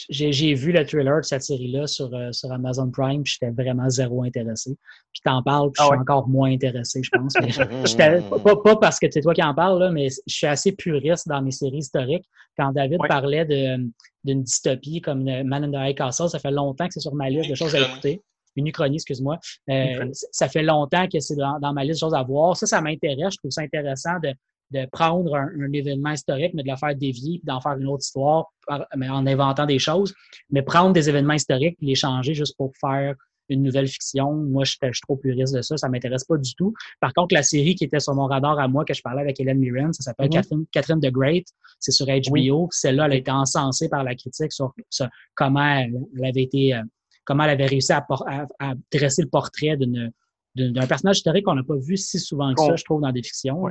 j'ai 0.09 0.31
j'ai 0.31 0.53
vu 0.55 0.71
le 0.71 0.83
trailer 0.85 1.17
de 1.21 1.25
cette 1.25 1.43
série-là 1.43 1.85
sur, 1.85 2.11
euh, 2.15 2.31
sur 2.31 2.51
Amazon 2.51 2.89
Prime, 2.89 3.21
puis 3.21 3.33
j'étais 3.39 3.51
vraiment 3.51 3.87
zéro 3.89 4.23
intéressé. 4.23 4.75
Puis 5.13 5.21
t'en 5.23 5.43
parles, 5.43 5.71
puis 5.71 5.81
Ah 5.81 5.83
je 5.83 5.87
suis 5.89 5.95
ouais. 5.95 6.01
encore 6.01 6.27
moins 6.27 6.51
intéressé, 6.51 7.01
je 7.03 7.09
pense. 7.11 7.33
Pas, 8.43 8.55
pas 8.63 8.75
parce 8.77 8.99
que 8.99 9.05
c'est 9.11 9.21
toi 9.21 9.33
qui 9.35 9.43
en 9.43 9.53
parles, 9.53 9.79
là, 9.79 9.91
mais 9.91 10.07
je 10.09 10.33
suis 10.35 10.47
assez 10.47 10.71
puriste 10.71 11.27
dans 11.27 11.41
mes 11.43 11.51
séries 11.51 11.77
historiques. 11.77 12.25
Quand 12.57 12.71
David 12.71 12.99
Ouais. 13.01 13.07
parlait 13.07 13.45
d'une 13.45 14.43
dystopie 14.43 14.99
comme 15.01 15.23
Man 15.23 15.63
in 15.65 15.71
the 15.71 15.89
High 15.91 15.95
Castle, 15.95 16.29
ça 16.29 16.39
fait 16.39 16.51
longtemps 16.51 16.87
que 16.87 16.93
c'est 16.93 16.99
sur 17.01 17.13
ma 17.13 17.29
liste 17.29 17.49
de 17.49 17.55
choses 17.55 17.75
à 17.75 17.79
écouter. 17.81 18.21
Une 18.55 18.67
uchronie, 18.67 18.95
excuse-moi. 18.95 19.37
Euh, 19.69 20.09
ça 20.31 20.47
fait 20.47 20.63
longtemps 20.63 21.07
que 21.07 21.19
c'est 21.19 21.35
dans, 21.35 21.59
dans 21.59 21.73
ma 21.73 21.83
liste 21.83 22.01
de 22.01 22.05
choses 22.07 22.13
à 22.15 22.23
voir. 22.23 22.55
Ça, 22.57 22.65
ça 22.65 22.79
m'intéresse. 22.81 23.33
Je 23.33 23.37
trouve 23.37 23.51
ça 23.51 23.61
intéressant 23.61 24.17
de, 24.23 24.33
de 24.71 24.85
prendre 24.91 25.35
un, 25.35 25.47
un 25.61 25.71
événement 25.73 26.11
historique, 26.11 26.53
mais 26.53 26.63
de 26.63 26.69
le 26.69 26.75
faire 26.77 26.95
dévier, 26.95 27.39
puis 27.39 27.45
d'en 27.45 27.61
faire 27.61 27.73
une 27.77 27.87
autre 27.87 28.03
histoire, 28.03 28.47
par- 28.67 28.85
mais 28.95 29.09
en 29.09 29.25
inventant 29.27 29.65
des 29.65 29.79
choses. 29.79 30.13
Mais 30.49 30.61
prendre 30.63 30.91
des 30.93 31.07
événements 31.09 31.33
historiques, 31.35 31.77
puis 31.77 31.87
les 31.87 31.95
changer 31.95 32.33
juste 32.33 32.55
pour 32.57 32.71
faire 32.79 33.15
une 33.47 33.61
nouvelle 33.61 33.87
fiction, 33.87 34.33
moi, 34.33 34.63
je 34.63 34.71
je 34.81 34.87
suis 34.91 35.01
trop 35.01 35.17
puriste 35.17 35.53
de 35.55 35.61
ça. 35.61 35.77
Ça 35.77 35.87
m'intéresse 35.87 36.23
pas 36.23 36.35
du 36.37 36.55
tout. 36.55 36.73
Par 36.99 37.13
contre, 37.13 37.35
la 37.35 37.43
série 37.43 37.75
qui 37.75 37.83
était 37.83 37.99
sur 37.99 38.15
mon 38.15 38.25
radar 38.25 38.57
à 38.57 38.67
moi, 38.67 38.85
que 38.85 38.95
je 38.95 39.03
parlais 39.03 39.21
avec 39.21 39.39
Hélène 39.39 39.59
Mirren, 39.59 39.93
ça 39.93 40.01
s'appelle 40.01 40.25
Mhm. 40.27 40.31
Catherine, 40.33 40.65
Catherine 40.71 40.99
the 40.99 41.11
Great. 41.11 41.45
C'est 41.79 41.91
sur 41.91 42.07
HBO. 42.07 42.31
Oui. 42.31 42.67
Celle-là, 42.71 43.05
elle 43.05 43.11
a 43.11 43.15
été 43.17 43.29
encensée 43.29 43.87
par 43.87 44.03
la 44.03 44.15
critique 44.15 44.51
sur, 44.51 44.73
sur 44.89 45.07
comment 45.35 45.63
elle, 45.63 45.93
elle 46.17 46.25
avait 46.25 46.41
été, 46.41 46.73
euh, 46.73 46.81
comment 47.23 47.43
elle 47.43 47.51
avait 47.51 47.67
réussi 47.67 47.93
à, 47.93 48.01
por- 48.01 48.27
à- 48.27 48.47
à 48.59 48.73
dresser 48.91 49.21
le 49.21 49.29
portrait 49.29 49.77
d'une 49.77 50.11
d'un 50.57 50.87
personnage 50.87 51.17
historique 51.17 51.43
qu'on 51.43 51.55
n'a 51.55 51.63
pas 51.63 51.75
vu 51.75 51.97
si 51.97 52.17
souvent 52.17 52.53
que 52.53 52.61
ça, 52.61 52.75
je 52.77 52.83
trouve, 52.85 53.01
dans 53.01 53.11
des 53.11 53.21
fictions. 53.21 53.61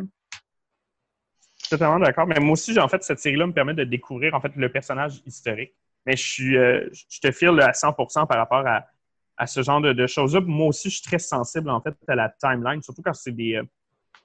Totalement 1.75 1.99
d'accord. 1.99 2.29
Mais 2.29 2.39
moi 2.39 2.53
aussi, 2.53 2.79
en 2.79 2.87
fait, 2.87 3.03
cette 3.03 3.18
série-là 3.18 3.49
me 3.49 3.53
permet 3.53 3.75
de 3.75 3.83
découvrir 3.83 4.33
en 4.33 4.41
fait 4.41 4.53
le 4.55 4.68
personnage 4.68 5.20
historique. 5.27 5.75
Mais 6.07 6.14
je 6.14 6.22
suis, 6.22 6.57
euh, 6.57 6.89
je 7.11 7.18
te 7.18 7.33
file 7.33 7.61
à 7.61 7.72
100% 7.72 8.29
par 8.29 8.39
rapport 8.39 8.64
à, 8.64 9.47
ce 9.49 9.61
genre 9.61 9.81
de, 9.81 10.07
choses-là. 10.07 10.41
Moi 10.41 10.68
aussi, 10.68 10.89
je 10.89 10.97
suis 10.97 11.05
très 11.05 11.18
sensible 11.18 11.68
en 11.70 11.81
fait 11.81 11.97
à 12.07 12.14
la 12.14 12.29
timeline, 12.29 12.81
surtout 12.81 13.03
quand 13.03 13.12
c'est 13.12 13.33
des, 13.33 13.57
euh, 13.57 13.64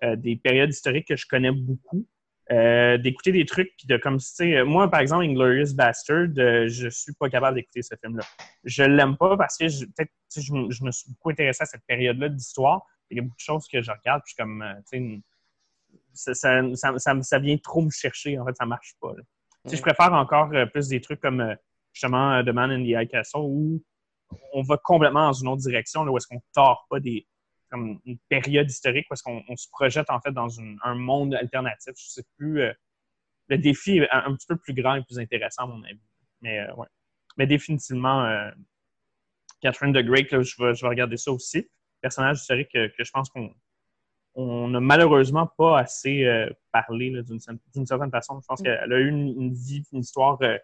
euh, 0.04 0.16
des 0.16 0.36
périodes 0.36 0.70
historiques 0.70 1.08
que 1.08 1.16
je 1.16 1.26
connais 1.26 1.52
beaucoup. 1.52 2.06
D'écouter 2.52 3.32
des 3.32 3.46
trucs 3.46 3.78
puis 3.78 3.86
de 3.86 3.96
comme 3.98 4.18
tu 4.18 4.26
sais 4.26 4.64
moi 4.64 4.90
par 4.90 5.02
exemple 5.02 5.24
Inglorious 5.24 5.76
Bastard 5.76 6.30
euh, 6.40 6.68
je 6.68 6.90
suis 6.90 7.14
pas 7.14 7.30
capable 7.30 7.58
d'écouter 7.58 7.84
ce 7.84 7.94
film 8.02 8.18
là 8.18 8.24
je 8.64 8.82
l'aime 8.82 9.18
pas 9.18 9.38
parce 9.38 9.56
que 9.56 9.66
peut-être 9.66 10.12
je, 10.36 10.52
me- 10.54 10.72
je 10.72 10.84
me 10.84 10.90
suis 10.90 11.12
beaucoup 11.12 11.30
intéressé 11.30 11.62
à 11.62 11.68
cette 11.68 11.86
période 11.86 12.18
là 12.18 12.28
d'histoire 12.28 12.82
il 13.12 13.18
y 13.18 13.20
a 13.20 13.22
beaucoup 13.22 13.36
de 13.36 13.40
choses 13.40 13.68
que 13.68 13.84
je 13.84 13.92
regarde 13.92 14.24
puis 14.26 14.34
comme 14.36 14.66
tu 14.92 14.98
sais 14.98 15.22
ça, 16.20 16.34
ça, 16.34 16.62
ça, 16.76 16.98
ça- 16.98 17.22
ça 17.22 17.40
vient 17.40 17.58
trop 17.58 17.82
me 17.82 17.90
chercher. 17.90 18.38
En 18.40 18.46
fait, 18.46 18.56
ça 18.56 18.66
marche 18.66 18.94
pas. 19.02 19.14
là. 19.16 19.24
Sais, 19.66 19.76
je 19.78 19.82
préfère 19.82 20.14
encore 20.14 20.50
euh, 20.54 20.66
plus 20.66 20.88
des 20.88 21.02
trucs 21.02 21.20
comme 21.20 21.42
euh, 21.42 21.56
justement 21.94 22.34
euh, 22.34 22.44
The 22.44 22.50
Man 22.50 22.72
in 22.72 22.84
the 22.84 22.88
High 23.02 23.10
Castle 23.10 23.42
où 23.44 23.84
on 24.54 24.62
va 24.62 24.78
complètement 24.78 25.28
dans 25.28 25.34
une 25.34 25.48
autre 25.48 25.62
direction, 25.62 26.04
là, 26.04 26.12
où 26.12 26.18
est-ce 26.18 26.28
qu'on 26.28 26.42
tord 26.54 26.86
pas 26.90 27.00
des 27.00 27.26
comme 27.72 28.00
une 28.06 28.18
période 28.30 28.68
historique, 28.70 29.06
où 29.12 29.14
est-ce 29.14 29.22
qu'on 29.22 29.44
on 29.48 29.56
se 29.56 29.68
projette 29.72 30.10
en 30.10 30.20
fait 30.22 30.32
dans 30.32 30.50
une- 30.50 30.78
un 30.84 30.96
monde 30.96 31.36
alternatif. 31.36 31.94
C'est 31.98 32.26
plus 32.38 32.62
euh, 32.62 32.74
le 33.48 33.58
défi 33.58 33.98
est 34.00 34.10
un, 34.12 34.26
un 34.32 34.36
petit 34.36 34.48
peu 34.48 34.56
plus 34.58 34.74
grand 34.74 34.96
et 34.96 35.04
plus 35.04 35.20
intéressant 35.20 35.64
à 35.64 35.68
mon 35.68 35.84
avis. 35.84 36.02
Mais 36.42 36.60
euh, 36.62 36.74
ouais. 36.76 36.88
Mais 37.38 37.46
définitivement, 37.48 38.24
euh, 38.26 38.50
Catherine 39.62 39.94
the 39.94 40.04
Great, 40.06 40.32
là, 40.32 40.42
je, 40.42 40.56
vais, 40.64 40.74
je 40.74 40.82
vais 40.82 40.88
regarder 40.90 41.18
ça 41.18 41.32
aussi. 41.32 41.70
Personnage 42.02 42.40
historique 42.40 42.70
que, 42.74 42.88
que 42.88 43.04
je 43.04 43.12
pense 43.12 43.30
qu'on 43.30 43.54
on 44.36 44.70
n'a 44.70 44.80
malheureusement 44.80 45.48
pas 45.58 45.80
assez 45.80 46.24
euh, 46.26 46.50
parlé 46.72 47.10
d'une 47.24 47.38
cer- 47.40 47.58
d'une 47.76 47.86
certaine 47.86 48.12
façon. 48.12 48.40
Je 48.42 48.46
pense 48.48 48.62
qu'elle 48.62 48.92
a 48.94 48.98
eu 49.00 49.10
une, 49.10 49.30
une 49.42 49.54
vie, 49.54 49.84
une 49.92 50.00
histoire 50.00 50.38
euh, 50.42 50.58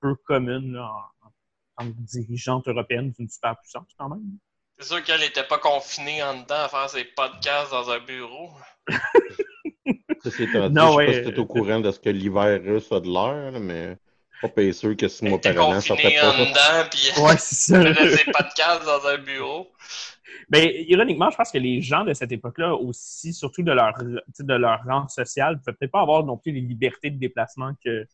peu 0.00 0.14
commune 0.14 0.74
là, 0.74 0.90
en, 1.22 1.26
en 1.28 1.84
tant 1.86 1.92
que 1.92 1.96
dirigeante 2.00 2.68
européenne 2.68 3.12
d'une 3.12 3.28
superpuissance 3.28 3.88
quand 3.98 4.08
même. 4.10 4.38
C'est 4.78 4.86
sûr 4.86 5.02
qu'elle 5.04 5.20
n'était 5.20 5.44
pas 5.44 5.58
confinée 5.58 6.22
en 6.22 6.40
dedans 6.42 6.54
à 6.64 6.68
faire 6.68 6.88
ses 6.90 7.04
podcasts 7.04 7.72
dans 7.72 7.90
un 7.90 7.98
bureau. 8.00 8.50
Étant 10.38 10.68
dit, 10.70 10.74
Non, 10.74 10.86
je 10.86 10.92
sais 10.92 10.96
ouais. 10.96 11.06
pas 11.06 11.12
si 11.14 11.22
tu 11.22 11.28
es 11.30 11.38
au 11.38 11.46
courant 11.46 11.80
de 11.80 11.90
ce 11.90 11.98
que 11.98 12.10
l'hiver 12.10 12.60
russe 12.62 12.92
a 12.92 13.00
de 13.00 13.08
l'air, 13.08 13.60
mais 13.60 13.96
pas 14.40 14.48
pas 14.48 14.72
sûr 14.72 14.96
que 14.96 15.08
six 15.08 15.24
mois 15.24 15.40
par 15.40 15.52
an, 15.68 15.80
ça 15.80 15.96
confinée 15.96 16.02
fait 16.02 16.20
en 16.20 16.32
pas. 16.32 16.44
dedans, 16.44 16.88
puis 16.90 17.22
Ouais, 17.22 17.36
c'est 17.38 17.54
ça. 17.54 17.80
elle 17.80 17.94
faisait 17.94 18.24
ses 18.24 18.30
podcasts 18.30 18.84
dans 18.84 19.06
un 19.06 19.18
bureau. 19.18 19.72
Ben, 20.48 20.68
ironiquement, 20.88 21.30
je 21.30 21.36
pense 21.36 21.50
que 21.50 21.58
les 21.58 21.80
gens 21.80 22.04
de 22.04 22.12
cette 22.12 22.32
époque-là 22.32 22.74
aussi, 22.74 23.32
surtout 23.32 23.62
de 23.62 23.72
leur, 23.72 23.94
de 23.98 24.54
leur 24.54 24.82
rang 24.84 25.08
social, 25.08 25.54
ne 25.54 25.58
pouvaient 25.58 25.72
peut-être 25.72 25.92
pas 25.92 26.02
avoir 26.02 26.24
non 26.24 26.36
plus 26.36 26.52
les 26.52 26.60
libertés 26.60 27.10
de 27.10 27.18
déplacement 27.18 27.72
que 27.84 28.06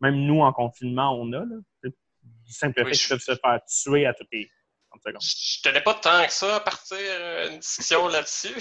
même 0.00 0.16
nous, 0.16 0.40
en 0.40 0.52
confinement, 0.52 1.16
on 1.18 1.32
a. 1.32 1.44
Là. 1.44 1.56
Du 1.84 2.52
simple 2.52 2.80
Oui, 2.80 2.84
fait 2.86 2.90
qu'ils 2.92 3.00
je- 3.00 3.08
peuvent 3.08 3.20
se 3.20 3.34
faire 3.34 3.60
tuer 3.64 4.06
à 4.06 4.14
toutes 4.14 4.28
les 4.32 4.50
30 4.90 5.02
secondes. 5.02 5.22
Je 5.22 5.62
tenais 5.62 5.80
pas 5.80 5.94
tant 5.94 6.24
que 6.24 6.32
ça 6.32 6.56
à 6.56 6.60
partir 6.60 6.96
euh, 7.00 7.50
une 7.50 7.58
discussion 7.58 8.06
là-dessus. 8.08 8.54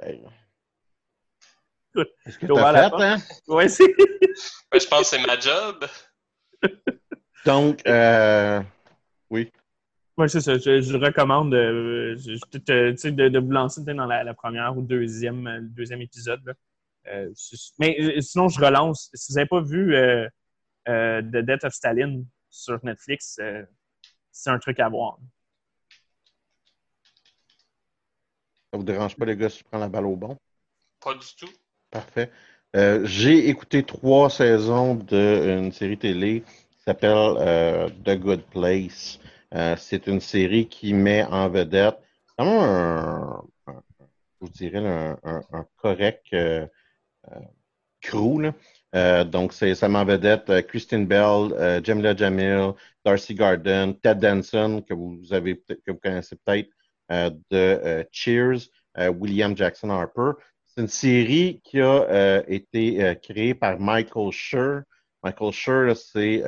Hey. 0.00 0.22
Écoute, 1.96 2.58
fait, 2.58 3.02
hein? 3.02 3.18
Ouais, 3.48 3.68
c'est... 3.68 3.86
Ben, 4.70 4.80
je 4.80 4.86
pense 4.86 5.10
que 5.10 5.16
c'est 5.16 5.26
ma 5.26 5.38
job. 5.38 5.86
Donc, 7.46 7.86
euh, 7.86 8.62
oui. 9.30 9.50
Ouais, 10.16 10.28
c'est 10.28 10.40
ça. 10.40 10.56
Je, 10.56 10.80
je 10.80 10.96
recommande 10.96 11.52
tu 11.52 12.96
sais, 12.96 13.12
de, 13.12 13.28
de 13.28 13.38
vous 13.38 13.50
lancer 13.50 13.82
dans 13.82 14.06
la, 14.06 14.24
la 14.24 14.34
première 14.34 14.76
ou 14.76 14.82
deuxième, 14.82 15.46
euh, 15.46 15.58
le 15.58 15.68
deuxième 15.68 16.00
épisode. 16.00 16.40
là. 16.46 16.54
Euh, 17.08 17.32
mais 17.78 17.96
euh, 18.00 18.20
sinon, 18.20 18.48
je 18.48 18.58
relance. 18.58 19.10
Si 19.14 19.32
vous 19.32 19.36
n'avez 19.36 19.48
pas 19.48 19.60
vu 19.60 19.94
euh, 19.94 20.26
euh, 20.88 21.22
The 21.22 21.36
Death 21.44 21.64
of 21.64 21.72
Stalin 21.74 22.22
sur 22.50 22.82
Netflix, 22.84 23.38
euh, 23.40 23.62
c'est 24.32 24.50
un 24.50 24.58
truc 24.58 24.80
à 24.80 24.88
voir. 24.88 25.18
Ça 28.72 28.78
vous 28.78 28.84
dérange 28.84 29.16
pas, 29.16 29.26
les 29.26 29.36
gars, 29.36 29.50
si 29.50 29.60
je 29.60 29.64
prends 29.64 29.78
la 29.78 29.88
balle 29.88 30.06
au 30.06 30.16
bon? 30.16 30.36
Pas 31.00 31.14
du 31.14 31.26
tout. 31.38 31.52
Parfait. 31.90 32.32
Euh, 32.74 33.04
J'ai 33.04 33.48
écouté 33.48 33.84
trois 33.84 34.30
saisons 34.30 34.94
d'une 34.94 35.72
série 35.72 35.98
télé 35.98 36.42
qui 36.42 36.82
s'appelle 36.84 37.36
euh, 37.38 37.88
The 38.04 38.18
Good 38.18 38.42
Place. 38.50 39.20
Euh, 39.54 39.76
c'est 39.78 40.06
une 40.06 40.20
série 40.20 40.68
qui 40.68 40.92
met 40.92 41.24
en 41.24 41.48
vedette 41.48 41.98
un, 42.38 43.42
je 44.42 44.48
dirais, 44.48 45.16
un, 45.22 45.66
correct 45.76 46.26
euh, 46.32 46.66
euh, 47.30 47.40
crew. 48.00 48.52
donc, 49.30 49.52
c'est, 49.52 49.74
ça 49.74 49.88
met 49.88 49.98
en 49.98 50.04
vedette 50.04 50.66
Christine 50.66 51.06
Bell, 51.06 51.82
Jamila 51.84 52.14
Jamil, 52.14 52.72
Darcy 53.04 53.34
Garden, 53.34 53.94
Ted 54.00 54.20
Danson, 54.20 54.82
que 54.86 54.94
vous 54.94 55.32
avez 55.32 55.56
que 55.56 55.92
vous 55.92 55.98
connaissez 55.98 56.36
peut-être 56.44 56.70
de 57.50 58.06
Cheers, 58.10 58.68
William 58.96 59.56
Jackson 59.56 59.90
Harper. 59.90 60.32
C'est 60.66 60.82
une 60.82 60.88
série 60.88 61.60
qui 61.64 61.80
a 61.80 62.44
été 62.48 63.16
créée 63.22 63.54
par 63.54 63.78
Michael 63.78 64.32
Schur. 64.32 64.82
Michael 65.22 65.52
Schur, 65.52 65.96
c'est 65.96 66.42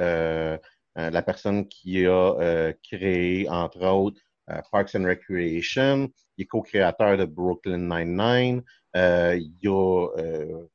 la 1.10 1.22
personne 1.22 1.68
qui 1.68 2.06
a 2.06 2.10
euh, 2.10 2.72
créé, 2.82 3.48
entre 3.48 3.84
autres, 3.86 4.20
euh, 4.50 4.60
Parks 4.72 4.94
and 4.94 5.04
Recreation. 5.04 6.10
Il 6.36 6.42
est 6.42 6.46
co-créateur 6.46 7.16
de 7.16 7.24
Brooklyn 7.24 7.78
Nine-Nine. 7.78 8.62
Euh, 8.96 9.38
il 9.38 9.68
a 9.68 10.08
euh, 10.18 10.66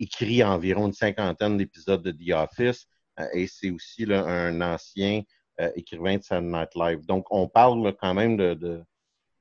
écrit 0.00 0.42
environ 0.42 0.86
une 0.86 0.92
cinquantaine 0.92 1.56
d'épisodes 1.56 2.02
de 2.02 2.10
The 2.10 2.32
Office. 2.32 2.86
Euh, 3.20 3.26
et 3.32 3.46
c'est 3.46 3.70
aussi 3.70 4.06
un 4.10 4.60
ancien 4.60 5.22
euh, 5.60 5.70
écrivain 5.74 6.16
de 6.16 6.22
Saturday 6.22 6.58
Night 6.58 6.74
Live. 6.74 7.06
Donc, 7.06 7.26
on 7.30 7.48
parle 7.48 7.94
quand 8.00 8.14
même 8.14 8.36
de, 8.36 8.82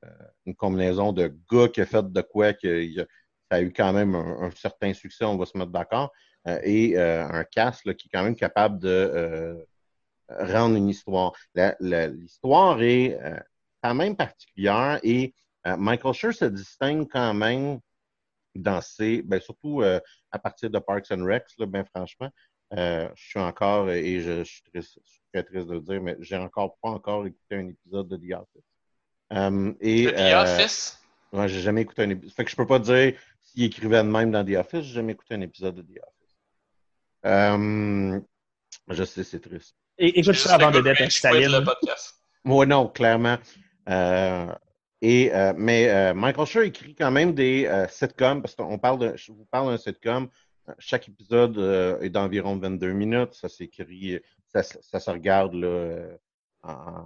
euh, 0.03 0.09
une 0.45 0.55
combinaison 0.55 1.13
de 1.13 1.33
gars 1.51 1.67
qui 1.69 1.81
a 1.81 1.85
fait 1.85 2.11
de 2.11 2.21
quoi 2.21 2.53
que 2.53 2.93
ça 2.95 3.05
a 3.57 3.61
eu 3.61 3.71
quand 3.71 3.93
même 3.93 4.15
un, 4.15 4.51
certain 4.51 4.93
succès, 4.93 5.25
on 5.25 5.37
va 5.37 5.45
se 5.45 5.57
mettre 5.57 5.71
d'accord, 5.71 6.11
euh, 6.47 6.59
et 6.63 6.97
euh, 6.97 7.25
un 7.27 7.43
cast 7.43 7.85
là, 7.85 7.93
qui 7.93 8.07
est 8.07 8.11
quand 8.11 8.23
même 8.23 8.35
capable 8.35 8.79
de 8.79 8.89
euh, 8.89 9.55
rendre 10.29 10.75
une 10.75 10.89
histoire. 10.89 11.33
L'histoire 11.79 12.81
est 12.81 13.19
euh, 13.21 13.39
quand 13.81 13.95
même 13.95 14.15
particulière 14.15 14.99
et 15.03 15.33
euh, 15.65 15.77
Michael 15.77 16.13
Schur 16.13 16.33
se 16.33 16.45
distingue 16.45 17.07
quand 17.09 17.33
même 17.33 17.79
dans 18.55 18.81
ses, 18.81 19.21
ben, 19.21 19.39
surtout 19.39 19.81
euh, 19.81 19.99
à 20.31 20.39
partir 20.39 20.69
de 20.69 20.79
Parks 20.79 21.11
and 21.11 21.23
Recs, 21.25 21.57
là, 21.57 21.65
ben 21.65 21.85
franchement, 21.85 22.29
je 22.71 23.09
suis 23.15 23.39
encore, 23.39 23.89
et 23.89 24.19
je, 24.19 24.39
je 24.39 24.43
suis, 24.43 24.63
triste- 24.63 24.99
je 25.05 25.11
suis 25.11 25.21
très 25.31 25.43
triste 25.43 25.67
de 25.67 25.75
le 25.75 25.81
dire, 25.81 26.01
mais 26.01 26.17
j'ai 26.19 26.37
encore 26.37 26.77
pas 26.81 26.89
encore 26.89 27.25
écouté 27.25 27.55
un 27.55 27.67
épisode 27.67 28.07
de 28.09 28.17
The 28.17 28.33
Office. 28.33 28.63
Et, 29.79 30.07
The 30.07 30.35
Office? 30.35 30.99
Ouais, 31.31 31.47
j'ai 31.47 31.61
jamais 31.61 31.81
écouté 31.81 32.03
un 32.03 32.09
épisode. 32.09 32.33
Fait 32.33 32.45
que 32.45 32.51
je 32.51 32.55
peux 32.55 32.67
pas 32.67 32.79
dire 32.79 33.13
s'il 33.41 33.63
écrivait 33.63 34.03
de 34.03 34.09
même 34.09 34.31
dans 34.31 34.43
The 34.43 34.55
Office, 34.57 34.81
j'ai 34.81 34.93
jamais 34.95 35.13
écouté 35.13 35.35
un 35.35 35.41
épisode 35.41 35.75
de 35.75 35.81
The 35.81 35.99
Office. 36.07 36.37
Je 38.89 39.03
sais, 39.03 39.23
c'est 39.23 39.39
triste. 39.39 39.75
Et, 39.99 40.07
J'ai 40.07 40.19
écoute 40.19 40.33
juste 40.33 40.47
ça 40.47 40.55
avant 40.55 40.71
de 40.71 40.77
goût 40.79 40.83
Death 40.83 40.91
of 40.93 40.99
rage 40.99 41.07
quit 41.09 41.17
Stalin. 41.17 41.59
le 41.59 41.63
podcast. 41.65 42.15
Moi, 42.43 42.65
non, 42.65 42.87
clairement. 42.87 43.37
Euh, 43.89 44.47
et, 45.01 45.33
euh, 45.33 45.53
mais 45.57 45.89
euh, 45.89 46.13
Michael 46.13 46.45
Schur 46.45 46.61
écrit 46.63 46.95
quand 46.95 47.11
même 47.11 47.33
des 47.33 47.65
euh, 47.65 47.87
sitcoms, 47.87 48.41
parce 48.41 48.55
qu'on 48.55 48.77
parle 48.77 48.99
de, 48.99 49.13
je 49.15 49.31
vous 49.31 49.45
parle 49.45 49.69
d'un 49.71 49.77
sitcom. 49.77 50.29
Chaque 50.79 51.07
épisode 51.07 51.57
euh, 51.57 51.99
est 52.01 52.09
d'environ 52.09 52.57
22 52.57 52.91
minutes. 52.91 53.33
Ça 53.33 53.47
s'écrit, 53.49 54.19
ça, 54.47 54.63
se- 54.63 54.77
ça 54.81 54.99
se 54.99 55.09
regarde 55.09 55.53
là, 55.53 55.67
euh, 55.67 56.17
en, 56.63 57.05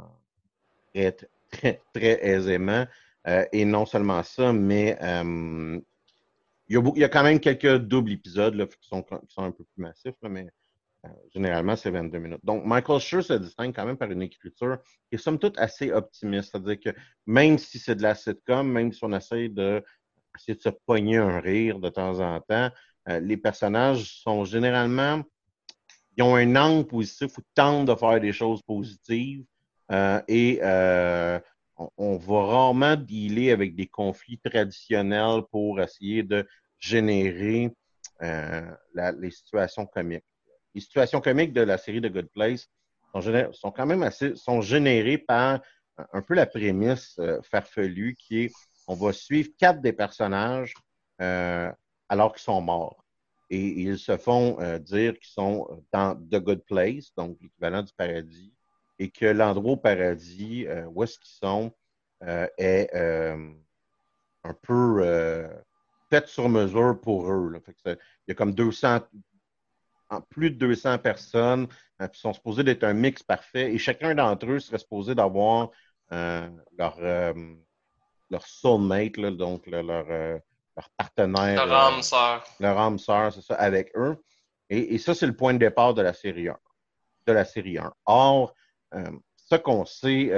très, 0.93 1.15
très, 1.51 1.81
très 1.93 2.19
aisément. 2.27 2.85
Euh, 3.27 3.45
et 3.51 3.65
non 3.65 3.85
seulement 3.85 4.23
ça, 4.23 4.51
mais 4.51 4.97
euh, 5.03 5.79
il, 6.67 6.73
y 6.73 6.77
a, 6.77 6.81
beaucoup- 6.81 6.97
il 6.97 7.01
y 7.01 7.05
a 7.05 7.09
quand 7.09 7.21
même 7.23 7.39
quelques 7.39 7.77
doubles 7.77 8.11
épisodes 8.13 8.55
là, 8.55 8.65
qui, 8.65 8.87
sont, 8.87 9.03
qui 9.03 9.33
sont 9.33 9.43
un 9.43 9.51
peu 9.51 9.63
plus 9.63 9.81
massifs, 9.83 10.15
là, 10.23 10.29
mais 10.29 10.45
euh, 10.45 10.49
généralement, 11.33 11.75
c'est 11.75 11.91
22 11.91 12.19
minutes. 12.19 12.43
Donc, 12.45 12.65
Michael 12.65 12.99
Schur 12.99 13.23
se 13.23 13.33
distingue 13.33 13.73
quand 13.75 13.85
même 13.85 13.97
par 13.97 14.11
une 14.11 14.21
écriture 14.21 14.77
qui 15.09 15.15
est 15.15 15.17
somme 15.17 15.39
toute 15.39 15.57
assez 15.57 15.91
optimiste. 15.91 16.51
C'est-à-dire 16.51 16.79
que 16.79 16.99
même 17.25 17.57
si 17.57 17.79
c'est 17.79 17.95
de 17.95 18.03
la 18.03 18.15
sitcom, 18.15 18.67
même 18.71 18.91
si 18.93 19.03
on 19.03 19.11
essaie 19.13 19.49
de, 19.49 19.83
essayer 20.37 20.55
de 20.55 20.61
se 20.61 20.69
pogner 20.85 21.17
un 21.17 21.39
rire 21.39 21.79
de 21.79 21.89
temps 21.89 22.19
en 22.19 22.39
temps, 22.41 22.69
euh, 23.09 23.19
les 23.19 23.37
personnages 23.37 24.21
sont 24.21 24.45
généralement, 24.45 25.23
ils 26.17 26.23
ont 26.23 26.35
un 26.35 26.55
angle 26.55 26.87
positif 26.87 27.37
ou 27.37 27.41
tentent 27.55 27.87
de 27.87 27.95
faire 27.95 28.19
des 28.19 28.33
choses 28.33 28.61
positives 28.63 29.43
euh, 29.91 30.21
et 30.27 30.59
euh, 30.61 31.39
on, 31.77 31.89
on 31.97 32.17
va 32.17 32.45
rarement 32.45 32.95
dealer 32.95 33.51
avec 33.51 33.75
des 33.75 33.87
conflits 33.87 34.39
traditionnels 34.39 35.41
pour 35.51 35.81
essayer 35.81 36.23
de 36.23 36.47
générer 36.79 37.71
euh, 38.21 38.71
la- 38.93 39.11
les 39.13 39.31
situations 39.31 39.85
comiques. 39.85 40.23
Les 40.73 40.81
situations 40.81 41.21
comiques 41.21 41.53
de 41.53 41.61
la 41.61 41.77
série 41.77 42.01
de 42.01 42.09
Good 42.09 42.29
Place 42.29 42.69
sont, 43.51 43.71
quand 43.71 43.85
même 43.85 44.03
assez, 44.03 44.35
sont 44.35 44.61
générées 44.61 45.17
par 45.17 45.61
un- 46.13 46.21
peu 46.21 46.33
la 46.33 46.45
prémisse 46.45 47.17
euh, 47.19 47.41
farfelue 47.43 48.15
qui 48.15 48.43
est 48.45 48.51
on 48.87 48.95
va 48.95 49.13
suivre 49.13 49.49
quatre 49.57 49.81
des 49.81 49.93
personnages 49.93 50.73
euh, 51.21 51.71
alors 52.09 52.33
qu'ils 52.33 52.41
sont 52.41 52.61
morts. 52.61 53.05
Et 53.49 53.81
ils 53.83 53.99
se 53.99 54.17
font 54.17 54.59
euh, 54.59 54.79
dire 54.79 55.13
qu'ils 55.13 55.31
sont 55.31 55.83
dans 55.91 56.15
The 56.15 56.37
Good 56.37 56.63
Place, 56.65 57.13
donc 57.15 57.37
l'équivalent 57.41 57.83
du 57.83 57.93
paradis, 57.93 58.53
et 58.97 59.09
que 59.09 59.25
l'endroit 59.25 59.73
au 59.73 59.77
paradis, 59.77 60.65
où 60.93 61.03
est-ce 61.03 61.19
qu'ils 61.19 61.37
sont, 61.37 61.71
est 62.57 62.89
un 64.43 64.53
peu 64.61 65.49
fait 66.09 66.27
sur 66.27 66.49
mesure 66.49 66.99
pour 67.01 67.31
eux. 67.31 67.61
il 67.85 67.97
y 68.27 68.31
a 68.31 68.35
comme 68.35 68.53
200, 68.53 68.99
en 70.11 70.21
plus 70.21 70.51
de 70.51 70.55
200 70.57 70.99
personnes 70.99 71.67
euh, 72.01 72.07
qui 72.07 72.19
sont 72.19 72.33
supposées 72.33 72.63
d'être 72.63 72.83
un 72.83 72.93
mix 72.93 73.23
parfait, 73.23 73.73
et 73.73 73.77
chacun 73.77 74.13
d'entre 74.13 74.45
eux 74.47 74.59
serait 74.59 74.77
supposé 74.77 75.15
d'avoir 75.15 75.69
euh, 76.11 76.47
leur, 76.77 76.97
euh, 76.99 77.33
leur 78.29 78.45
soulmate, 78.45 79.17
là, 79.17 79.31
donc 79.31 79.65
le- 79.65 79.81
leur, 79.81 80.05
leur 80.07 80.89
partenaire. 80.97 81.65
Leur 81.65 81.73
âme 81.73 82.01
sœur. 82.01 82.43
leur 82.59 82.77
âme 82.77 82.99
sœur, 82.99 83.33
c'est 83.33 83.41
ça, 83.41 83.55
avec 83.55 83.91
eux. 83.95 84.17
Et, 84.69 84.93
et 84.95 84.97
ça, 84.97 85.15
c'est 85.15 85.25
le 85.27 85.35
point 85.35 85.53
de 85.53 85.59
départ 85.59 85.93
de 85.93 86.01
la 86.01 86.13
série 86.13 86.49
1. 86.49 86.57
De 87.27 87.33
la 87.33 87.45
série 87.45 87.77
1. 87.77 87.91
Or, 88.05 88.53
ce 89.35 89.55
qu'on 89.55 89.85
sait 89.85 90.31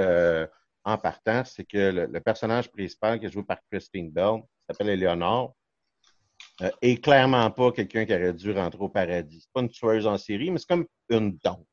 en 0.84 0.98
partant, 0.98 1.44
c'est 1.44 1.64
que 1.64 1.78
le, 1.78 2.06
le 2.06 2.20
personnage 2.20 2.70
principal 2.70 3.18
qui 3.18 3.26
est 3.26 3.30
joué 3.30 3.42
par 3.42 3.58
Christine 3.70 4.10
Bell, 4.10 4.42
s'appelle 4.68 4.90
Eleanor, 4.90 5.54
euh, 6.62 6.70
est 6.82 7.02
clairement 7.02 7.50
pas 7.50 7.72
quelqu'un 7.72 8.04
qui 8.04 8.14
aurait 8.14 8.32
dû 8.32 8.52
rentrer 8.52 8.80
au 8.80 8.88
paradis. 8.88 9.40
C'est 9.40 9.52
pas 9.52 9.60
une 9.60 9.70
tueuse 9.70 10.06
en 10.06 10.18
série, 10.18 10.50
mais 10.50 10.58
c'est 10.58 10.68
comme 10.68 10.86
une 11.10 11.36
dompe. 11.42 11.66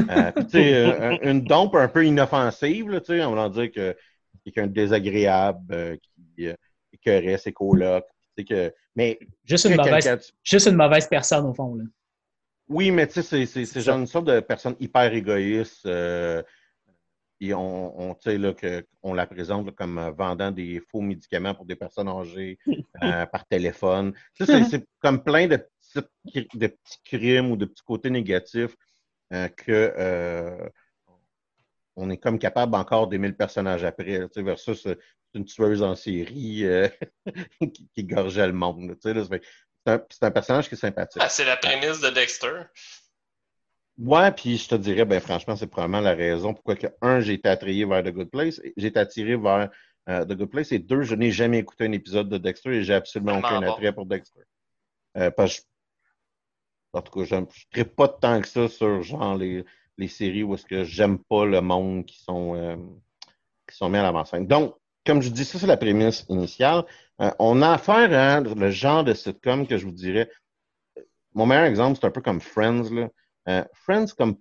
Euh, 0.00 0.32
euh, 0.54 1.18
une 1.22 1.42
dompe 1.42 1.74
un 1.76 1.88
peu 1.88 2.06
inoffensive, 2.06 2.90
là, 2.90 3.00
on 3.28 3.34
va 3.34 3.48
dire 3.48 3.70
que 3.70 3.96
quelqu'un 4.44 4.66
de 4.66 4.72
désagréable 4.72 5.74
euh, 5.74 5.96
qui 6.36 6.48
écœurait 6.92 7.38
ses 7.38 7.52
colocs. 7.52 8.04
Que, 8.48 8.74
mais 8.96 9.16
Juste 9.44 9.66
une, 9.66 9.76
mauvaise, 9.76 10.32
juste 10.42 10.66
une 10.66 10.74
mauvaise 10.74 11.06
personne, 11.06 11.46
au 11.46 11.54
fond. 11.54 11.76
Là. 11.76 11.84
oui, 12.68 12.90
mais 12.90 13.06
tu 13.06 13.22
sais, 13.22 13.46
c'est- 13.46 13.80
genre 13.80 13.98
une 13.98 14.08
sorte 14.08 14.26
de 14.26 14.40
personne 14.40 14.74
hyper 14.80 15.14
égoïste. 15.14 15.88
On, 17.52 18.00
on, 18.10 18.14
tu 18.14 18.30
sais, 18.30 18.38
là, 18.38 18.54
que, 18.54 18.86
on 19.02 19.12
la 19.12 19.26
présente 19.26 19.66
là, 19.66 19.72
comme 19.72 19.98
euh, 19.98 20.10
vendant 20.12 20.50
des 20.50 20.80
faux 20.90 21.00
médicaments 21.00 21.54
pour 21.54 21.66
des 21.66 21.76
personnes 21.76 22.08
âgées 22.08 22.58
euh, 23.02 23.26
par 23.26 23.44
téléphone. 23.46 24.14
C'est- 24.38 24.86
comme 25.00 25.22
plein 25.22 25.46
de 25.48 25.56
petits, 25.56 26.48
de 26.54 26.66
petits 26.68 26.98
crimes 27.04 27.50
ou 27.50 27.56
de 27.56 27.66
petits 27.66 27.82
côtés 27.84 28.10
négatifs 28.10 28.74
euh, 29.32 29.48
que 29.48 29.92
euh, 29.98 30.68
on 31.96 32.10
est 32.10 32.16
comme 32.18 32.38
capable 32.38 32.74
encore 32.74 33.08
d'aimer 33.08 33.28
le 33.28 33.36
personnage 33.36 33.84
après. 33.84 34.18
là, 34.18 34.26
versus 34.36 34.86
euh, 34.86 34.94
une 35.34 35.44
tueuse 35.44 35.82
en 35.82 35.94
série 35.96 36.64
euh, 36.64 36.88
qui, 37.60 37.88
qui 37.94 38.04
gorgeait 38.04 38.46
le 38.46 38.52
monde. 38.52 38.96
un, 39.86 40.00
c'est 40.10 40.22
un 40.24 40.30
personnage 40.30 40.68
qui 40.68 40.74
est 40.74 40.78
sympathique. 40.78 41.20
Ah, 41.24 41.28
c'est 41.28 41.44
la 41.44 41.56
prémisse 41.56 42.00
de 42.00 42.10
Dexter. 42.10 42.62
Ouais, 43.98 44.32
puis 44.32 44.56
je 44.56 44.68
te 44.68 44.74
dirais, 44.74 45.04
ben 45.04 45.20
franchement, 45.20 45.54
c'est 45.54 45.68
probablement 45.68 46.00
la 46.00 46.14
raison 46.14 46.52
pourquoi 46.52 46.74
que, 46.74 46.88
un, 47.00 47.20
j'ai 47.20 47.34
été 47.34 47.48
attiré 47.48 47.84
vers 47.84 48.02
The 48.02 48.12
Good 48.12 48.30
Place, 48.30 48.60
j'ai 48.76 48.88
été 48.88 48.98
attiré 48.98 49.36
vers 49.36 49.70
euh, 50.08 50.24
The 50.24 50.32
Good 50.32 50.50
Place, 50.50 50.72
et 50.72 50.80
deux, 50.80 51.02
je 51.02 51.14
n'ai 51.14 51.30
jamais 51.30 51.58
écouté 51.58 51.84
un 51.84 51.92
épisode 51.92 52.28
de 52.28 52.38
Dexter 52.38 52.70
et 52.70 52.82
j'ai 52.82 52.94
absolument 52.94 53.38
aucun 53.38 53.60
bon. 53.60 53.72
attrait 53.72 53.92
pour 53.92 54.06
Dexter. 54.06 54.40
Euh, 55.16 55.30
parce 55.30 55.60
que, 55.60 55.64
en 56.92 57.02
tout 57.02 57.20
cas, 57.20 57.24
je 57.24 57.80
ne 57.80 57.84
pas 57.84 58.08
tant 58.08 58.40
que 58.40 58.48
ça 58.48 58.68
sur 58.68 59.02
genre 59.02 59.36
les, 59.36 59.64
les 59.96 60.08
séries 60.08 60.42
où 60.42 60.54
est-ce 60.54 60.66
que 60.66 60.84
j'aime 60.84 61.18
pas 61.18 61.44
le 61.44 61.60
monde 61.60 62.04
qui 62.04 62.18
sont 62.20 62.54
euh, 62.56 62.76
qui 63.68 63.76
sont 63.76 63.88
mis 63.88 63.98
à 63.98 64.02
l'avant-scène. 64.02 64.46
Donc, 64.46 64.74
comme 65.06 65.22
je 65.22 65.28
dis, 65.28 65.44
ça 65.44 65.58
c'est 65.58 65.66
la 65.66 65.76
prémisse 65.76 66.26
initiale. 66.28 66.84
Euh, 67.20 67.30
on 67.38 67.62
a 67.62 67.72
affaire 67.72 68.12
à 68.12 68.40
le 68.40 68.70
genre 68.70 69.04
de 69.04 69.14
sitcom 69.14 69.66
que 69.66 69.78
je 69.78 69.86
vous 69.86 69.92
dirais. 69.92 70.30
Mon 71.34 71.46
meilleur 71.46 71.64
exemple, 71.64 71.98
c'est 72.00 72.06
un 72.06 72.10
peu 72.10 72.20
comme 72.20 72.40
Friends, 72.40 72.90
là. 72.90 73.08
Euh, 73.48 73.64
Friends, 73.74 74.06
comme 74.16 74.36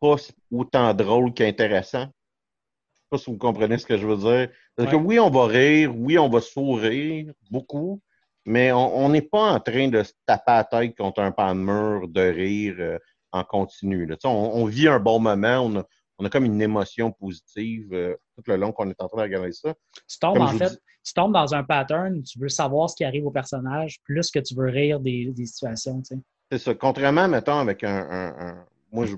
pas 0.00 0.16
autant 0.50 0.94
drôle 0.94 1.32
qu'intéressant. 1.34 2.06
Je 2.06 2.98
sais 3.00 3.06
pas 3.10 3.18
si 3.18 3.30
vous 3.30 3.38
comprenez 3.38 3.78
ce 3.78 3.86
que 3.86 3.96
je 3.96 4.06
veux 4.06 4.16
dire. 4.16 4.50
Parce 4.76 4.90
que 4.90 4.96
oui, 4.96 5.18
on 5.18 5.30
va 5.30 5.46
rire, 5.46 5.92
oui, 5.96 6.18
on 6.18 6.28
va 6.28 6.40
sourire 6.40 7.32
beaucoup, 7.50 8.00
mais 8.44 8.70
on 8.72 9.08
n'est 9.08 9.22
pas 9.22 9.52
en 9.54 9.60
train 9.60 9.88
de 9.88 10.02
se 10.02 10.12
taper 10.26 10.42
la 10.52 10.64
tête 10.64 10.96
contre 10.96 11.20
un 11.20 11.32
pan 11.32 11.54
de 11.54 11.60
mur 11.60 12.08
de 12.08 12.20
rire 12.20 12.76
euh, 12.78 12.98
en 13.32 13.44
continu. 13.44 14.06
là. 14.06 14.16
On, 14.24 14.28
on 14.28 14.64
vit 14.66 14.88
un 14.88 15.00
bon 15.00 15.18
moment, 15.20 15.60
on 15.60 15.76
a, 15.80 15.84
on 16.18 16.24
a 16.24 16.30
comme 16.30 16.44
une 16.44 16.60
émotion 16.62 17.10
positive 17.12 17.92
euh, 17.92 18.14
tout 18.36 18.42
le 18.46 18.56
long 18.56 18.72
qu'on 18.72 18.88
est 18.90 19.00
en 19.00 19.08
train 19.08 19.18
de 19.18 19.22
regarder 19.22 19.52
ça. 19.52 19.74
Tu 20.08 20.18
tombes, 20.18 20.34
Comme 20.34 20.42
en 20.42 20.46
je 20.48 20.52
vous 20.52 20.58
fait, 20.58 20.70
dis- 20.70 20.78
tu 21.04 21.14
tombes 21.14 21.32
dans 21.32 21.54
un 21.54 21.64
pattern, 21.64 22.22
tu 22.22 22.38
veux 22.38 22.48
savoir 22.48 22.90
ce 22.90 22.96
qui 22.96 23.04
arrive 23.04 23.26
au 23.26 23.30
personnage 23.30 24.00
plus 24.04 24.30
que 24.30 24.38
tu 24.38 24.54
veux 24.54 24.68
rire 24.68 25.00
des, 25.00 25.26
des 25.32 25.46
situations. 25.46 26.02
C'est 26.50 26.58
ça. 26.58 26.74
Contrairement, 26.74 27.28
mettons, 27.28 27.58
avec 27.58 27.84
un. 27.84 27.96
un- 28.10 28.48
un- 28.48 28.66
moi, 28.92 29.06
je 29.06 29.16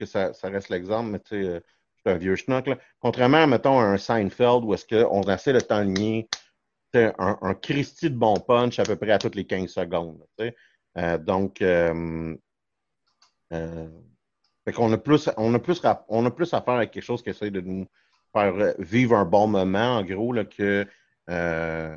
que 0.00 0.06
ça, 0.06 0.34
ça 0.34 0.48
reste 0.48 0.70
l'exemple, 0.70 1.10
mais 1.10 1.20
tu 1.20 1.28
sais, 1.30 1.48
euh, 1.48 1.60
je 1.96 2.00
suis 2.02 2.16
un 2.16 2.18
vieux 2.18 2.36
schnock, 2.36 2.66
là. 2.68 2.78
Contrairement, 3.00 3.46
mettons, 3.46 3.80
à 3.80 3.84
un 3.84 3.98
Seinfeld 3.98 4.64
où 4.64 4.74
est-ce 4.74 4.86
qu'on 4.86 5.22
essaie 5.24 5.52
de 5.54 5.60
t'enligner 5.60 6.28
un, 6.94 7.38
un 7.42 7.54
Christie 7.54 8.10
de 8.10 8.16
bon 8.16 8.36
punch 8.40 8.78
à 8.78 8.84
peu 8.84 8.96
près 8.96 9.12
à 9.12 9.18
toutes 9.18 9.34
les 9.36 9.46
15 9.46 9.70
secondes. 9.70 10.24
Euh, 10.98 11.18
donc, 11.18 11.62
euh, 11.62 12.36
euh, 13.52 13.88
fait 14.64 14.72
qu'on 14.72 14.92
a 14.92 14.98
plus, 14.98 15.30
on 15.36 15.54
a 15.54 15.58
plus, 15.58 15.80
on 16.08 16.26
a 16.26 16.30
plus 16.30 16.52
à 16.54 16.62
faire 16.62 16.74
avec 16.74 16.90
quelque 16.90 17.02
chose 17.04 17.22
qui 17.22 17.30
essaie 17.30 17.50
de 17.50 17.60
nous 17.60 17.86
faire 18.32 18.54
euh, 18.56 18.72
vivre 18.78 19.16
un 19.16 19.24
bon 19.24 19.46
moment, 19.46 19.98
en 19.98 20.04
gros, 20.04 20.32
là, 20.32 20.44
que, 20.44 20.86
euh, 21.30 21.96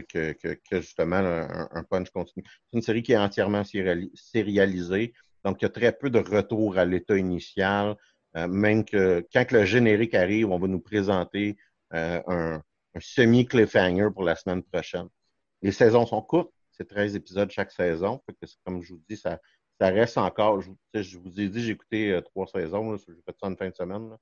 que, 0.00 0.34
justement 0.80 1.16
un, 1.16 1.68
un 1.70 1.82
punch 1.84 2.10
continu. 2.10 2.44
C'est 2.46 2.76
une 2.76 2.82
série 2.82 3.02
qui 3.02 3.12
est 3.12 3.16
entièrement 3.16 3.62
sériali- 3.62 4.10
sérialisée, 4.14 5.12
donc 5.44 5.60
il 5.60 5.64
y 5.64 5.66
a 5.66 5.70
très 5.70 5.92
peu 5.92 6.10
de 6.10 6.18
retour 6.18 6.78
à 6.78 6.84
l'état 6.84 7.16
initial. 7.16 7.96
euh, 8.36 8.48
même 8.48 8.84
que 8.84 9.26
quand 9.32 9.50
le 9.52 9.64
générique 9.64 10.14
arrive, 10.14 10.50
on 10.50 10.58
va 10.58 10.66
nous 10.68 10.80
présenter 10.80 11.56
euh, 11.94 12.22
un, 12.26 12.62
semi-cliffhanger 12.98 14.08
pour 14.12 14.24
la 14.24 14.36
semaine 14.36 14.62
prochaine. 14.62 15.08
Les 15.62 15.72
saisons 15.72 16.06
sont 16.06 16.22
courtes, 16.22 16.52
c'est 16.72 16.86
13 16.88 17.14
épisodes 17.16 17.50
chaque 17.50 17.72
saison. 17.72 18.22
Que 18.26 18.46
comme 18.64 18.82
je 18.82 18.94
vous 18.94 19.02
dis, 19.08 19.16
ça, 19.16 19.38
reste 19.80 20.18
encore. 20.18 20.60
Je, 20.62 21.18
vous- 21.18 21.40
ai 21.40 21.48
dit, 21.48 21.62
j'ai 21.62 21.72
écouté 21.72 22.12
euh, 22.12 22.20
trois 22.20 22.46
saisons, 22.46 22.96
j'ai 22.96 23.14
fait 23.26 23.36
ça 23.40 23.48
en 23.48 23.56
fin 23.56 23.68
de 23.70 23.74
semaine. 23.74 24.16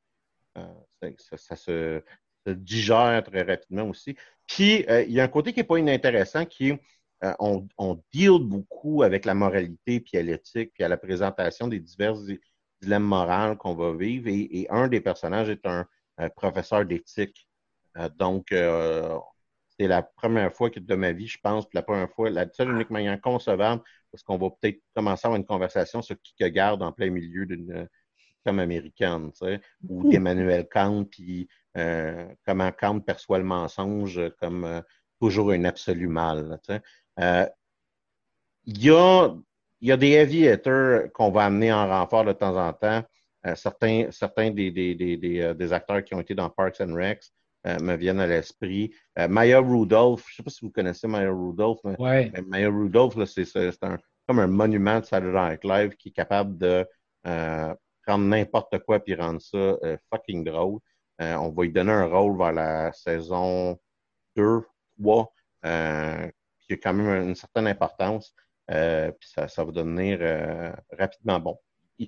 ça 1.39 1.57
se, 1.57 2.03
se 2.47 2.53
digère 2.53 3.23
très 3.25 3.43
rapidement 3.43 3.89
aussi. 3.89 4.17
Puis, 4.47 4.85
euh, 4.89 5.03
il 5.03 5.13
y 5.13 5.21
a 5.21 5.25
un 5.25 5.29
côté 5.29 5.53
qui 5.53 5.61
n'est 5.61 5.65
pas 5.65 5.79
inintéressant, 5.79 6.45
qui 6.45 6.71
est 6.71 6.81
euh, 7.23 7.35
on, 7.39 7.69
on 7.77 8.03
deal 8.13 8.39
beaucoup 8.41 9.03
avec 9.03 9.25
la 9.25 9.35
moralité, 9.35 10.01
puis 10.01 10.17
à 10.17 10.23
l'éthique, 10.23 10.73
puis 10.73 10.85
à 10.85 10.89
la 10.89 10.97
présentation 10.97 11.69
des 11.69 11.79
divers 11.79 12.15
di- 12.15 12.41
dilemmes 12.81 13.05
moraux 13.05 13.57
qu'on 13.57 13.75
va 13.75 13.95
vivre. 13.95 14.29
Et, 14.29 14.61
et 14.61 14.71
un 14.71 14.89
des 14.89 15.01
personnages 15.03 15.51
est 15.51 15.67
un, 15.67 15.87
euh, 16.21 16.29
professeur 16.31 16.85
d'éthique. 16.85 17.47
Euh, 17.99 18.09
donc, 18.09 18.47
c'est 19.79 19.87
la 19.87 20.03
première 20.03 20.53
fois 20.53 20.71
que 20.71 20.81
de 20.81 20.95
ma 20.95 21.13
vie, 21.13 21.27
je 21.27 21.39
pense, 21.43 21.67
puis 21.67 21.77
la 21.77 21.83
première 21.83 22.11
fois, 22.11 22.31
la 22.31 22.51
seule 22.53 22.71
unique 22.71 22.91
manière 22.91 23.21
concevable, 23.21 23.83
parce 24.11 24.23
qu'on 24.23 24.37
va 24.37 24.51
peut-être 24.51 24.81
commencer 24.95 25.27
à 25.27 25.29
avoir 25.29 25.39
une 25.39 25.47
conversation 25.47 26.03
sur 26.03 26.17
qui 26.21 26.35
que 26.39 26.47
garde 26.47 26.83
en 26.83 26.93
plein 26.93 27.11
milieu 27.11 27.47
d'une 27.47 27.89
comme 28.45 28.59
américaine, 28.59 29.31
tu 29.33 29.47
sais, 29.47 29.61
ou 29.89 30.11
d'Emmanuel 30.11 30.67
Kant, 30.71 31.05
puis 31.05 31.49
comment 31.75 32.73
Kant 32.73 33.01
perçoit 33.01 33.39
le 33.39 33.45
mensonge 33.45 34.21
comme 34.41 34.65
euh, 34.65 34.81
toujours 35.21 35.51
un 35.53 35.65
absolu 35.65 36.09
mal. 36.09 36.59
Euh, 37.21 37.47
Il 38.67 38.83
y, 38.85 38.91
a, 38.91 39.29
il 39.81 39.89
y 39.89 39.93
a 39.93 39.97
des 39.97 40.19
aviators 40.19 41.11
qu'on 41.13 41.31
va 41.31 41.45
amener 41.45 41.73
en 41.73 41.89
renfort 41.89 42.25
de 42.25 42.33
temps 42.33 42.57
en 42.57 42.73
temps. 42.73 43.03
Euh, 43.47 43.55
certains 43.55 44.11
certains 44.11 44.51
des, 44.51 44.71
des, 44.71 44.95
des, 44.95 45.17
des, 45.17 45.41
euh, 45.41 45.55
des 45.55 45.73
acteurs 45.73 46.05
qui 46.05 46.15
ont 46.15 46.21
été 46.21 46.35
dans 46.35 46.51
Parks 46.51 46.81
and 46.81 46.95
Recs 46.95 47.25
euh, 47.67 47.79
me 47.81 47.97
viennent 47.97 48.21
à 48.21 48.27
l'esprit. 48.27 48.95
Euh, 49.19 49.29
Maya 49.29 49.61
Rudolph, 49.61 50.25
je 50.29 50.33
ne 50.33 50.37
sais 50.37 50.43
pas 50.43 50.51
si 50.51 50.65
vous 50.65 50.71
connaissez 50.71 51.07
Maya 51.09 51.31
Rudolph, 51.31 51.79
mais 51.85 51.97
Ouais. 51.99 52.31
mais 52.35 52.43
Maya 52.43 52.69
Rudolph, 52.69 53.15
c'est, 53.25 53.47
c'est 53.47 53.73
c'est 53.73 53.83
un, 53.85 53.99
comme 54.29 54.41
un 54.41 54.47
monument 54.47 55.01
de 55.01 55.07
Saturday 55.07 55.51
Night 55.51 55.65
Live 55.65 55.97
qui 55.97 56.11
est 56.11 56.13
capable 56.13 56.59
de 56.59 56.87
euh, 57.27 57.75
prendre 58.07 58.25
n'importe 58.27 58.79
quoi 58.81 59.01
puis 59.01 59.15
rendre 59.15 59.41
ça 59.41 59.57
euh, 59.57 59.97
fucking 60.13 60.45
drôle. 60.45 60.81
Euh, 61.21 61.35
on 61.37 61.51
va 61.51 61.63
lui 61.65 61.73
donner 61.73 61.93
un 61.93 62.07
rôle 62.07 62.37
vers 62.39 62.53
la 62.53 62.93
saison 62.93 63.79
2, 64.37 64.63
3, 65.01 65.33
euh, 65.67 66.31
qui 66.61 66.73
a 66.73 66.77
quand 66.77 66.95
même 66.95 67.29
une 67.29 67.35
certaine 67.35 67.67
importance. 67.67 68.35
Euh, 68.71 69.11
puis 69.13 69.29
ça, 69.29 69.49
ça 69.49 69.65
va 69.65 69.73
devenir 69.73 70.19
euh, 70.21 70.73
rapidement 70.99 71.41
bon. 71.41 71.59
Je, 71.99 72.07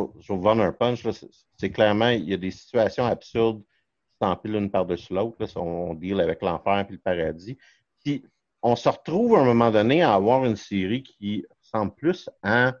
vais, 0.00 0.06
vous 0.28 0.40
vendre 0.40 0.62
un 0.62 0.72
punch. 0.72 1.06
C'est, 1.58 1.70
clairement, 1.70 2.08
il 2.08 2.28
y 2.28 2.32
a 2.32 2.38
des 2.38 2.50
situations 2.50 3.04
absurdes 3.04 3.62
qui 3.62 4.16
s'empilent 4.22 4.52
l'une 4.52 4.70
par-dessus 4.70 5.12
l'autre. 5.12 5.36
On, 5.56 5.90
on 5.90 5.94
deal 5.94 6.20
avec 6.20 6.40
l'enfer 6.40 6.86
puis 6.86 6.96
le 6.96 7.02
paradis. 7.02 7.58
Puis 8.02 8.24
on 8.62 8.76
se 8.76 8.88
retrouve 8.88 9.36
à 9.36 9.40
un 9.40 9.44
moment 9.44 9.70
donné 9.70 10.02
à 10.02 10.14
avoir 10.14 10.44
une 10.46 10.56
série 10.56 11.02
qui 11.02 11.44
ressemble 11.60 11.94
plus 11.94 12.30
à 12.42 12.74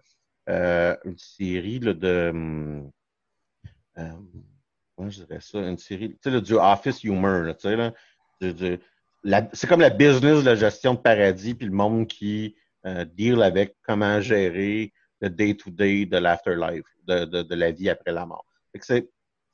euh, 0.48 0.96
une 1.04 1.18
série 1.18 1.80
là, 1.80 1.92
de. 1.92 2.30
hum, 3.96 4.42
je 5.08 5.24
dirais 5.24 5.40
ça? 5.40 5.58
Une 5.58 5.78
série, 5.78 6.16
tu 6.22 6.30
sais, 6.30 6.40
du 6.40 6.54
office 6.54 7.02
humor, 7.04 7.54
tu 7.56 7.68
sais, 7.68 7.76
là. 7.76 7.92
C'est 9.52 9.68
comme 9.68 9.80
la 9.80 9.90
business 9.90 10.40
de 10.40 10.46
la 10.46 10.54
gestion 10.56 10.94
de 10.94 10.98
paradis, 10.98 11.54
puis 11.54 11.66
le 11.66 11.72
monde 11.72 12.06
qui 12.06 12.56
euh, 12.86 13.04
deal 13.04 13.42
avec 13.42 13.76
comment 13.82 14.20
gérer 14.20 14.92
le 15.20 15.30
day-to-day 15.30 16.06
de 16.06 16.16
l'afterlife, 16.16 16.84
de, 17.06 17.24
de, 17.24 17.54
la 17.54 17.70
vie 17.70 17.88
après 17.88 18.10
la 18.10 18.26
mort. 18.26 18.44
C'est 18.80 19.08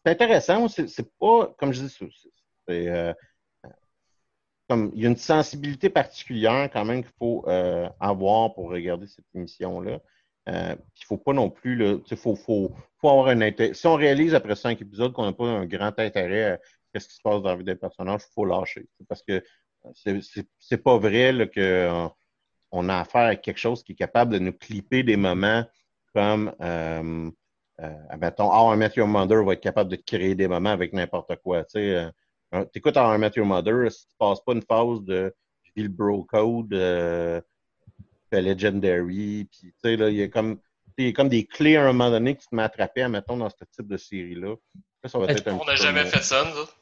intéressant, 0.07 0.67
c'est 0.69 0.89
c'est 0.89 1.11
pas, 1.19 1.55
comme 1.59 1.73
je 1.73 1.83
dis, 1.83 1.91
c'est- 1.91 2.31
c'est, 2.67 2.89
euh, 2.89 3.13
comme 4.69 4.91
il 4.95 5.03
y 5.03 5.07
a 5.07 5.09
une 5.11 5.17
sensibilité 5.17 5.91
particulière 5.91 6.71
quand 6.73 6.85
même 6.85 7.03
qu'il 7.03 7.13
faut 7.19 7.45
euh, 7.49 7.89
avoir 8.01 8.55
pour 8.55 8.71
regarder 8.71 9.07
cette 9.07 9.25
émission-là. 9.35 10.01
Euh, 10.49 10.75
il 11.01 11.05
faut 11.05 11.19
pas 11.19 11.33
non 11.33 11.51
plus, 11.51 11.77
là, 11.77 11.99
faut, 12.17 12.35
faut, 12.37 12.73
faut 13.01 13.09
avoir 13.09 13.29
un 13.29 13.41
intérêt. 13.43 13.75
Si 13.75 13.87
on 13.87 13.95
réalise 13.97 14.35
après 14.35 14.57
cinq 14.57 14.81
épisodes 14.81 15.13
qu'on 15.13 15.25
n'a 15.25 15.33
pas 15.33 15.45
un 15.45 15.67
grand 15.67 15.99
intérêt 15.99 16.61
à 16.95 17.01
ce 17.01 17.07
qui 17.09 17.15
se 17.15 17.21
passe 17.23 17.43
dans 17.43 17.51
la 17.51 17.57
vie 17.57 17.65
des 17.65 17.75
personnages, 17.77 18.23
il 18.29 18.33
faut 18.35 18.45
lâcher. 18.45 18.89
Parce 19.09 19.23
que 19.23 19.43
c'est- 19.95 20.21
c'est 20.59 20.83
pas 20.83 20.99
vrai 20.99 21.49
que 21.55 21.61
euh, 21.61 22.09
on 22.71 22.89
a 22.89 22.99
affaire 23.01 23.27
à 23.29 23.37
quelque 23.37 23.59
chose 23.59 23.83
qui 23.83 23.93
est 23.93 23.97
capable 23.97 24.33
de 24.33 24.39
nous 24.39 24.53
clipper 24.53 25.03
des 25.03 25.17
moments 25.17 25.65
comme 26.15 26.53
euh, 26.61 27.31
euh, 27.81 27.95
admettons, 28.11 28.51
How 28.53 28.75
I 28.75 28.77
Met 28.77 28.93
Your 28.97 29.07
Mother 29.07 29.45
va 29.45 29.53
être 29.53 29.61
capable 29.61 29.91
de 29.91 29.97
créer 29.97 30.35
des 30.35 30.49
moments 30.49 30.71
avec 30.71 30.93
n'importe 30.93 31.37
quoi. 31.37 31.65
Tu 31.65 31.73
sais, 31.73 31.95
euh, 31.95 32.11
euh, 32.55 32.65
t'écoutes 32.65 32.97
How 32.97 33.15
I 33.15 33.19
Met 33.19 33.33
Your 33.37 33.47
Mother, 33.47 33.91
si 33.93 34.07
tu 34.09 34.15
passes 34.19 34.41
pas 34.41 34.53
une 34.53 34.63
phase 34.63 35.03
de 35.03 35.35
je 35.77 35.87
bro 35.87 36.25
code, 36.25 36.73
Legendary, 38.37 39.49
puis 39.51 39.61
tu 39.63 39.75
sais, 39.83 39.97
là, 39.97 40.09
il 40.11 40.17
y 40.17 40.23
a 40.23 40.29
comme 40.29 40.59
il 40.97 41.07
y 41.07 41.09
a 41.11 41.13
comme 41.13 41.29
des 41.29 41.45
clés 41.45 41.77
à 41.77 41.83
un 41.85 41.93
moment 41.93 42.11
donné 42.11 42.35
qui 42.35 42.47
te 42.49 42.55
mets 42.55 42.63
attrapé, 42.65 43.03
admettons, 43.03 43.37
dans 43.37 43.49
ce 43.49 43.57
type 43.71 43.87
de 43.87 43.97
série-là. 43.97 44.55
Là, 45.03 45.09
ça 45.09 45.19
va 45.19 45.27
être 45.27 45.47
un 45.47 45.55
On 45.55 45.65
n'a 45.65 45.77
jamais 45.77 46.05
fait 46.05 46.23
ça, 46.25 46.45
nous 46.45 46.61
autres. 46.61 46.77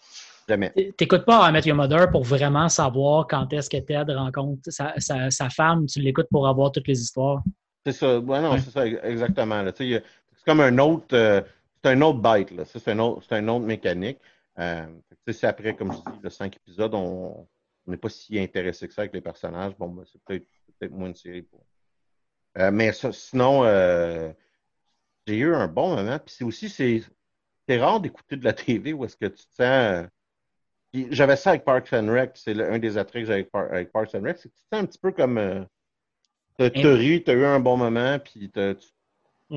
Jamais. 0.48 0.72
T'écoutes 0.96 1.24
pas 1.26 1.44
à 1.44 1.52
Met 1.52 1.60
Your 1.66 1.76
Mother 1.76 2.08
pour 2.10 2.22
vraiment 2.22 2.68
savoir 2.70 3.26
quand 3.26 3.52
est-ce 3.52 3.68
que 3.68 3.76
Ted 3.78 4.14
rencontre 4.14 4.62
sa, 4.68 4.94
sa, 4.98 5.30
sa 5.30 5.50
femme. 5.50 5.84
Tu 5.86 6.00
l'écoutes 6.00 6.28
pour 6.30 6.46
avoir 6.48 6.72
toutes 6.72 6.86
les 6.88 6.98
histoires. 7.00 7.42
C'est 7.84 7.92
ça. 7.92 8.18
Ouais, 8.20 8.40
non, 8.40 8.52
Ouais. 8.52 8.60
c'est 8.60 8.70
ça, 8.70 8.86
exactement. 8.86 9.62
C'est 9.76 10.02
comme 10.46 10.60
un 10.60 10.78
autre. 10.78 11.06
euh, 11.14 11.42
c'est 11.84 11.90
un 11.90 12.00
autre 12.00 12.20
bite, 12.20 12.52
là. 12.52 12.64
Ça, 12.64 12.78
C'est 12.78 12.92
un 12.92 12.98
autre, 13.00 13.22
c'est 13.28 13.34
un 13.34 13.46
autre 13.48 13.66
mécanique. 13.66 14.18
Euh, 14.58 14.86
c'est 15.28 15.44
après, 15.46 15.74
comme 15.74 15.92
je 15.92 15.98
dis, 15.98 16.18
le 16.22 16.30
cinq 16.30 16.56
épisodes, 16.56 16.94
on 16.94 17.46
on 17.86 17.90
n'est 17.90 17.96
pas 17.96 18.08
si 18.08 18.38
intéressé 18.38 18.88
que 18.88 18.94
ça 18.94 19.02
avec 19.02 19.14
les 19.14 19.20
personnages. 19.20 19.76
Bon, 19.76 19.88
ben, 19.88 20.04
c'est 20.10 20.22
peut-être 20.22 20.46
peut 20.78 20.88
moins 20.88 21.08
une 21.08 21.14
série 21.14 21.42
pour. 21.42 21.64
Euh, 22.58 22.70
mais 22.70 22.92
ça, 22.92 23.12
sinon, 23.12 23.64
euh, 23.64 24.32
j'ai 25.26 25.36
eu 25.38 25.54
un 25.54 25.68
bon 25.68 25.94
moment. 25.94 26.18
Puis 26.18 26.34
c'est 26.36 26.44
aussi, 26.44 26.68
c'est 26.68 27.02
rare 27.78 28.00
d'écouter 28.00 28.36
de 28.36 28.44
la 28.44 28.52
TV 28.52 28.92
où 28.92 29.04
est-ce 29.04 29.16
que 29.16 29.26
tu 29.26 29.44
te 29.46 29.54
sens. 29.54 29.60
euh, 29.60 30.06
puis 30.92 31.08
J'avais 31.10 31.36
ça 31.36 31.50
avec 31.50 31.64
Parks 31.64 31.92
and 31.92 32.08
Rec, 32.08 32.32
c'est 32.34 32.60
un 32.60 32.78
des 32.78 32.96
attraits 32.98 33.22
que 33.22 33.26
j'ai 33.26 33.32
avec, 33.32 33.50
Par- 33.50 33.72
avec 33.72 33.92
Parks 33.92 34.14
and 34.14 34.22
Rec, 34.22 34.38
c'est 34.38 34.48
que 34.48 34.54
tu 34.54 34.62
te 34.62 34.74
sens 34.74 34.82
un 34.82 34.86
petit 34.86 34.98
peu 34.98 35.12
comme. 35.12 35.38
Euh, 35.38 35.64
t'as 36.58 36.94
ri, 36.94 37.22
t'as 37.22 37.34
eu 37.34 37.44
un 37.44 37.60
bon 37.60 37.76
moment, 37.76 38.18
puis 38.18 38.50
tu 38.50 38.76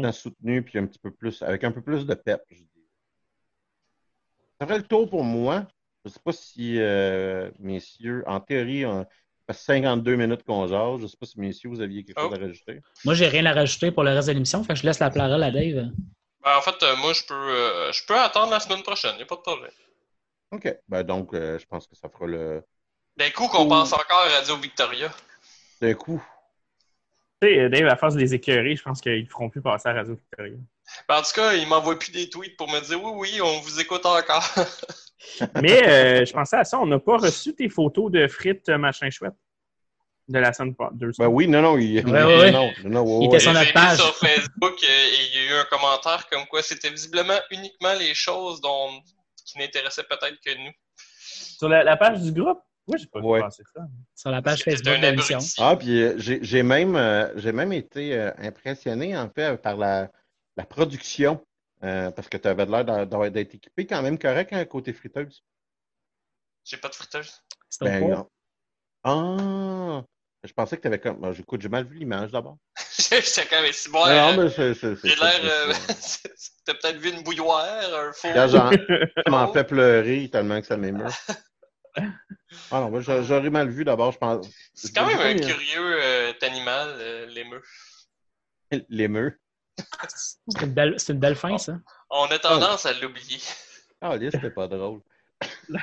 t'as 0.01 0.11
soutenu, 0.11 0.61
puis 0.61 0.77
un 0.77 0.85
petit 0.85 0.99
peu 0.99 1.11
plus, 1.11 1.41
avec 1.41 1.63
un 1.63 1.71
peu 1.71 1.81
plus 1.81 2.05
de 2.05 2.13
pep, 2.13 2.41
je 2.49 2.57
dis. 2.57 2.87
Ça 4.59 4.67
ferait 4.67 4.79
le 4.79 4.83
tour 4.83 5.09
pour 5.09 5.23
moi. 5.23 5.65
Je 6.05 6.09
ne 6.09 6.13
sais 6.13 6.19
pas 6.23 6.31
si, 6.31 6.79
euh, 6.79 7.51
messieurs, 7.59 8.23
en 8.25 8.39
théorie, 8.39 8.85
on, 8.85 9.05
ça 9.47 9.53
fait 9.53 9.53
52 9.53 10.15
minutes 10.15 10.43
qu'on 10.43 10.67
jase. 10.67 10.97
Je 10.99 11.03
ne 11.03 11.07
sais 11.07 11.17
pas 11.17 11.25
si, 11.25 11.39
messieurs, 11.39 11.69
vous 11.69 11.81
aviez 11.81 12.03
quelque 12.03 12.19
chose 12.19 12.29
Oh. 12.31 12.35
à 12.35 12.39
rajouter. 12.39 12.81
Moi, 13.03 13.13
j'ai 13.15 13.27
rien 13.27 13.45
à 13.45 13.53
rajouter 13.53 13.91
pour 13.91 14.03
le 14.03 14.11
reste 14.11 14.27
de 14.29 14.33
l'émission. 14.33 14.63
Fait 14.63 14.73
que 14.73 14.79
je 14.79 14.85
laisse 14.85 14.99
la 14.99 15.09
parole 15.11 15.43
à 15.43 15.51
Dave. 15.51 15.89
Ben, 16.43 16.57
en 16.57 16.61
fait, 16.61 16.81
euh, 16.83 16.95
moi, 16.97 17.11
je 17.13 17.23
peux, 17.25 17.33
euh, 17.33 17.91
je 17.91 18.05
peux 18.05 18.17
attendre 18.17 18.51
la 18.51 18.59
semaine 18.61 18.81
prochaine, 18.81 19.11
il 19.15 19.17
n'y 19.17 19.23
a 19.23 19.25
pas 19.25 19.35
de 19.35 19.41
problème. 19.41 19.71
OK. 20.51 20.73
Ben, 20.87 21.03
donc, 21.03 21.33
euh, 21.33 21.59
je 21.59 21.65
pense 21.65 21.85
que 21.85 21.95
ça 21.95 22.07
fera 22.09 22.25
le. 22.27 22.63
D'un 23.17 23.29
coup, 23.31 23.47
qu'on 23.49 23.67
pense 23.67 23.91
encore 23.91 24.19
à 24.25 24.29
Radio 24.39 24.55
Victoria. 24.55 25.11
D'un 25.81 25.93
coup. 25.93 26.23
Tu 27.41 27.47
sais, 27.47 27.69
Dave, 27.69 27.87
à 27.87 27.95
force 27.95 28.15
de 28.15 28.19
les 28.19 28.33
écœurer, 28.33 28.75
je 28.75 28.83
pense 28.83 28.99
qu'ils 28.99 29.23
ne 29.23 29.29
feront 29.29 29.49
plus 29.49 29.61
passer 29.61 29.89
à 29.89 29.93
Radio 29.93 30.15
Victoria. 30.15 30.57
Ben, 31.07 31.17
en 31.17 31.21
tout 31.21 31.31
cas, 31.33 31.53
il 31.53 31.67
m'envoie 31.67 31.97
plus 31.97 32.11
des 32.11 32.29
tweets 32.29 32.57
pour 32.57 32.69
me 32.69 32.79
dire 32.81 33.01
oui, 33.03 33.11
oui, 33.15 33.41
on 33.41 33.59
vous 33.61 33.79
écoute 33.79 34.05
encore. 34.05 34.43
Mais 35.61 35.87
euh, 35.87 36.25
je 36.25 36.33
pensais 36.33 36.57
à 36.57 36.63
ça, 36.63 36.79
on 36.79 36.85
n'a 36.85 36.99
pas 36.99 37.17
reçu 37.17 37.53
tes 37.53 37.69
photos 37.69 38.11
de 38.11 38.27
frites 38.27 38.67
euh, 38.69 38.77
machin 38.77 39.09
chouette 39.09 39.35
de 40.29 40.39
la 40.39 40.53
semaine 40.53 40.75
pas 40.75 40.89
deux 40.93 41.11
Ben 41.17 41.27
oui, 41.27 41.47
non, 41.47 41.61
non, 41.61 41.77
il, 41.77 42.05
Ouais, 42.05 42.23
ouais. 42.23 42.51
non, 42.51 42.71
non, 42.85 43.01
ouais, 43.01 43.25
Il 43.25 43.27
était 43.27 43.39
sur 43.39 43.53
notre 43.53 43.73
page. 43.73 43.97
sur 43.97 44.15
Facebook 44.15 44.83
euh, 44.83 44.87
et 44.87 45.25
il 45.27 45.35
y 45.35 45.47
a 45.47 45.51
eu 45.51 45.59
un 45.59 45.65
commentaire 45.65 46.27
comme 46.31 46.45
quoi 46.45 46.61
c'était 46.61 46.89
visiblement 46.89 47.39
uniquement 47.51 47.93
les 47.97 48.13
choses 48.13 48.61
dont, 48.61 49.01
qui 49.45 49.57
n'intéressaient 49.57 50.03
peut-être 50.03 50.37
que 50.45 50.55
nous. 50.57 50.71
Sur 50.95 51.67
la, 51.67 51.83
la 51.83 51.97
page 51.97 52.21
du 52.21 52.31
groupe? 52.31 52.59
Oui, 52.89 52.97
j'ai 52.99 53.07
pas 53.07 53.19
Ouais. 53.19 53.39
passer 53.41 53.63
ça. 53.73 53.81
Sur 54.15 54.31
la 54.31 54.41
page 54.41 54.63
Facebook 54.63 54.97
de 54.99 55.01
l'émission. 55.07 55.39
Ah, 55.59 55.75
puis 55.77 56.01
euh, 56.01 56.13
j'ai 56.17 56.63
même, 56.63 56.95
euh, 56.95 57.31
j'ai 57.37 57.51
même 57.51 57.71
été 57.73 58.13
euh, 58.15 58.31
impressionné, 58.37 59.15
en 59.17 59.29
fait, 59.29 59.57
par 59.61 59.77
la, 59.77 60.11
la 60.57 60.65
production, 60.65 61.43
euh, 61.83 62.11
parce 62.11 62.27
que 62.27 62.37
tu 62.37 62.47
avais 62.47 62.65
l'air 62.65 62.83
d'être 63.31 63.55
équipé 63.55 63.85
quand 63.85 64.01
même 64.01 64.17
correct 64.17 64.51
hein, 64.53 64.65
côté 64.65 64.91
friteuse. 64.93 65.43
J'ai 66.65 66.77
pas 66.77 66.89
de 66.89 66.95
friteuse. 66.95 67.41
C'est 67.69 67.85
Ben. 67.85 68.25
Ah! 69.03 70.03
Je 70.43 70.53
pensais 70.53 70.77
que 70.77 70.81
tu 70.81 70.87
avais 70.87 70.99
comme. 70.99 71.19
ben, 71.19 71.33
J'écoute, 71.33 71.61
j'ai 71.61 71.67
mal 71.69 71.85
vu 71.85 71.95
l'image 71.97 72.31
d'abord. 72.31 72.57
J'étais 72.97 73.45
quand 73.49 73.61
même 73.61 73.73
si 73.73 73.89
bon. 73.89 74.05
non, 74.07 74.37
mais 74.37 74.49
c'est. 74.49 74.73
J'ai 75.03 75.15
l'air. 75.15 75.41
T'as 76.65 76.73
peut-être 76.75 76.97
vu 76.97 77.09
une 77.09 77.23
bouilloire, 77.23 77.93
un 77.93 78.11
four. 78.13 78.33
Là, 78.33 78.47
j'en- 78.47 78.71
ça 78.71 79.29
m'en 79.29 79.51
fait 79.53 79.63
pleurer 79.63 80.29
tellement 80.31 80.59
que 80.61 80.67
ça 80.67 80.77
m'émeut. 80.77 81.05
Ah 82.71 82.79
non, 82.81 83.01
j'aurais 83.01 83.49
mal 83.49 83.69
vu 83.69 83.83
d'abord, 83.83 84.11
je 84.11 84.17
pense. 84.17 84.47
C'est 84.73 84.93
quand 84.93 85.05
même 85.05 85.19
un 85.19 85.35
curieux 85.35 86.01
euh, 86.01 86.33
animal, 86.41 86.95
euh, 86.99 87.25
l'émeu. 87.27 87.61
L'émeu. 88.89 89.39
C'est 90.07 90.61
une, 90.61 90.73
belle, 90.73 90.95
c'est 90.97 91.13
une 91.13 91.19
belle 91.19 91.35
fin, 91.37 91.57
ça. 91.57 91.77
On 92.09 92.25
a 92.25 92.37
tendance 92.39 92.85
à 92.85 92.93
l'oublier. 92.93 93.39
Ah, 94.01 94.17
liste, 94.17 94.35
c'était 94.35 94.49
pas 94.51 94.67
drôle. 94.67 95.01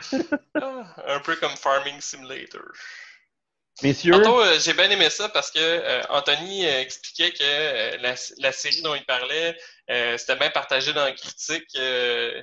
Ah, 0.61 0.95
un 1.07 1.21
peu 1.21 1.37
comme 1.37 1.57
Farming 1.57 2.01
Simulator. 2.01 2.63
Messieurs, 3.83 4.15
euh, 4.15 4.59
j'ai 4.59 4.73
bien 4.75 4.91
aimé 4.91 5.09
ça 5.11 5.29
parce 5.31 5.51
que 5.51 5.59
euh, 5.61 6.03
Anthony 6.11 6.67
euh, 6.67 6.81
expliquait 6.81 7.31
que 7.31 7.39
euh, 7.43 7.97
la, 7.99 8.15
la 8.39 8.53
série 8.53 8.83
dont 8.83 8.95
il 8.95 9.05
parlait, 9.05 9.57
euh, 9.91 10.17
c'était 10.19 10.37
bien 10.37 10.51
partagé 10.51 10.93
dans 10.93 11.05
la 11.05 11.13
critique. 11.13 11.69
euh, 11.77 12.43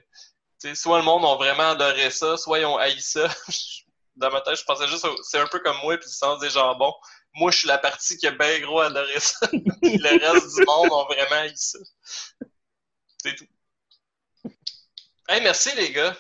tu 0.61 0.69
sais, 0.69 0.75
soit 0.75 0.99
le 0.99 1.03
monde 1.03 1.25
a 1.25 1.35
vraiment 1.35 1.71
adoré 1.71 2.09
ça, 2.11 2.37
soit 2.37 2.59
ils 2.59 2.65
ont 2.65 2.77
haï 2.77 2.99
ça. 2.99 3.27
dans 4.15 4.31
ma 4.31 4.41
tête, 4.41 4.55
je 4.57 4.63
pensais 4.63 4.87
juste, 4.87 5.05
c'est 5.23 5.39
un 5.39 5.47
peu 5.47 5.59
comme 5.59 5.77
moi, 5.83 5.97
puis 5.97 6.05
le 6.07 6.11
sens 6.11 6.39
des 6.39 6.49
jambons. 6.49 6.93
Moi, 7.35 7.51
je 7.51 7.57
suis 7.59 7.67
la 7.67 7.77
partie 7.79 8.15
qui 8.17 8.27
a 8.27 8.31
bien 8.31 8.59
gros 8.59 8.79
adoré 8.79 9.19
ça. 9.19 9.47
puis 9.49 9.97
le 9.97 10.31
reste 10.31 10.55
du 10.55 10.63
monde 10.65 10.91
ont 10.91 11.05
vraiment 11.05 11.41
haï 11.41 11.53
ça. 11.55 11.79
C'est 13.17 13.35
tout. 13.35 13.47
Hey, 15.27 15.41
merci 15.41 15.75
les 15.75 15.91
gars. 15.91 16.15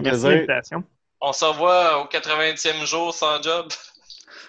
Merci 0.00 0.22
de 0.22 0.28
l'invitation. 0.28 0.84
On 1.20 1.32
se 1.32 1.44
revoit 1.44 2.02
au 2.02 2.06
80e 2.06 2.84
jour 2.86 3.12
sans 3.12 3.42
job. 3.42 3.70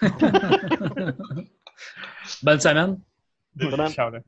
Bonne 2.42 2.60
semaine. 2.60 3.00
Bonne- 3.56 3.92
Ciao, 3.92 4.10
là. 4.10 4.20